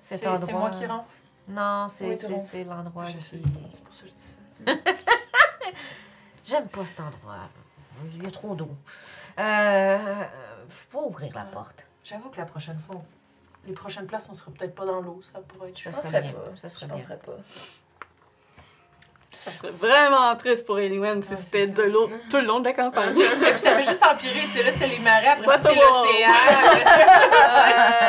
Cet 0.00 0.20
C'est 0.20 0.26
endroit. 0.26 0.46
c'est 0.46 0.52
moi 0.52 0.70
qui 0.70 0.86
rentre. 0.86 1.08
Non, 1.48 1.88
c'est 1.88 2.06
Oui, 2.06 2.64
l'endroit 2.64 3.04
qui. 3.06 3.20
C'est 3.20 3.38
pour 3.82 3.94
ça 3.94 4.02
que 4.04 4.08
je 4.08 4.14
dis 4.14 4.24
ça. 4.24 4.36
J'aime 6.44 6.68
pas 6.68 6.84
cet 6.86 7.00
endroit. 7.00 7.48
Il 8.14 8.22
y 8.22 8.26
a 8.26 8.30
trop 8.30 8.54
d'eau. 8.54 8.70
Euh. 9.38 9.98
Faut 10.90 11.06
ouvrir 11.06 11.34
la 11.34 11.44
porte. 11.44 11.86
J'avoue 12.04 12.28
que 12.30 12.38
la 12.38 12.44
prochaine 12.46 12.78
fois, 12.78 13.00
les 13.66 13.72
prochaines 13.72 14.06
places, 14.06 14.28
on 14.30 14.34
sera 14.34 14.50
peut-être 14.50 14.74
pas 14.74 14.84
dans 14.84 15.00
l'eau. 15.00 15.20
Ça 15.22 15.40
pourrait 15.40 15.70
être 15.70 15.78
Ça 15.78 15.92
serait 15.92 16.22
bien. 16.22 16.32
pas. 16.32 16.56
Ça 16.60 16.68
serait 16.68 16.86
Je 16.86 16.92
bien. 16.92 16.96
penserais 17.02 17.18
pas. 17.18 17.32
Ça 19.44 19.52
serait 19.52 19.70
vraiment 19.70 20.34
triste 20.36 20.66
pour 20.66 20.78
Eliwen 20.78 21.22
si 21.22 21.30
Ouais, 21.30 21.36
c'était 21.36 21.68
de 21.68 21.82
l'eau 21.84 22.08
tout 22.30 22.36
le 22.38 22.46
long 22.46 22.60
de 22.60 22.66
la 22.66 22.74
campagne. 22.74 23.14
Puis 23.14 23.58
ça 23.58 23.76
fait 23.76 23.84
juste 23.84 24.02
empirer. 24.04 24.40
Tu 24.46 24.50
sais, 24.50 24.62
là, 24.62 24.72
c'est 24.72 24.88
les 24.88 24.98
marais. 24.98 25.28
Après 25.28 25.60
ça, 25.60 25.70
c'est 25.70 25.74
l'océan. 25.74 26.32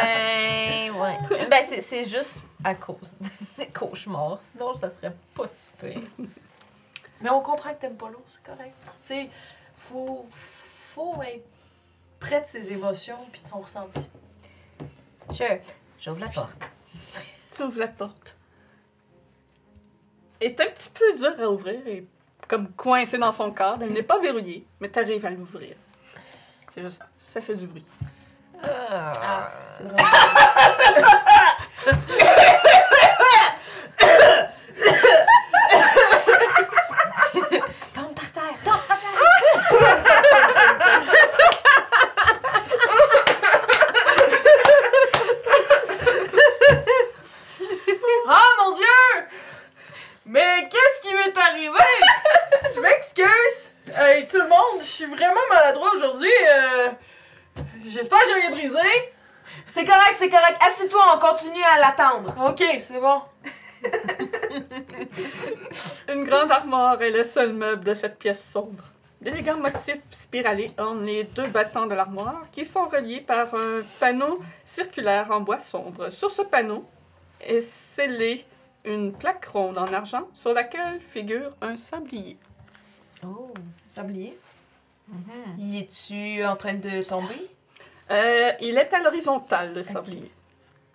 Euh, 0.04 0.90
ouais. 1.02 1.48
Ben, 1.50 1.64
c'est- 1.70 1.82
c'est 1.82 2.04
juste 2.06 2.44
à 2.64 2.76
cause 2.76 3.16
des 3.58 3.68
cauchemars. 3.74 4.42
Sinon, 4.42 4.76
ça 4.76 4.90
serait 4.90 5.16
pas 5.34 5.48
si 5.48 5.72
pire. 5.80 6.02
Mais 7.22 7.30
on 7.30 7.42
comprend 7.42 7.74
que 7.74 7.82
t'aimes 7.82 7.98
pas 7.98 8.10
l'eau, 8.10 8.24
c'est 8.28 8.44
correct. 8.44 8.74
Tu 9.04 9.08
sais, 9.08 9.30
faut, 9.76 10.26
faut 10.32 11.22
être 11.24 11.46
près 12.20 12.42
de 12.42 12.46
ses 12.46 12.72
émotions 12.72 13.18
puis 13.32 13.42
de 13.42 13.48
son 13.48 13.60
ressenti. 13.60 14.10
Sure. 15.34 15.60
J'ouvre 16.00 16.20
la 16.20 16.30
porte. 16.30 16.58
Tu 17.52 17.64
ouvres 17.64 17.80
la 17.80 17.88
porte. 17.90 18.38
Elle 20.40 20.48
est 20.48 20.62
un 20.62 20.72
petit 20.72 20.90
peu 20.90 21.14
dure 21.18 21.44
à 21.44 21.50
ouvrir 21.50 21.86
et 21.86 22.08
comme 22.48 22.72
coincée 22.72 23.18
dans 23.18 23.34
son 23.34 23.52
cadre. 23.52 23.84
Elle 23.84 23.92
n'est 23.92 24.04
pas 24.04 24.20
verrouillée, 24.20 24.66
mais 24.80 24.90
tu 24.90 25.00
arrives 25.00 25.26
à 25.26 25.32
l'ouvrir. 25.32 25.76
C'est 26.72 26.82
juste, 26.82 27.02
ça 27.18 27.42
fait 27.42 27.56
du 27.56 27.68
bruit. 27.68 27.86
Par 28.62 28.72
terre. 38.34 38.70
Ah 48.28 48.48
mon 48.60 48.72
dieu! 48.76 48.86
Mais 50.26 50.68
qu'est-ce 50.70 51.08
qui 51.08 51.16
m'est 51.16 51.38
arrivé? 51.38 51.80
Je 52.76 52.80
m'excuse! 52.80 53.72
Hey, 53.98 54.28
tout 54.28 54.38
le 54.38 54.48
monde, 54.48 54.80
je 54.82 54.86
suis 54.86 55.06
vraiment 55.06 55.42
maladroit 55.50 55.90
aujourd'hui. 55.96 56.30
euh, 56.48 56.90
J'espère 57.80 58.20
que 58.20 58.26
j'ai 58.28 58.42
rien 58.42 58.52
brisé. 58.52 58.78
C'est 59.68 59.86
correct, 59.86 60.16
c'est 60.18 60.30
correct. 60.30 60.58
Assieds-toi, 60.62 61.02
on 61.16 61.20
continue 61.20 61.64
à 61.64 61.80
l'attendre. 61.80 62.36
Ok, 62.50 62.64
c'est 62.80 63.00
bon. 63.00 63.22
Une 66.14 66.24
grande 66.24 66.52
armoire 66.52 67.02
est 67.02 67.12
le 67.12 67.24
seul 67.24 67.54
meuble 67.54 67.84
de 67.84 67.94
cette 67.94 68.20
pièce 68.20 68.44
sombre. 68.44 68.84
D'élégants 69.22 69.58
motifs 69.58 70.02
spiralés 70.12 70.72
ornent 70.78 71.06
les 71.06 71.26
deux 71.26 71.48
battants 71.48 71.88
de 71.88 71.94
l'armoire 71.94 72.44
qui 72.52 72.66
sont 72.66 72.88
reliés 72.88 73.22
par 73.22 73.54
un 73.54 73.82
panneau 74.00 74.40
circulaire 74.66 75.30
en 75.32 75.42
bois 75.42 75.60
sombre. 75.60 76.10
Sur 76.10 76.32
ce 76.32 76.42
panneau 76.42 76.86
est 77.42 77.62
scellée 77.62 78.46
une 78.86 79.12
plaque 79.12 79.46
ronde 79.46 79.78
en 79.78 79.92
argent 79.92 80.28
sur 80.34 80.54
laquelle 80.54 81.02
figure 81.02 81.52
un 81.62 81.76
sablier. 81.76 82.38
Oh. 83.26 83.52
Sablier. 83.88 84.38
Mhm. 85.10 85.58
Y 85.58 85.80
es-tu 85.80 86.46
en 86.46 86.56
train 86.56 86.76
de 86.76 87.04
tomber? 87.04 87.50
Euh, 88.12 88.52
il 88.62 88.78
est 88.78 88.94
à 88.94 89.00
l'horizontale, 89.02 89.74
le 89.76 89.84
sablier. 89.84 90.32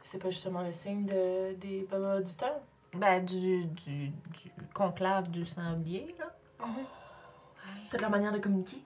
C'est 0.03 0.19
pas 0.23 0.31
justement 0.31 0.63
le 0.63 0.73
signe 0.73 1.07
de, 1.07 1.55
des 1.55 1.87
babas 1.91 2.21
du 2.21 2.35
temps? 2.35 2.61
Ben, 2.93 3.25
du, 3.25 3.65
du, 3.65 4.09
du 4.09 4.53
conclave 4.73 5.31
du 5.31 5.47
sanglier, 5.47 6.15
là. 6.19 6.27
C'est 7.81 7.91
peut-être 7.91 8.03
leur 8.03 8.11
manière 8.11 8.33
de 8.33 8.39
communiquer. 8.39 8.79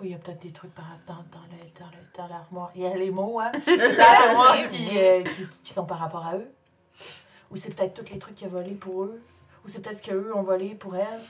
Oui, 0.00 0.08
il 0.08 0.12
y 0.12 0.14
a 0.14 0.18
peut-être 0.18 0.40
des 0.42 0.52
trucs 0.52 0.74
par, 0.74 0.84
dans, 1.06 1.14
dans, 1.14 1.44
le, 1.50 1.80
dans, 1.80 1.86
le, 1.86 1.98
dans 2.16 2.28
l'armoire. 2.28 2.70
Il 2.74 2.82
y 2.82 2.86
a 2.86 2.94
les 2.96 3.10
mots, 3.10 3.40
hein? 3.40 3.50
Dans 3.66 3.96
l'armoire 3.98 4.56
qui, 4.68 4.96
euh, 4.96 5.22
qui, 5.24 5.46
qui- 5.48 5.62
qui 5.62 5.72
sont 5.72 5.84
par 5.86 5.98
rapport 5.98 6.24
à 6.26 6.36
eux. 6.36 6.48
Ou 7.50 7.56
c'est 7.56 7.74
peut-être 7.74 7.94
tous 8.04 8.12
les 8.12 8.18
trucs 8.18 8.34
qu'il 8.36 8.46
a 8.46 8.50
volés 8.50 8.74
pour 8.74 9.04
eux. 9.04 9.20
Ou 9.64 9.68
c'est 9.68 9.82
peut-être 9.82 9.96
ce 9.98 10.02
qu'eux 10.02 10.32
ont 10.34 10.42
volé 10.42 10.74
pour 10.76 10.94
elle. 10.94 11.20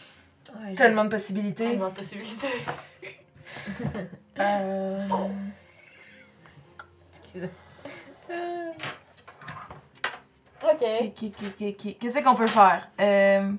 Ouais, 0.60 0.74
Tellement 0.74 1.04
de 1.04 1.10
possibilités. 1.10 1.64
Tellement 1.64 1.88
de 1.88 1.94
possibilités. 1.94 2.46
Euh... 4.40 5.06
ok. 10.62 10.84
Qu'est-ce 11.98 12.22
qu'on 12.22 12.34
peut 12.34 12.46
faire? 12.46 12.88
Euh... 13.00 13.52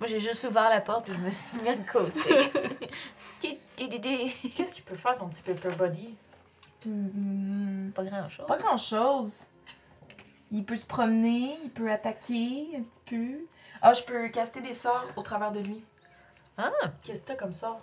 Moi, 0.00 0.08
j'ai 0.08 0.20
juste 0.20 0.44
ouvert 0.44 0.68
la 0.68 0.80
porte 0.80 1.08
et 1.08 1.12
je 1.12 1.18
me 1.18 1.30
suis 1.30 1.56
mis 1.58 1.76
de 1.76 1.90
côté. 1.90 2.50
Qu'est-ce 3.40 4.72
qu'il 4.72 4.84
peut 4.84 4.96
faire, 4.96 5.16
ton 5.16 5.28
petit 5.28 5.42
paper 5.42 5.76
body? 5.76 6.14
hmm, 6.84 7.90
Pas 7.90 8.04
grand-chose. 8.04 8.46
Pas 8.46 8.56
grand-chose. 8.58 9.48
Il 10.50 10.64
peut 10.64 10.76
se 10.76 10.86
promener, 10.86 11.56
il 11.62 11.70
peut 11.70 11.90
attaquer 11.90 12.68
un 12.76 12.82
petit 12.82 13.02
peu. 13.06 13.46
Ah, 13.80 13.94
je 13.94 14.02
peux 14.02 14.28
caster 14.28 14.60
des 14.60 14.74
sorts 14.74 15.06
au 15.16 15.22
travers 15.22 15.52
de 15.52 15.60
lui. 15.60 15.82
Qu'est-ce 17.02 17.22
que 17.22 17.28
t'as 17.28 17.36
comme 17.36 17.52
ça? 17.52 17.80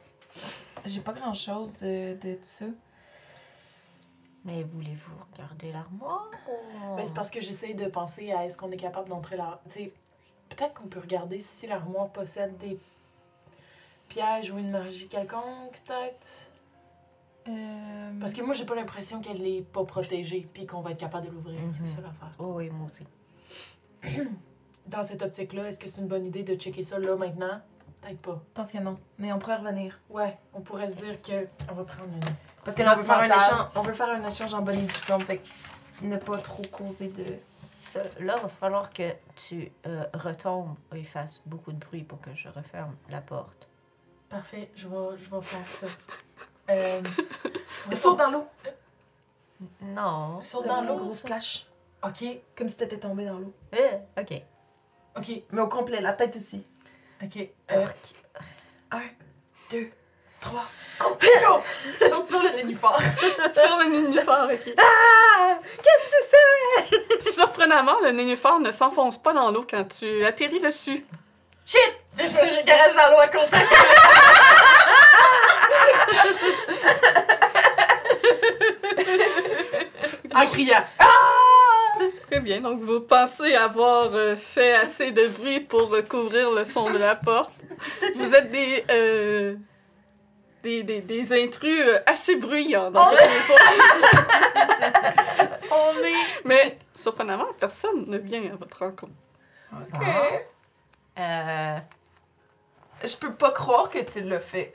J'ai 0.86 1.02
pas 1.02 1.14
grand-chose 1.14 1.80
euh, 1.84 2.16
de 2.16 2.38
ça. 2.42 2.66
Mais 4.46 4.64
voulez-vous 4.64 5.12
regarder 5.34 5.72
l'armoire? 5.72 6.30
Ou... 6.48 6.96
Ben, 6.96 7.04
c'est 7.04 7.14
parce 7.14 7.30
que 7.30 7.42
j'essaie 7.42 7.74
de 7.74 7.88
penser 7.88 8.32
à 8.32 8.46
est-ce 8.46 8.58
qu'on 8.58 8.72
est 8.72 8.78
capable 8.78 9.10
d'entrer 9.10 9.36
là. 9.36 9.60
Tu 9.66 9.72
sais, 9.72 9.94
peut-être 10.50 10.74
qu'on 10.74 10.88
peut 10.88 11.00
regarder 11.00 11.40
si 11.40 11.68
l'armoire 11.68 12.10
possède 12.10 12.58
des 12.58 12.80
pièges 14.08 14.52
ou 14.52 14.58
une 14.58 14.72
magie 14.72 15.08
quelconque, 15.08 15.82
peut-être. 15.86 16.52
Euh... 17.48 18.12
Parce 18.20 18.34
que 18.34 18.42
moi, 18.42 18.54
j'ai 18.54 18.66
pas 18.66 18.76
l'impression 18.76 19.22
qu'elle 19.22 19.46
est 19.46 19.62
pas 19.62 19.84
protégée 19.84 20.48
puis 20.54 20.66
qu'on 20.66 20.82
va 20.82 20.92
être 20.92 21.00
capable 21.00 21.28
de 21.28 21.32
l'ouvrir. 21.32 21.60
Mhm. 21.60 21.74
C'est 21.74 21.86
ça 21.86 22.02
l'affaire. 22.02 22.32
Oh 22.40 22.54
oui, 22.56 22.70
moi 22.70 22.88
aussi. 22.88 23.06
Dans 24.88 25.04
cette 25.04 25.22
optique-là, 25.22 25.68
est-ce 25.68 25.80
que 25.80 25.88
c'est 25.88 26.02
une 26.02 26.08
bonne 26.08 26.26
idée 26.26 26.44
de 26.44 26.56
checker 26.56 26.82
ça 26.82 26.98
là 26.98 27.16
maintenant? 27.16 27.62
Peut-être 28.02 28.22
pas. 28.22 28.42
Je 28.48 28.54
pense 28.54 28.72
que 28.72 28.78
non. 28.78 28.98
Mais 29.18 29.32
on 29.34 29.40
pourrait 29.40 29.58
revenir. 29.58 30.00
Ouais, 30.10 30.38
on 30.54 30.62
pourrait 30.62 30.88
se 30.88 30.96
dire 30.96 31.22
que. 31.22 31.48
On 31.70 31.74
va 31.74 31.84
prendre 31.84 32.14
une. 32.14 32.20
Parce 32.64 32.76
que 32.76 32.84
là, 32.84 32.94
on 32.94 32.98
veut, 32.98 33.04
faire 33.04 33.20
un 33.20 33.26
échange, 33.26 33.68
on 33.76 33.82
veut 33.82 33.94
faire 33.94 34.10
un 34.10 34.28
échange 34.28 34.54
en 34.54 34.62
bonne 34.62 34.80
et 34.80 34.84
due 34.84 34.94
forme. 34.94 35.24
Fait 35.24 35.38
que 35.38 36.06
ne 36.06 36.18
pas 36.18 36.38
trop 36.38 36.64
causer 36.72 37.10
de. 37.10 37.26
Ça, 37.92 38.04
là, 38.20 38.36
il 38.38 38.42
va 38.42 38.48
falloir 38.48 38.94
que 38.94 39.12
tu 39.36 39.72
euh, 39.88 40.06
retombes 40.14 40.76
et 40.96 41.04
fasses 41.04 41.42
beaucoup 41.46 41.72
de 41.72 41.80
bruit 41.80 42.04
pour 42.04 42.22
que 42.22 42.34
je 42.36 42.48
referme 42.50 42.96
la 43.10 43.20
porte. 43.20 43.68
Parfait, 44.30 44.70
je 44.76 44.88
vais, 44.88 45.18
je 45.18 45.30
vais 45.30 45.42
faire 45.42 45.70
ça. 45.70 45.88
Euh, 46.70 47.02
Saute 47.94 48.20
dans 48.20 48.30
l'eau. 48.30 48.48
Non. 49.82 50.40
Saute 50.44 50.68
dans 50.68 50.82
l'eau. 50.84 50.98
Grosse 50.98 51.18
splash. 51.18 51.66
Ok, 52.04 52.24
Comme 52.56 52.70
si 52.70 52.78
t'étais 52.78 53.00
tombé 53.00 53.26
dans 53.26 53.40
l'eau. 53.40 53.52
Euh, 53.74 53.98
ok. 54.22 54.42
ok, 55.18 55.42
Mais 55.52 55.62
au 55.62 55.68
complet, 55.68 56.00
la 56.00 56.14
tête 56.14 56.36
aussi. 56.36 56.64
Ok. 57.24 57.48
Euh, 57.72 57.86
Un, 58.92 59.02
deux, 59.72 59.90
trois. 60.40 60.66
saute 61.00 62.26
sur 62.26 62.42
le 62.42 62.50
nénuphar. 62.56 62.98
Sur 63.54 63.78
le 63.78 63.86
nénuphar, 63.90 64.50
ok. 64.52 64.74
Ah! 64.78 65.60
Qu'est-ce 65.84 66.06
que 66.06 66.12
tu 66.16 66.22
fais? 66.32 67.32
Surprenamment, 67.32 68.00
le 68.04 68.12
nénuphar 68.12 68.60
ne 68.60 68.72
s'enfonce 68.72 69.18
pas 69.22 69.34
dans 69.34 69.52
l'eau 69.52 69.66
quand 69.70 69.84
tu 69.86 70.26
atterris 70.26 70.60
dessus. 70.60 71.06
Shit! 71.66 71.94
Je 72.18 72.24
me 72.24 72.48
j'ai 72.48 72.64
garage 72.64 72.96
dans 72.96 73.10
l'eau 73.12 73.20
à 73.20 73.28
côté. 73.28 73.58
en 80.36 80.46
criant. 80.48 80.84
Très 82.30 82.42
bien, 82.42 82.62
donc 82.62 82.82
vous 82.82 83.00
pensez 83.02 83.56
avoir 83.56 84.14
euh, 84.14 84.36
fait 84.36 84.74
assez 84.76 85.12
de 85.12 85.28
bruit 85.28 85.62
pour 85.62 85.92
euh, 85.96 86.04
couvrir 86.04 86.52
le 86.52 86.64
son 86.64 86.90
de 86.92 86.98
la 87.00 87.16
porte. 87.16 87.54
Vous 88.16 88.36
êtes 88.36 88.52
des, 88.52 88.86
euh, 88.92 89.56
des, 90.62 90.84
des, 90.84 91.02
des 91.02 91.44
intrus 91.44 91.82
euh, 91.88 92.00
assez 92.06 92.36
bruyants 92.36 92.92
dans 92.92 93.10
cette 93.10 93.20
maison. 93.20 93.54
On 95.72 96.04
est. 96.04 96.44
Mais 96.46 96.78
surprenamment, 96.94 97.48
personne 97.60 98.06
ne 98.08 98.18
vient 98.20 98.44
à 98.54 98.56
votre 98.58 98.78
rencontre. 98.80 99.14
Ok. 99.74 100.02
Euh, 101.18 101.78
Je 103.04 103.16
peux 103.18 103.34
pas 103.34 103.52
croire 103.52 103.90
que 103.90 104.00
tu 104.00 104.22
l'as 104.22 104.40
fait. 104.40 104.74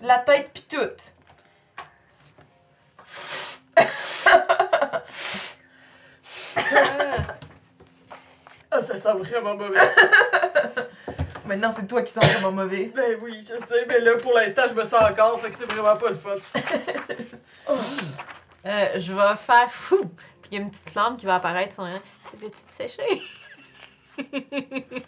La 0.00 0.18
tête 0.18 0.52
pis 0.52 0.66
tout. 0.68 0.78
Ah, 8.70 8.82
ça 8.82 8.96
sent 8.96 9.14
vraiment 9.20 9.56
mauvais. 9.56 9.78
Maintenant, 11.46 11.72
c'est 11.74 11.86
toi 11.86 12.02
qui 12.02 12.12
sens 12.12 12.24
vraiment 12.26 12.52
mauvais. 12.52 12.92
ben 12.94 13.18
oui, 13.22 13.40
je 13.40 13.58
sais, 13.64 13.86
mais 13.88 14.00
là, 14.00 14.16
pour 14.18 14.34
l'instant, 14.34 14.62
je 14.68 14.74
me 14.74 14.84
sens 14.84 15.02
encore, 15.02 15.40
fait 15.40 15.48
que 15.50 15.56
c'est 15.56 15.64
vraiment 15.64 15.96
pas 15.96 16.10
le 16.10 16.14
fun. 16.14 16.36
euh, 18.66 18.86
je 18.96 19.12
vais 19.14 19.36
faire 19.36 19.72
fou. 19.72 20.04
Puis 20.42 20.50
il 20.52 20.58
y 20.58 20.60
a 20.60 20.64
une 20.64 20.70
petite 20.70 20.90
flamme 20.90 21.16
qui 21.16 21.24
va 21.24 21.36
apparaître 21.36 21.72
sur 21.72 21.84
un. 21.84 21.98
Tu 22.30 22.36
veux-tu 22.36 22.60
te 22.60 22.74
sécher? 22.74 23.22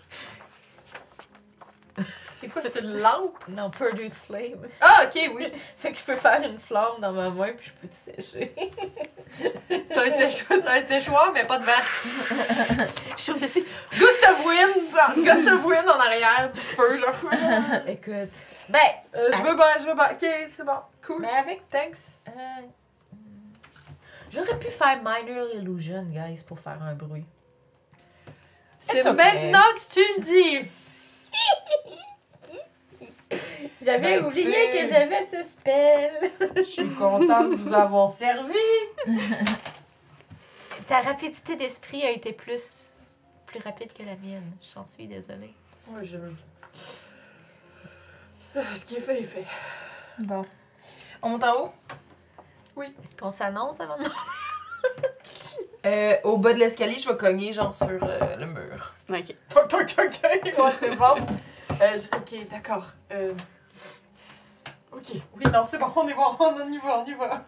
C'est 2.30 2.48
quoi, 2.48 2.62
c'est 2.62 2.80
une 2.80 2.98
lampe? 2.98 3.36
Non, 3.48 3.68
produce 3.70 4.14
flame. 4.14 4.66
Ah, 4.80 5.02
ok, 5.04 5.30
oui. 5.34 5.52
Fait 5.76 5.92
que 5.92 5.98
je 5.98 6.04
peux 6.04 6.16
faire 6.16 6.42
une 6.42 6.58
flamme 6.58 6.98
dans 7.00 7.12
ma 7.12 7.28
main 7.28 7.52
puis 7.56 7.66
je 7.68 7.72
peux 7.80 7.88
te 7.88 7.94
sécher. 7.94 8.54
C'est 9.68 9.98
un, 9.98 10.08
séchoir, 10.10 10.58
c'est 10.62 10.68
un 10.68 10.80
séchoir, 10.80 11.30
mais 11.34 11.44
pas 11.44 11.58
de 11.58 11.64
vent. 11.66 11.72
Je 13.16 13.22
suis 13.22 13.34
dessus. 13.34 13.64
Gustave 13.92 14.44
Wind, 14.46 15.16
Gustave 15.24 15.64
Wind 15.66 15.88
en 15.88 15.98
arrière, 16.00 16.48
du 16.52 16.58
feu, 16.58 16.98
genre. 16.98 17.30
Écoute. 17.86 18.30
Ben, 18.68 18.78
Euh, 19.14 19.28
je 19.32 19.42
veux 19.42 19.54
bien, 19.56 19.66
je 19.78 19.86
veux 19.86 19.94
bien. 19.94 20.10
Ok, 20.12 20.48
c'est 20.48 20.64
bon. 20.64 20.78
Cool. 21.06 21.20
mais 21.22 21.28
avec. 21.36 21.68
Thanks. 21.68 22.18
euh, 22.28 22.32
J'aurais 24.30 24.58
pu 24.58 24.70
faire 24.70 24.98
Minor 24.98 25.48
Illusion, 25.54 26.04
guys, 26.04 26.42
pour 26.46 26.58
faire 26.58 26.80
un 26.82 26.94
bruit. 26.94 27.26
C'est 28.78 29.06
okay. 29.06 29.12
maintenant 29.12 29.62
que 29.74 29.92
tu 29.92 30.00
me 30.00 30.22
dis. 30.62 30.70
J'avais 33.82 34.20
Ben, 34.20 34.26
oublié 34.26 34.70
que 34.72 34.88
j'avais 34.88 35.26
ce 35.30 35.42
spell. 35.42 36.30
Je 36.56 36.62
suis 36.62 36.94
contente 36.94 37.50
de 37.50 37.56
vous 37.56 37.72
avoir 37.72 38.08
servi. 38.08 38.54
Ta 40.86 41.00
rapidité 41.00 41.56
d'esprit 41.56 42.02
a 42.04 42.10
été 42.10 42.32
plus, 42.32 42.90
plus 43.46 43.60
rapide 43.60 43.92
que 43.92 44.02
la 44.02 44.16
mienne. 44.16 44.50
J'en 44.74 44.86
suis 44.86 45.06
désolée. 45.06 45.54
Ouais, 45.88 46.04
je... 46.04 46.18
Ce 48.74 48.84
qui 48.84 48.96
est 48.96 49.00
fait 49.00 49.20
est 49.20 49.24
fait. 49.24 49.46
Bon. 50.18 50.44
On 51.22 51.30
monte 51.30 51.44
en 51.44 51.64
haut? 51.64 51.72
Est-ce 52.82 53.14
qu'on 53.16 53.30
s'annonce 53.30 53.80
avant 53.80 53.98
de 53.98 54.04
Euh, 55.86 56.14
au 56.24 56.36
bas 56.36 56.52
de 56.52 56.58
l'escalier, 56.58 56.98
je 56.98 57.08
vais 57.08 57.16
cogner, 57.16 57.52
genre, 57.52 57.72
sur 57.72 57.88
euh, 58.02 58.36
le 58.36 58.46
mur. 58.46 58.92
Ok. 59.08 59.34
Toc, 59.48 59.68
toc, 59.68 59.86
toc, 59.86 60.10
toc. 60.10 60.58
Ouais, 60.58 60.72
c'est 60.78 60.94
bon. 60.96 61.16
Euh, 61.80 61.96
je- 61.96 62.16
Ok, 62.16 62.48
d'accord. 62.50 62.84
Euh... 63.12 63.32
Ok, 64.92 65.12
oui, 65.36 65.44
non, 65.52 65.64
c'est 65.64 65.78
bon, 65.78 65.86
on 65.96 66.06
est 66.08 66.14
bon, 66.14 66.36
on 66.38 66.70
y 66.70 66.78
va, 66.78 66.98
on 66.98 67.04
y 67.06 67.14
va. 67.14 67.44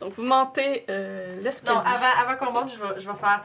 Donc, 0.00 0.12
vous 0.16 0.22
montez 0.22 0.84
euh, 0.88 1.40
l'escalier. 1.40 1.74
Non, 1.74 1.80
avant, 1.80 2.22
avant 2.30 2.36
qu'on 2.36 2.52
monte, 2.52 2.70
je 2.72 2.76
vais, 2.78 3.00
je 3.00 3.08
vais 3.10 3.16
faire. 3.16 3.42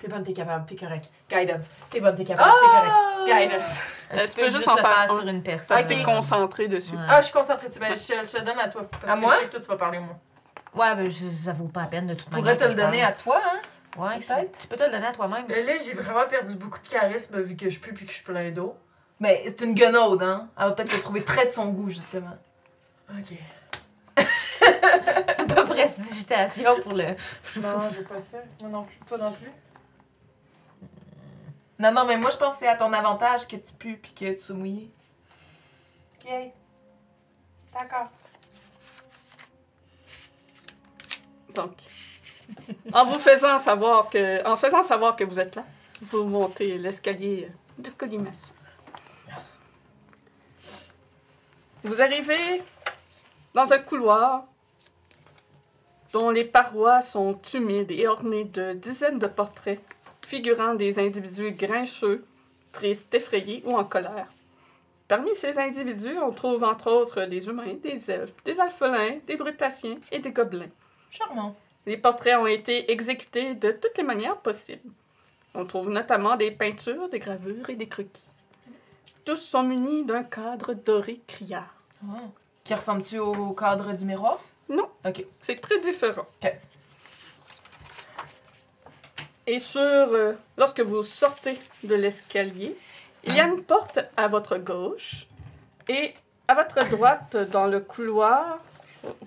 T'es 0.00 0.08
bonne, 0.08 0.22
t'es 0.24 0.32
capable, 0.32 0.66
t'es 0.66 0.74
correct. 0.76 1.10
Guidance. 1.30 1.66
T'es 1.90 2.00
bonne, 2.00 2.14
t'es 2.14 2.24
capable, 2.24 2.50
t'es 2.50 2.66
Ah! 2.72 3.14
correct. 3.24 3.48
Guidance. 3.50 3.76
Euh, 4.12 4.26
tu 4.28 4.34
peux 4.36 4.44
juste 4.46 4.56
juste 4.56 4.68
en 4.68 4.74
le 4.74 4.80
faire 4.82 4.90
faire 4.90 5.00
un. 5.02 5.06
sur 5.18 5.28
une 5.28 5.42
personne. 5.42 5.82
Que 5.82 5.88
t'es 5.88 6.02
concentré 6.02 6.68
dessus. 6.68 6.94
Ouais. 6.94 7.02
Ah, 7.08 7.20
je 7.20 7.26
suis 7.26 7.32
concentrée 7.32 7.68
dessus. 7.68 7.78
Ben, 7.80 7.94
je, 7.94 8.00
te- 8.06 8.26
je 8.26 8.32
te 8.38 8.44
donne 8.44 8.58
à 8.58 8.68
toi. 8.68 8.82
Parce 8.90 9.12
À 9.12 9.14
que 9.16 9.20
moi? 9.20 9.34
Je 9.34 9.38
sais 9.40 9.46
que 9.46 9.50
toi, 9.52 9.60
tu 9.60 9.66
vas 9.66 9.76
parler, 9.76 9.98
moi. 10.00 10.16
Ouais, 10.74 10.94
ben 10.94 11.10
je- 11.10 11.28
ça 11.28 11.52
vaut 11.52 11.68
pas 11.68 11.82
la 11.82 11.86
peine 11.88 12.06
de 12.06 12.14
toute 12.14 12.24
Je 12.30 12.30
pourrais 12.36 12.56
te 12.56 12.64
le 12.64 12.74
donner 12.74 13.02
à 13.02 13.12
toi, 13.12 13.40
hein? 13.44 13.60
Ouais, 13.98 14.18
peut-être. 14.18 14.58
tu 14.58 14.66
peux 14.68 14.76
te 14.76 14.82
le 14.84 14.90
donner 14.90 15.06
à 15.06 15.12
toi-même. 15.12 15.46
Là, 15.48 15.76
j'ai 15.84 15.92
vraiment 15.92 16.26
perdu 16.26 16.54
beaucoup 16.54 16.78
de 16.80 16.88
charisme 16.88 17.40
vu 17.42 17.56
que 17.56 17.68
je 17.68 17.78
pue 17.78 17.92
puis 17.92 18.06
que 18.06 18.10
je 18.10 18.16
suis 18.16 18.24
plein 18.24 18.50
d'eau. 18.50 18.74
Mais 19.20 19.42
c'est 19.46 19.60
une 19.60 19.74
guenaude, 19.74 20.22
hein? 20.22 20.48
Elle 20.58 20.64
va 20.64 20.72
peut-être 20.72 20.90
te 20.96 21.00
trouver 21.00 21.22
très 21.24 21.46
de 21.46 21.50
son 21.50 21.68
goût, 21.68 21.90
justement. 21.90 22.36
Ok. 23.10 23.36
Pas 25.54 25.64
prestidigitation 25.64 26.80
pour 26.82 26.92
le. 26.92 27.04
Non, 27.60 27.90
j'ai 27.90 28.02
pas 28.04 28.20
ça. 28.20 28.38
Moi 28.62 28.70
non 28.70 28.84
plus. 28.84 28.96
Toi 29.06 29.18
non 29.18 29.32
plus? 29.32 29.50
Non, 31.78 31.92
non, 31.92 32.06
mais 32.06 32.16
moi, 32.16 32.30
je 32.30 32.36
pense 32.36 32.54
que 32.54 32.60
c'est 32.60 32.68
à 32.68 32.76
ton 32.76 32.92
avantage 32.92 33.46
que 33.46 33.56
tu 33.56 33.72
pues 33.78 33.96
puis 33.96 34.12
que 34.14 34.32
tu 34.32 34.38
sois 34.38 34.54
mouillé. 34.54 34.90
Yay. 36.26 36.52
D'accord. 37.74 38.08
Donc, 41.54 41.72
en 42.92 43.04
vous 43.04 43.18
faisant 43.18 43.58
savoir 43.58 44.08
que, 44.10 44.46
en 44.46 44.56
faisant 44.56 44.82
savoir 44.82 45.16
que 45.16 45.24
vous 45.24 45.40
êtes 45.40 45.56
là, 45.56 45.64
vous 46.10 46.24
montez 46.24 46.78
l'escalier 46.78 47.48
de 47.78 47.90
Colimaçon. 47.90 48.52
Vous 51.84 52.00
arrivez 52.00 52.62
dans 53.54 53.72
un 53.72 53.78
couloir 53.78 54.44
dont 56.12 56.30
les 56.30 56.44
parois 56.44 57.02
sont 57.02 57.40
humides 57.54 57.90
et 57.90 58.06
ornées 58.06 58.44
de 58.44 58.72
dizaines 58.72 59.18
de 59.18 59.26
portraits 59.26 59.80
figurant 60.26 60.74
des 60.74 60.98
individus 60.98 61.52
grincheux, 61.52 62.24
tristes, 62.72 63.12
effrayés 63.14 63.62
ou 63.66 63.72
en 63.72 63.84
colère. 63.84 64.26
Parmi 65.08 65.34
ces 65.34 65.58
individus, 65.58 66.16
on 66.18 66.30
trouve 66.32 66.64
entre 66.64 66.90
autres 66.90 67.24
des 67.24 67.48
humains, 67.48 67.74
des 67.82 68.10
elfes, 68.10 68.32
des 68.44 68.60
alphelins, 68.60 69.18
des 69.26 69.36
brutassiens 69.36 69.96
et 70.10 70.20
des 70.20 70.30
gobelins. 70.30 70.70
Charmant. 71.12 71.54
Les 71.84 71.98
portraits 71.98 72.38
ont 72.38 72.46
été 72.46 72.90
exécutés 72.90 73.54
de 73.54 73.70
toutes 73.70 73.98
les 73.98 74.02
manières 74.02 74.38
possibles. 74.38 74.90
On 75.54 75.66
trouve 75.66 75.90
notamment 75.90 76.36
des 76.36 76.50
peintures, 76.50 77.10
des 77.10 77.18
gravures 77.18 77.68
et 77.68 77.76
des 77.76 77.86
croquis. 77.86 78.32
Tous 79.24 79.36
sont 79.36 79.62
munis 79.62 80.04
d'un 80.04 80.24
cadre 80.24 80.72
doré 80.72 81.20
criard. 81.26 81.74
Ah. 82.02 82.20
Qui 82.64 82.74
ressemble-tu 82.74 83.18
au 83.18 83.52
cadre 83.52 83.92
du 83.92 84.06
miroir? 84.06 84.40
Non. 84.68 84.88
Ok. 85.04 85.24
C'est 85.40 85.60
très 85.60 85.80
différent. 85.80 86.26
Ok. 86.42 86.54
Et 89.46 89.58
sur, 89.58 89.80
euh, 89.80 90.32
lorsque 90.56 90.80
vous 90.80 91.02
sortez 91.02 91.58
de 91.84 91.94
l'escalier, 91.94 92.76
il 93.24 93.34
y 93.34 93.40
a 93.40 93.46
une 93.46 93.62
porte 93.62 93.98
à 94.16 94.28
votre 94.28 94.56
gauche 94.56 95.26
et 95.88 96.14
à 96.48 96.54
votre 96.54 96.88
droite 96.88 97.36
dans 97.50 97.66
le 97.66 97.80
couloir. 97.80 98.58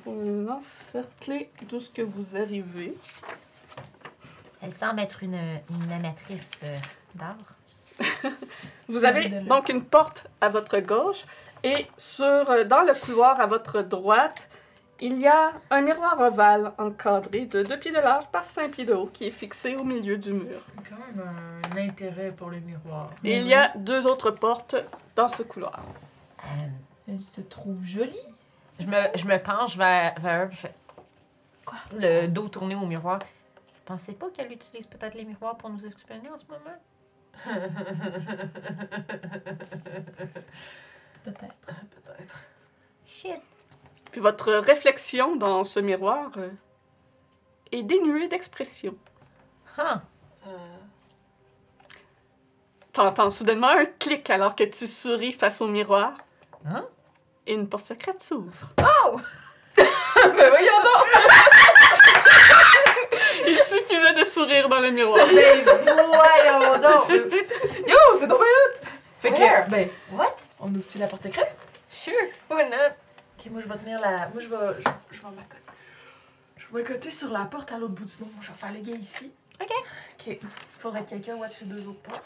Vous 0.05 0.47
encercler 0.49 1.49
d'où 1.69 1.79
ce 1.79 1.89
que 1.89 2.01
vous 2.01 2.37
arrivez. 2.37 2.95
Elle 4.61 4.73
semble 4.73 5.01
être 5.01 5.23
une, 5.23 5.39
une 5.69 5.91
amatrice 5.91 6.51
d'art. 7.13 7.35
Vous 8.87 9.05
avez 9.05 9.29
donc 9.29 9.69
une 9.69 9.83
porte 9.83 10.27
à 10.41 10.49
votre 10.49 10.79
gauche 10.79 11.25
et 11.63 11.87
sur, 11.97 12.25
euh, 12.25 12.63
dans 12.63 12.81
le 12.81 12.93
couloir 12.93 13.39
à 13.39 13.47
votre 13.47 13.81
droite, 13.81 14.49
il 14.99 15.19
y 15.19 15.27
a 15.27 15.53
un 15.71 15.81
miroir 15.81 16.19
ovale 16.19 16.73
encadré 16.77 17.45
de 17.45 17.63
2 17.63 17.79
pieds 17.79 17.91
de 17.91 17.97
large 17.97 18.27
par 18.27 18.45
5 18.45 18.71
pieds 18.71 18.85
de 18.85 18.93
haut 18.93 19.07
qui 19.07 19.25
est 19.25 19.31
fixé 19.31 19.75
au 19.75 19.83
milieu 19.83 20.17
du 20.17 20.31
mur. 20.33 20.61
Quand 20.87 20.95
même 20.95 21.27
un 21.27 21.77
intérêt 21.77 22.31
pour 22.31 22.49
les 22.49 22.59
miroirs. 22.59 23.09
Et 23.23 23.39
il 23.39 23.47
y 23.47 23.53
a 23.53 23.73
deux 23.75 24.05
autres 24.05 24.31
portes 24.31 24.75
dans 25.15 25.27
ce 25.27 25.43
couloir. 25.43 25.83
Euh, 26.43 26.47
Elle 27.09 27.21
se 27.21 27.41
trouve 27.41 27.83
jolie. 27.83 28.15
Je, 28.79 28.85
me, 28.87 29.17
je 29.17 29.25
me 29.25 29.37
penche 29.41 29.77
vers, 29.77 30.19
vers 30.19 30.45
eux, 30.45 30.49
je 30.51 30.57
fais. 30.57 30.73
Quoi? 31.65 31.77
Le 31.97 32.27
dos 32.27 32.47
tourné 32.47 32.75
au 32.75 32.85
miroir. 32.85 33.19
Vous 33.19 33.81
pensez 33.85 34.13
pas 34.13 34.29
qu'elle 34.29 34.51
utilise 34.51 34.85
peut-être 34.85 35.15
les 35.15 35.25
miroirs 35.25 35.57
pour 35.57 35.69
nous 35.69 35.85
exprimer 35.85 36.29
en 36.29 36.37
ce 36.37 36.45
moment? 36.45 36.77
Peut-être. 41.23 41.55
Peut-être. 41.65 42.43
Shit. 43.05 43.41
Puis 44.11 44.21
votre 44.21 44.53
réflexion 44.53 45.35
dans 45.35 45.63
ce 45.63 45.79
miroir 45.79 46.31
euh, 46.37 46.49
est 47.71 47.83
dénuée 47.83 48.27
d'expression. 48.27 48.95
Huh. 49.77 49.99
Euh, 50.47 50.77
T'entends 52.93 53.29
soudainement 53.29 53.67
un 53.67 53.85
clic 53.85 54.29
alors 54.29 54.55
que 54.55 54.63
tu 54.63 54.87
souris 54.87 55.33
face 55.33 55.59
au 55.61 55.67
miroir. 55.67 56.13
Hein? 56.65 56.87
Et 57.47 57.53
une 57.53 57.67
porte 57.69 57.85
secrète 57.85 58.23
s'ouvre. 58.23 58.73
ben 59.77 60.49
voyons 60.49 60.81
donc! 60.83 61.07
Il 63.47 63.57
suffisait 63.57 64.13
de 64.13 64.23
sourire 64.23 64.67
dans 64.69 64.79
le 64.79 64.91
miroir. 64.91 65.25
Voyons 65.27 66.77
donc! 66.79 67.09
Yo, 67.87 67.97
c'est 68.19 68.27
donc 68.27 68.39
hot! 68.39 68.79
Fait 69.19 69.31
que, 69.31 69.69
ben, 69.69 69.89
What? 70.11 70.35
on 70.59 70.73
ouvre-tu 70.73 70.97
la 70.97 71.07
porte 71.07 71.23
secrète? 71.23 71.55
Sure, 71.89 72.13
why 72.49 72.69
not? 72.69 72.93
Ok, 73.39 73.51
moi 73.51 73.61
je 73.61 73.67
vais 73.67 73.77
tenir 73.77 73.99
la. 73.99 74.27
Moi 74.29 74.39
je 74.39 74.47
vais. 74.47 74.55
Je, 74.79 75.17
je 75.17 75.21
vais 75.21 75.27
m'accoter. 75.35 75.61
Je 76.57 76.65
vais 76.73 76.81
m'accoter 76.83 77.11
sur 77.11 77.31
la 77.31 77.45
porte 77.45 77.71
à 77.71 77.77
l'autre 77.77 77.93
bout 77.93 78.05
du 78.05 78.13
nom. 78.21 78.29
Je 78.41 78.47
vais 78.47 78.53
faire 78.57 78.71
le 78.71 78.79
gars 78.79 78.95
ici. 78.97 79.31
Ok. 79.61 79.71
Il 80.27 80.39
faudrait 80.79 81.03
que 81.03 81.09
quelqu'un 81.11 81.35
watch 81.35 81.53
ces 81.53 81.65
deux 81.65 81.87
autres 81.87 82.01
portes 82.01 82.23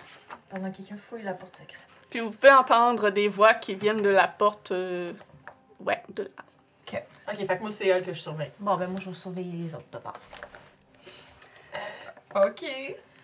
pendant 0.49 0.71
que 0.71 0.77
quelqu'un 0.77 0.97
fouille 0.97 1.23
la 1.23 1.33
porte 1.33 1.57
secrète. 1.57 1.79
Puis 2.09 2.19
vous 2.21 2.31
pouvez 2.31 2.51
entendre 2.53 3.09
des 3.11 3.27
voix 3.27 3.53
qui 3.53 3.75
viennent 3.75 4.01
de 4.01 4.09
la 4.09 4.27
porte. 4.27 4.71
euh, 4.71 5.13
Ouais, 5.79 6.01
de 6.09 6.23
là. 6.23 6.29
Ok, 7.31 7.45
fait 7.45 7.57
que 7.57 7.61
moi 7.61 7.69
c'est 7.69 7.87
elle 7.87 8.03
que 8.03 8.11
je 8.11 8.19
surveille. 8.19 8.51
Bon, 8.59 8.75
ben 8.75 8.87
moi, 8.87 8.99
je 8.99 9.09
vais 9.11 9.15
surveiller 9.15 9.51
les 9.65 9.75
autres 9.75 9.85
de 9.91 9.97
part. 9.99 10.19
Ok. 12.35 12.65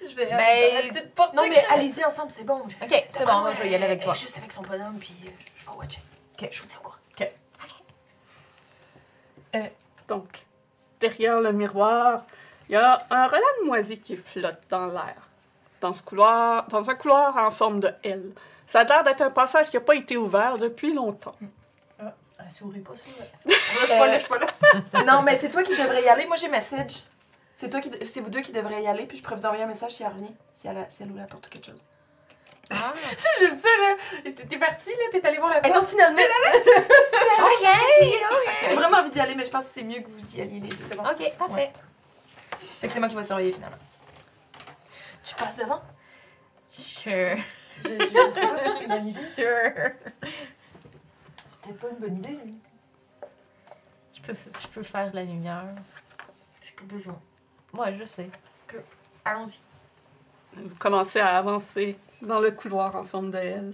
Je 0.01 0.15
vais 0.15 0.25
Ben, 0.27 0.33
aller 0.39 0.69
dans 0.69 0.75
la 0.75 0.81
petite 0.93 1.15
porte 1.15 1.33
Non 1.33 1.41
mais 1.43 1.55
secrète. 1.55 1.71
allez-y 1.71 2.05
ensemble, 2.05 2.29
c'est 2.31 2.43
bon. 2.43 2.59
Ok, 2.81 3.05
c'est 3.09 3.25
bon, 3.25 3.39
moi, 3.39 3.53
je 3.55 3.63
vais 3.63 3.71
y 3.71 3.75
aller 3.75 3.85
avec 3.85 4.03
toi. 4.03 4.13
Juste 4.13 4.37
avec 4.37 4.51
son 4.51 4.61
bonhomme, 4.61 4.99
puis 4.99 5.15
euh, 5.25 5.29
je 5.55 5.65
vais 5.65 5.71
watcher. 5.75 6.01
Ok. 6.39 6.47
Je 6.51 6.61
vous 6.61 6.67
tiens 6.67 6.79
au 6.79 6.83
courant. 6.83 6.95
Donc, 10.07 10.45
derrière 10.99 11.41
le 11.41 11.51
miroir, 11.51 12.25
il 12.69 12.73
y 12.73 12.75
a 12.75 13.07
un 13.09 13.25
relais 13.25 13.41
de 13.61 13.65
moisie 13.65 13.99
qui 13.99 14.15
flotte 14.17 14.61
dans 14.69 14.85
l'air. 14.85 15.15
Dans 15.85 15.93
ce 15.93 16.01
couloir, 16.01 16.67
dans 16.69 16.89
un 16.89 16.95
couloir 16.95 17.37
en 17.37 17.51
forme 17.51 17.79
de 17.79 17.93
L. 18.03 18.31
Ça 18.65 18.79
a 18.79 18.83
l'air 18.85 19.03
d'être 19.03 19.21
un 19.21 19.29
passage 19.29 19.69
qui 19.69 19.75
n'a 19.77 19.81
pas 19.81 19.93
été 19.93 20.17
ouvert 20.17 20.57
depuis 20.57 20.91
longtemps. 20.91 21.35
Elle 21.99 22.49
sourit 22.49 22.79
pas 22.79 22.95
sur 22.95 23.05
Je 23.45 23.53
suis 23.53 23.87
pas 23.87 24.07
là, 24.07 24.13
je 24.17 24.19
suis 24.23 24.27
pas 24.29 24.39
là. 24.39 24.47
Non, 25.05 25.21
mais 25.21 25.37
c'est 25.37 25.51
toi 25.51 25.61
qui 25.61 25.77
devrais 25.77 26.01
y 26.01 26.07
aller. 26.09 26.25
Moi, 26.25 26.37
j'ai 26.37 26.47
message. 26.47 27.03
C'est 27.53 27.69
toi 27.69 27.79
qui, 27.81 27.91
de- 27.91 28.03
c'est 28.03 28.19
vous 28.19 28.31
deux 28.31 28.41
qui 28.41 28.51
devraient 28.51 28.81
y 28.81 28.87
aller, 28.87 29.05
puis 29.05 29.17
je 29.19 29.23
pourrais 29.23 29.35
vous 29.35 29.45
envoyer 29.45 29.63
un 29.63 29.67
message 29.67 29.91
si 29.91 30.01
elle 30.01 30.09
revient, 30.09 30.33
si 30.55 30.67
elle, 30.67 30.77
a- 30.79 30.89
si 30.89 31.03
elle 31.03 31.09
ouvre 31.11 31.19
la 31.19 31.25
porte 31.27 31.45
ou 31.45 31.49
quelque 31.51 31.67
chose. 31.67 31.85
Ah, 32.71 32.93
J'aime 33.39 33.53
ça 33.53 33.67
là. 33.79 33.95
T'es 34.23 34.31
t'es 34.33 34.57
partie 34.57 34.89
là, 34.89 34.95
t'es 35.11 35.23
allée 35.27 35.37
voir 35.37 35.51
la 35.51 35.59
Et 35.59 35.61
porte? 35.71 35.75
non, 35.83 35.87
finalement, 35.87 36.19
ok! 37.39 37.67
j'ai 38.67 38.75
vraiment 38.75 38.97
envie 38.97 39.11
d'y 39.11 39.19
aller, 39.19 39.35
mais 39.35 39.45
je 39.45 39.51
pense 39.51 39.65
que 39.65 39.69
c'est 39.69 39.83
mieux 39.83 40.01
que 40.01 40.09
vous 40.09 40.35
y 40.35 40.41
alliez 40.41 40.59
les 40.61 40.69
deux. 40.69 40.83
C'est 40.89 40.97
bon. 40.97 41.03
Ok, 41.03 41.31
parfait. 41.37 41.71
Fait 42.81 42.87
que 42.87 42.93
c'est 42.93 42.99
moi 42.99 43.07
qui 43.07 43.15
vais 43.15 43.23
surveiller 43.23 43.51
finalement. 43.53 43.77
Tu 45.25 45.35
passes 45.35 45.57
devant? 45.57 45.81
Sure. 46.71 47.37
Je, 47.83 47.89
je, 47.89 47.95
je 47.99 48.31
sais 48.31 48.41
pas 48.41 48.59
si 48.59 48.71
c'est 48.77 48.83
une 48.83 48.87
bonne 48.89 49.07
idée. 49.07 49.29
Sure. 49.33 49.91
C'est 51.47 51.59
peut-être 51.61 51.79
pas 51.79 51.89
une 51.89 51.97
bonne 51.97 52.17
idée. 52.17 52.39
hein. 52.41 53.27
Je 54.13 54.21
peux, 54.21 54.35
je 54.61 54.67
peux 54.67 54.83
faire 54.83 55.13
la 55.13 55.23
lumière. 55.23 55.65
J'ai 56.63 56.73
pas 56.73 56.83
besoin. 56.83 57.19
Ouais, 57.73 57.95
je 57.95 58.05
sais. 58.05 58.29
Allons-y. 59.23 59.59
Vous 60.55 60.75
commencez 60.75 61.19
à 61.19 61.35
avancer 61.37 61.97
dans 62.21 62.39
le 62.39 62.51
couloir 62.51 62.95
en 62.95 63.03
forme 63.03 63.31
de 63.31 63.37
L. 63.37 63.73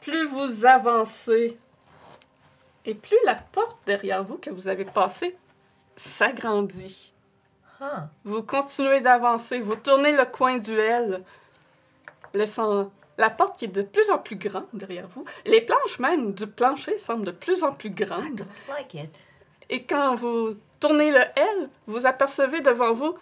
Plus 0.00 0.26
vous 0.26 0.66
avancez, 0.66 1.58
et 2.84 2.94
plus 2.94 3.16
la 3.24 3.36
porte 3.36 3.78
derrière 3.86 4.22
vous 4.22 4.36
que 4.36 4.50
vous 4.50 4.68
avez 4.68 4.84
passée 4.84 5.34
s'agrandit. 5.96 7.13
Ah. 7.80 8.08
Vous 8.24 8.42
continuez 8.42 9.00
d'avancer, 9.00 9.60
vous 9.60 9.76
tournez 9.76 10.12
le 10.12 10.24
coin 10.24 10.56
du 10.58 10.78
L, 10.78 11.22
laissant 12.32 12.90
la 13.18 13.30
porte 13.30 13.58
qui 13.58 13.66
est 13.66 13.68
de 13.68 13.82
plus 13.82 14.10
en 14.10 14.18
plus 14.18 14.36
grande 14.36 14.66
derrière 14.72 15.08
vous. 15.08 15.24
Les 15.44 15.60
planches 15.60 15.98
même 15.98 16.34
du 16.34 16.46
plancher 16.46 16.98
semblent 16.98 17.24
de 17.24 17.30
plus 17.30 17.62
en 17.62 17.72
plus 17.72 17.90
grandes. 17.90 18.46
Like 18.68 18.94
it. 18.94 19.18
Et 19.70 19.84
quand 19.84 20.14
vous 20.14 20.56
tournez 20.80 21.10
le 21.10 21.20
L, 21.36 21.70
vous 21.86 22.06
apercevez 22.06 22.60
devant 22.60 22.92
vous 22.92 23.14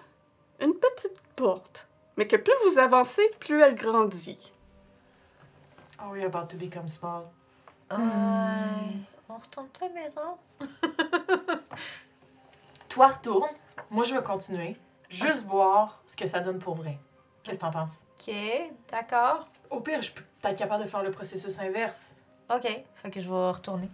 une 0.61 0.74
petite 0.74 1.22
porte. 1.36 1.88
Mais 2.16 2.26
que 2.26 2.36
plus 2.36 2.55
vous 2.66 2.78
avancez, 2.78 3.28
plus 3.40 3.61
elle 3.61 3.74
grandit. 3.74 4.53
Are 5.98 6.11
we 6.11 6.24
about 6.24 6.46
to 6.48 6.57
become 6.57 6.88
small? 6.88 7.24
Ouais. 7.90 7.98
On 9.28 9.36
retourne 9.36 9.68
à 9.80 9.84
la 9.84 9.92
maison? 9.92 10.36
Toi, 12.88 13.09
retourne. 13.09 13.48
Moi, 13.93 14.05
je 14.05 14.14
vais 14.14 14.22
continuer. 14.22 14.76
Juste 15.11 15.45
voir 15.45 16.01
ce 16.07 16.16
que 16.16 16.26
ça 16.26 16.40
donne 16.40 16.59
pour 16.59 16.74
vrai. 16.74 16.99
Qu'est-ce 17.43 17.59
que 17.59 17.64
t'en 17.66 17.70
penses? 17.70 18.07
Ok, 18.18 18.34
d'accord. 18.90 19.47
Au 19.68 19.80
pire, 19.80 20.01
je 20.01 20.12
peux 20.12 20.22
être 20.45 20.57
capable 20.57 20.84
de 20.84 20.88
faire 20.88 21.03
le 21.03 21.11
processus 21.11 21.59
inverse. 21.59 22.16
Ok, 22.49 22.62
fait 22.62 23.11
que 23.11 23.20
je 23.20 23.28
vais 23.28 23.51
retourner. 23.51 23.90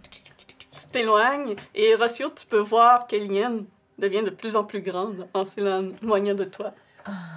Tu 0.71 0.87
t'éloignes 0.87 1.57
et 1.75 1.95
Rossio, 1.95 2.29
tu 2.29 2.45
peux 2.45 2.61
voir 2.61 3.07
qu'Eliane 3.07 3.65
devient 3.97 4.23
de 4.23 4.29
plus 4.29 4.55
en 4.55 4.63
plus 4.63 4.81
grande 4.81 5.27
en 5.33 5.43
s'éloignant 5.43 6.33
de 6.33 6.45
toi. 6.45 6.71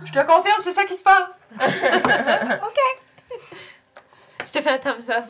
Je 0.05 0.13
te 0.13 0.25
confirme, 0.25 0.61
c'est 0.61 0.71
ça 0.71 0.85
qui 0.85 0.95
se 0.95 1.03
passe. 1.03 1.43
Je 4.47 4.53
te 4.53 4.61
fais 4.61 4.71
un 4.71 4.79
thumbs 4.79 5.11
up. 5.11 5.25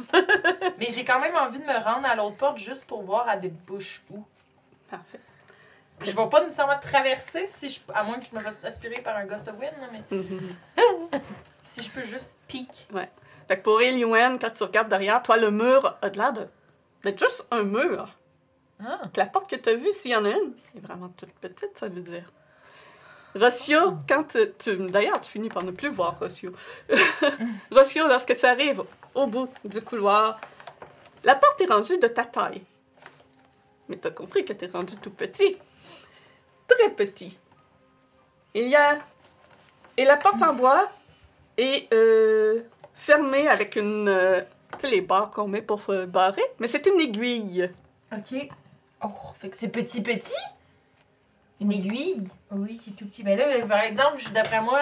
Mais 0.79 0.89
j'ai 0.91 1.05
quand 1.05 1.21
même 1.21 1.37
envie 1.37 1.61
de 1.61 1.65
me 1.65 1.83
rendre 1.83 2.07
à 2.07 2.15
l'autre 2.15 2.37
porte 2.37 2.59
juste 2.59 2.85
pour 2.85 3.03
voir 3.03 3.27
à 3.27 3.39
débouche 3.39 4.03
où. 4.11 4.23
Parfait. 4.91 5.21
Je 6.05 6.11
vais 6.13 6.29
pas 6.29 6.41
nécessairement 6.43 6.79
traverser, 6.81 7.47
si 7.47 7.69
je, 7.69 7.81
à 7.95 8.03
moins 8.05 8.19
que 8.19 8.27
je 8.31 8.35
me 8.37 8.41
fasse 8.41 8.65
aspirer 8.65 9.01
par 9.03 9.17
un 9.17 9.25
gust 9.27 9.49
of 9.49 9.55
wind, 9.59 9.73
mais 9.93 10.03
si 11.63 11.83
je 11.83 11.91
peux 11.91 12.05
juste 12.05 12.37
peek. 12.49 12.87
Fait 13.49 13.57
que 13.59 13.63
pour 13.63 13.81
Eliane, 13.81 14.39
quand 14.39 14.51
tu 14.51 14.63
regardes 14.63 14.89
derrière, 14.89 15.23
toi, 15.23 15.37
le 15.37 15.51
mur 15.51 15.97
a 16.01 16.11
de 16.11 16.19
l'air 16.19 16.33
d'être 17.03 17.19
juste 17.19 17.47
un 17.51 17.63
mur. 17.65 18.07
Ah. 18.85 19.01
Que 19.13 19.21
La 19.21 19.27
porte 19.27 19.49
que 19.51 19.57
tu 19.57 19.69
as 19.71 19.75
vue, 19.75 19.93
s'il 19.93 20.11
y 20.11 20.17
en 20.17 20.25
a 20.25 20.31
une, 20.31 20.55
est 20.77 20.81
vraiment 20.81 21.09
toute 21.11 21.33
petite, 21.35 21.71
ça 21.79 21.89
veut 21.89 22.01
dire. 22.01 22.31
Rossio, 23.35 23.97
quand 24.09 24.25
tu... 24.25 24.39
tu- 24.59 24.77
D'ailleurs, 24.91 25.21
tu 25.21 25.31
finis 25.31 25.49
par 25.49 25.63
ne 25.65 25.71
plus 25.71 25.89
voir 25.89 26.19
Rossio. 26.19 26.53
Rossio, 27.71 28.07
lorsque 28.07 28.37
tu 28.37 28.45
arrives 28.45 28.83
au 29.15 29.27
bout 29.27 29.49
du 29.65 29.81
couloir, 29.83 30.39
la 31.25 31.35
porte 31.35 31.61
est 31.61 31.67
rendue 31.67 31.99
de 31.99 32.09
ta 32.09 32.25
taille. 32.25 32.63
Mais 33.89 33.99
tu 33.99 34.07
as 34.09 34.11
compris 34.11 34.45
que 34.45 34.53
tu 34.53 34.65
es 34.65 34.69
rendu 34.69 34.97
tout 34.97 35.11
petit. 35.11 35.57
Très 36.69 36.91
petit. 36.91 37.39
Il 38.55 38.69
y 38.69 38.77
a... 38.77 38.99
Et 39.97 40.05
la 40.05 40.17
porte 40.17 40.43
en 40.43 40.55
bois 40.55 40.91
est 41.59 41.93
euh, 41.93 42.63
fermée 42.95 43.47
avec 43.49 43.77
une... 43.77 44.09
euh, 44.09 44.41
tu 44.73 44.81
sais, 44.81 44.89
les 44.91 45.01
barres 45.03 45.31
qu'on 45.31 45.49
met 45.49 45.63
pour 45.63 45.83
euh, 45.91 46.07
barrer, 46.07 46.43
mais 46.59 46.67
c'est 46.67 46.87
une 46.87 46.99
aiguille. 47.01 47.71
Ok. 48.11 48.49
Oh, 49.05 49.11
fait 49.39 49.51
que 49.51 49.57
c'est 49.57 49.69
petit 49.69 50.03
petit? 50.03 50.33
Une 51.61 51.73
aiguille? 51.73 52.29
Oui, 52.51 52.81
c'est 52.83 52.93
tout 52.97 53.07
petit. 53.07 53.23
Mais 53.23 53.37
là, 53.37 53.45
euh, 53.49 53.67
par 53.67 53.81
exemple, 53.83 54.23
d'après 54.33 54.63
moi, 54.63 54.81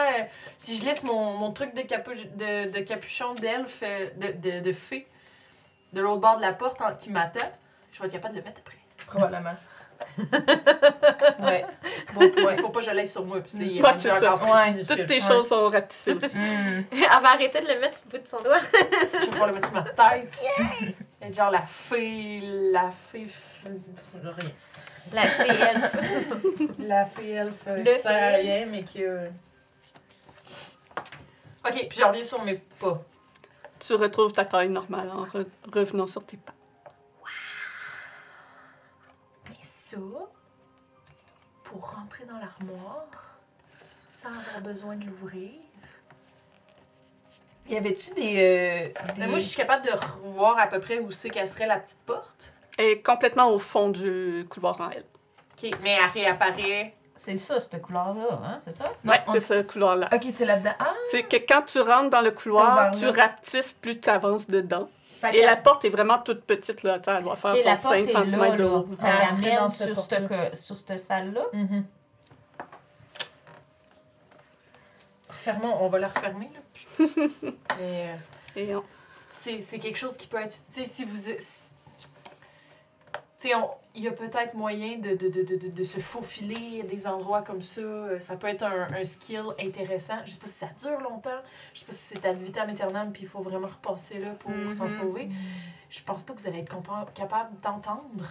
si 0.56 0.76
je 0.76 0.84
laisse 0.84 1.02
mon, 1.02 1.36
mon 1.36 1.50
truc 1.52 1.74
de, 1.74 1.82
capu- 1.82 2.28
de, 2.36 2.70
de 2.70 2.78
capuchon 2.80 3.34
d'elfe, 3.34 3.82
de, 3.82 4.32
de, 4.32 4.60
de 4.60 4.72
fée, 4.72 5.06
de 5.92 6.00
l'autre 6.00 6.20
bord 6.20 6.36
de 6.36 6.42
la 6.42 6.52
porte 6.52 6.80
en- 6.80 6.94
qui 6.94 7.10
m'attend, 7.10 7.40
je 7.92 8.00
vais 8.00 8.06
être 8.06 8.12
capable 8.12 8.34
de 8.34 8.40
le 8.40 8.44
mettre 8.46 8.60
après. 8.64 8.76
Probablement. 9.06 9.54
Ouais. 11.40 11.64
Bon 12.14 12.30
point. 12.42 12.56
Faut 12.56 12.68
pas 12.70 12.80
que 12.80 12.86
je 12.86 12.90
l'aille 12.90 13.08
sur 13.08 13.24
moi, 13.24 13.40
puis 13.40 13.58
là, 13.58 13.64
il 13.64 13.78
est 13.78 13.82
Ouais, 13.82 13.88
rendu 13.90 14.00
c'est 14.02 14.08
ça. 14.10 14.34
encore 14.34 14.38
plus 14.40 14.50
Ouais. 14.50 14.70
minuscule. 14.72 14.96
Toutes 14.96 15.06
tes 15.06 15.14
Ouais. 15.14 15.20
choses 15.28 15.48
sont 15.48 15.68
rapetissées 15.68 16.12
aussi. 16.12 16.36
Hmm. 16.36 16.84
Elle 16.92 17.22
va 17.22 17.30
arrêter 17.34 17.60
de 17.60 17.66
le 17.68 17.80
mettre 17.80 17.98
sur 17.98 18.06
le 18.12 18.18
bout 18.18 18.22
de 18.24 18.28
son 18.28 18.40
doigt. 18.42 18.58
Je 18.72 19.18
vais 19.18 19.26
pouvoir 19.30 19.46
le 19.48 19.54
mettre 19.54 19.68
sur 19.68 19.74
ma 19.74 19.82
tête. 19.82 20.38
Et 21.22 21.32
genre 21.32 21.50
la 21.50 21.66
fée, 21.66 22.40
la 22.72 22.90
fée... 22.90 23.26
f- 23.26 23.68
Rien. 24.22 24.50
La 25.12 25.22
fée 25.22 25.48
elfe. 25.48 25.96
La 26.78 27.06
fée 27.06 27.30
elfe 27.32 27.54
Le 27.66 27.82
qui 27.94 27.98
sert 28.00 28.10
à 28.34 28.36
rien, 28.36 28.66
mais 28.70 28.82
qui... 28.84 29.04
euh, 29.04 29.28
Ok, 31.66 31.86
puis 31.88 31.98
je 31.98 32.04
reviens 32.04 32.24
sur 32.24 32.42
mes 32.44 32.56
pas. 32.78 33.02
Tu 33.78 33.94
retrouves 33.94 34.32
ta 34.32 34.44
taille 34.44 34.68
normale 34.68 35.10
en 35.10 35.24
re- 35.26 35.46
revenant 35.74 36.06
sur 36.06 36.24
tes 36.24 36.36
pas. 36.38 36.52
Ça, 39.90 39.96
pour 41.64 41.90
rentrer 41.94 42.24
dans 42.24 42.38
l'armoire, 42.38 43.38
sans 44.06 44.28
avoir 44.28 44.60
besoin 44.62 44.96
de 44.96 45.04
l'ouvrir... 45.06 45.50
Y 47.68 47.76
avait-tu 47.76 48.14
des. 48.14 48.92
euh, 48.96 49.12
des... 49.14 49.20
Mais 49.20 49.26
moi, 49.28 49.38
je 49.38 49.44
suis 49.44 49.56
capable 49.56 49.84
de 49.86 49.92
revoir 49.92 50.58
à 50.58 50.66
peu 50.66 50.80
près 50.80 50.98
où 50.98 51.12
c'est 51.12 51.30
qu'elle 51.30 51.46
serait 51.46 51.68
la 51.68 51.78
petite 51.78 52.00
porte. 52.04 52.52
Elle 52.76 52.86
est 52.86 53.02
complètement 53.02 53.48
au 53.50 53.60
fond 53.60 53.90
du 53.90 54.44
couloir 54.50 54.80
en 54.80 54.90
L. 54.90 55.04
Ok, 55.52 55.70
mais 55.80 55.96
elle 56.02 56.10
réapparaît... 56.10 56.94
C'est 57.14 57.36
ça, 57.38 57.60
cette 57.60 57.80
couleur-là, 57.82 58.40
hein, 58.42 58.58
c'est 58.64 58.72
ça? 58.72 58.90
On- 59.04 59.32
c'est 59.32 59.40
ce 59.40 59.62
couloir-là. 59.62 60.08
Ok, 60.12 60.26
c'est 60.32 60.46
là-dedans. 60.46 60.74
Ah! 60.78 60.94
C'est 61.10 61.22
que 61.22 61.36
quand 61.36 61.62
tu 61.62 61.78
rentres 61.80 62.10
dans 62.10 62.22
le 62.22 62.30
couloir, 62.30 62.90
tu 62.92 63.06
rapetisses 63.06 63.72
plus 63.72 64.00
tu 64.00 64.08
avances 64.08 64.46
dedans. 64.46 64.88
Fait 65.20 65.36
Et 65.36 65.44
la 65.44 65.56
porte 65.56 65.84
est 65.84 65.90
vraiment 65.90 66.18
toute 66.18 66.42
petite, 66.44 66.82
là. 66.82 66.98
Sais, 67.04 67.10
Elle 67.14 67.22
doit 67.22 67.36
faire 67.36 67.52
Ok, 67.52 67.58
la 67.64 67.76
genre 67.76 67.82
porte 67.82 67.94
5 68.06 68.24
est 68.26 68.30
cm 68.30 68.56
de 68.56 68.64
haut. 68.64 68.88
Fait 68.98 69.06
Ah, 69.06 69.68
sur, 69.68 70.00
cette 70.00 70.56
sur 70.56 70.78
cette 70.78 70.98
salle-là. 70.98 71.42
Mhm. 71.52 71.84
Fermons, 75.28 75.76
on 75.80 75.88
va 75.88 75.98
la 75.98 76.08
refermer, 76.08 76.48
là. 76.54 77.06
euh, 77.80 78.14
Et 78.56 78.74
on- 78.74 78.84
c'est 79.32 79.60
c'est 79.60 79.78
quelque 79.78 79.96
chose 79.98 80.16
qui 80.16 80.26
peut 80.26 80.38
être. 80.38 80.56
Tu 80.72 80.80
sais, 80.80 80.84
si 80.84 81.04
vous. 81.04 81.16
si- 81.16 81.69
il 83.44 84.02
y 84.02 84.08
a 84.08 84.12
peut-être 84.12 84.54
moyen 84.54 84.98
de, 84.98 85.14
de, 85.16 85.28
de, 85.28 85.42
de, 85.42 85.56
de- 85.56 85.68
de 85.68 85.84
se 85.84 85.98
faufiler 86.00 86.82
à 86.82 86.84
des 86.86 87.06
endroits 87.06 87.42
comme 87.42 87.62
ça. 87.62 87.80
Euh, 87.80 88.20
Ça 88.20 88.36
peut 88.36 88.46
être 88.48 88.62
un, 88.62 88.86
un 88.92 89.04
skill 89.04 89.44
intéressant. 89.58 90.18
Je 90.24 90.32
sais 90.32 90.38
pas 90.38 90.46
si 90.46 90.52
ça 90.54 90.68
dure 90.80 91.00
longtemps. 91.00 91.40
Je 91.74 91.80
sais 91.80 91.86
pas 91.86 91.92
si 91.92 91.98
c'est 92.02 92.24
ad 92.26 92.36
vitam 92.38 92.68
aeternam 92.68 93.12
puis 93.12 93.22
il 93.22 93.28
faut 93.28 93.40
vraiment 93.40 93.68
repasser 93.68 94.18
là 94.18 94.32
pour 94.34 94.52
s'en 94.72 94.84
Mhm. 94.84 94.88
sauver. 94.88 95.30
Je 95.88 96.02
pense 96.02 96.22
pas 96.24 96.34
que 96.34 96.40
vous 96.40 96.46
allez 96.48 96.60
être 96.60 96.76
capable 97.14 97.60
d'entendre 97.60 98.24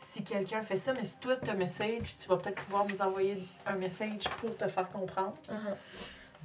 si 0.00 0.22
quelqu'un 0.24 0.62
fait 0.62 0.76
ça. 0.76 0.92
Mais 0.92 1.04
si 1.04 1.18
toi, 1.18 1.36
tu 1.36 1.48
as 1.50 1.52
un 1.54 1.56
message, 1.56 2.16
tu 2.20 2.28
vas 2.28 2.36
peut-être 2.36 2.62
pouvoir 2.62 2.86
nous 2.86 3.00
envoyer 3.02 3.42
un 3.66 3.74
message 3.76 4.24
pour 4.40 4.56
te 4.56 4.66
faire 4.68 4.90
comprendre. 4.90 5.34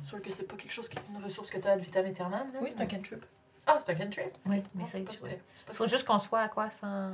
C'est 0.02 0.08
sûr 0.10 0.22
que 0.22 0.32
c'est 0.32 0.44
pas 0.48 0.56
quelque 0.56 0.72
chose, 0.72 0.90
qui- 0.90 0.98
une 1.16 1.24
ressource 1.24 1.50
que 1.50 1.58
tu 1.58 1.68
as 1.68 1.72
ad 1.72 1.80
vitam 1.80 2.06
aeternam. 2.06 2.52
là. 2.54 2.60
Oui, 2.62 2.70
c'est 2.72 2.82
un 2.82 2.88
cantrip. 2.88 3.24
Ah, 3.66 3.78
c'est 3.80 3.92
un 3.94 3.96
cantrip? 3.96 4.26
Oui, 4.46 4.56
Mais 4.58 4.64
mais 4.76 4.84
c'est 4.92 5.06
c'est 5.12 5.20
pas 5.22 5.28
ouais. 5.28 5.40
Faut 5.72 5.86
juste 5.88 6.06
qu'on 6.06 6.20
soit 6.20 6.42
à 6.42 6.50
quoi, 6.50 6.70
100 6.72 7.12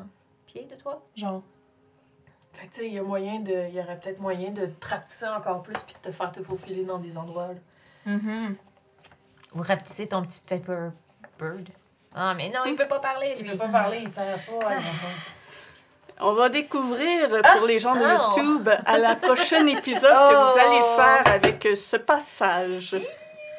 pieds 0.52 0.68
de 0.70 0.76
toi? 0.76 1.02
Genre. 1.16 1.42
Fait 2.54 2.68
que 2.68 2.74
tu 2.74 2.82
sais, 2.82 2.88
il 2.88 2.94
y 2.94 3.00
a 3.00 3.04
moyen 3.04 3.40
de. 3.40 3.68
Il 3.70 3.76
y 3.76 3.80
aurait 3.80 4.00
peut-être 4.00 4.20
moyen 4.20 4.50
de 4.52 4.66
te 4.66 4.88
rapetisser 4.88 5.28
encore 5.28 5.62
plus 5.64 5.76
puis 5.86 5.94
de 6.02 6.10
te 6.10 6.12
faire 6.12 6.32
te 6.32 6.42
faufiler 6.42 6.84
dans 6.84 6.98
des 6.98 7.18
endroits. 7.18 7.50
là. 7.50 8.12
Mhm. 8.14 8.56
Ou 9.56 9.62
rapetisser 9.62 10.08
ton 10.08 10.24
petit 10.24 10.40
Pepper 10.42 10.90
Bird. 11.40 11.70
Ah, 12.16 12.34
mais 12.34 12.50
non, 12.50 12.62
il 12.66 12.76
peut 12.76 12.88
pas 12.88 13.00
parler, 13.00 13.36
Il 13.38 13.44
lui. 13.44 13.52
veut 13.52 13.58
pas 13.58 13.68
parler, 13.68 14.00
il 14.02 14.10
sert 14.10 14.24
pas 14.60 14.70
à 14.70 14.80
On 16.22 16.34
va 16.34 16.50
découvrir 16.50 17.30
Ah! 17.44 17.58
pour 17.58 17.68
les 17.68 17.78
gens 17.80 17.94
de 17.94 18.00
Oh! 18.04 18.32
YouTube 18.36 18.68
à 18.86 18.98
la 18.98 19.16
prochaine 19.28 19.70
épisode 19.70 20.12
ce 20.16 20.30
que 20.32 20.36
vous 20.54 20.60
allez 20.60 20.82
Oh! 20.84 20.96
faire 20.98 21.34
avec 21.34 21.68
ce 21.76 21.98
passage. 21.98 22.96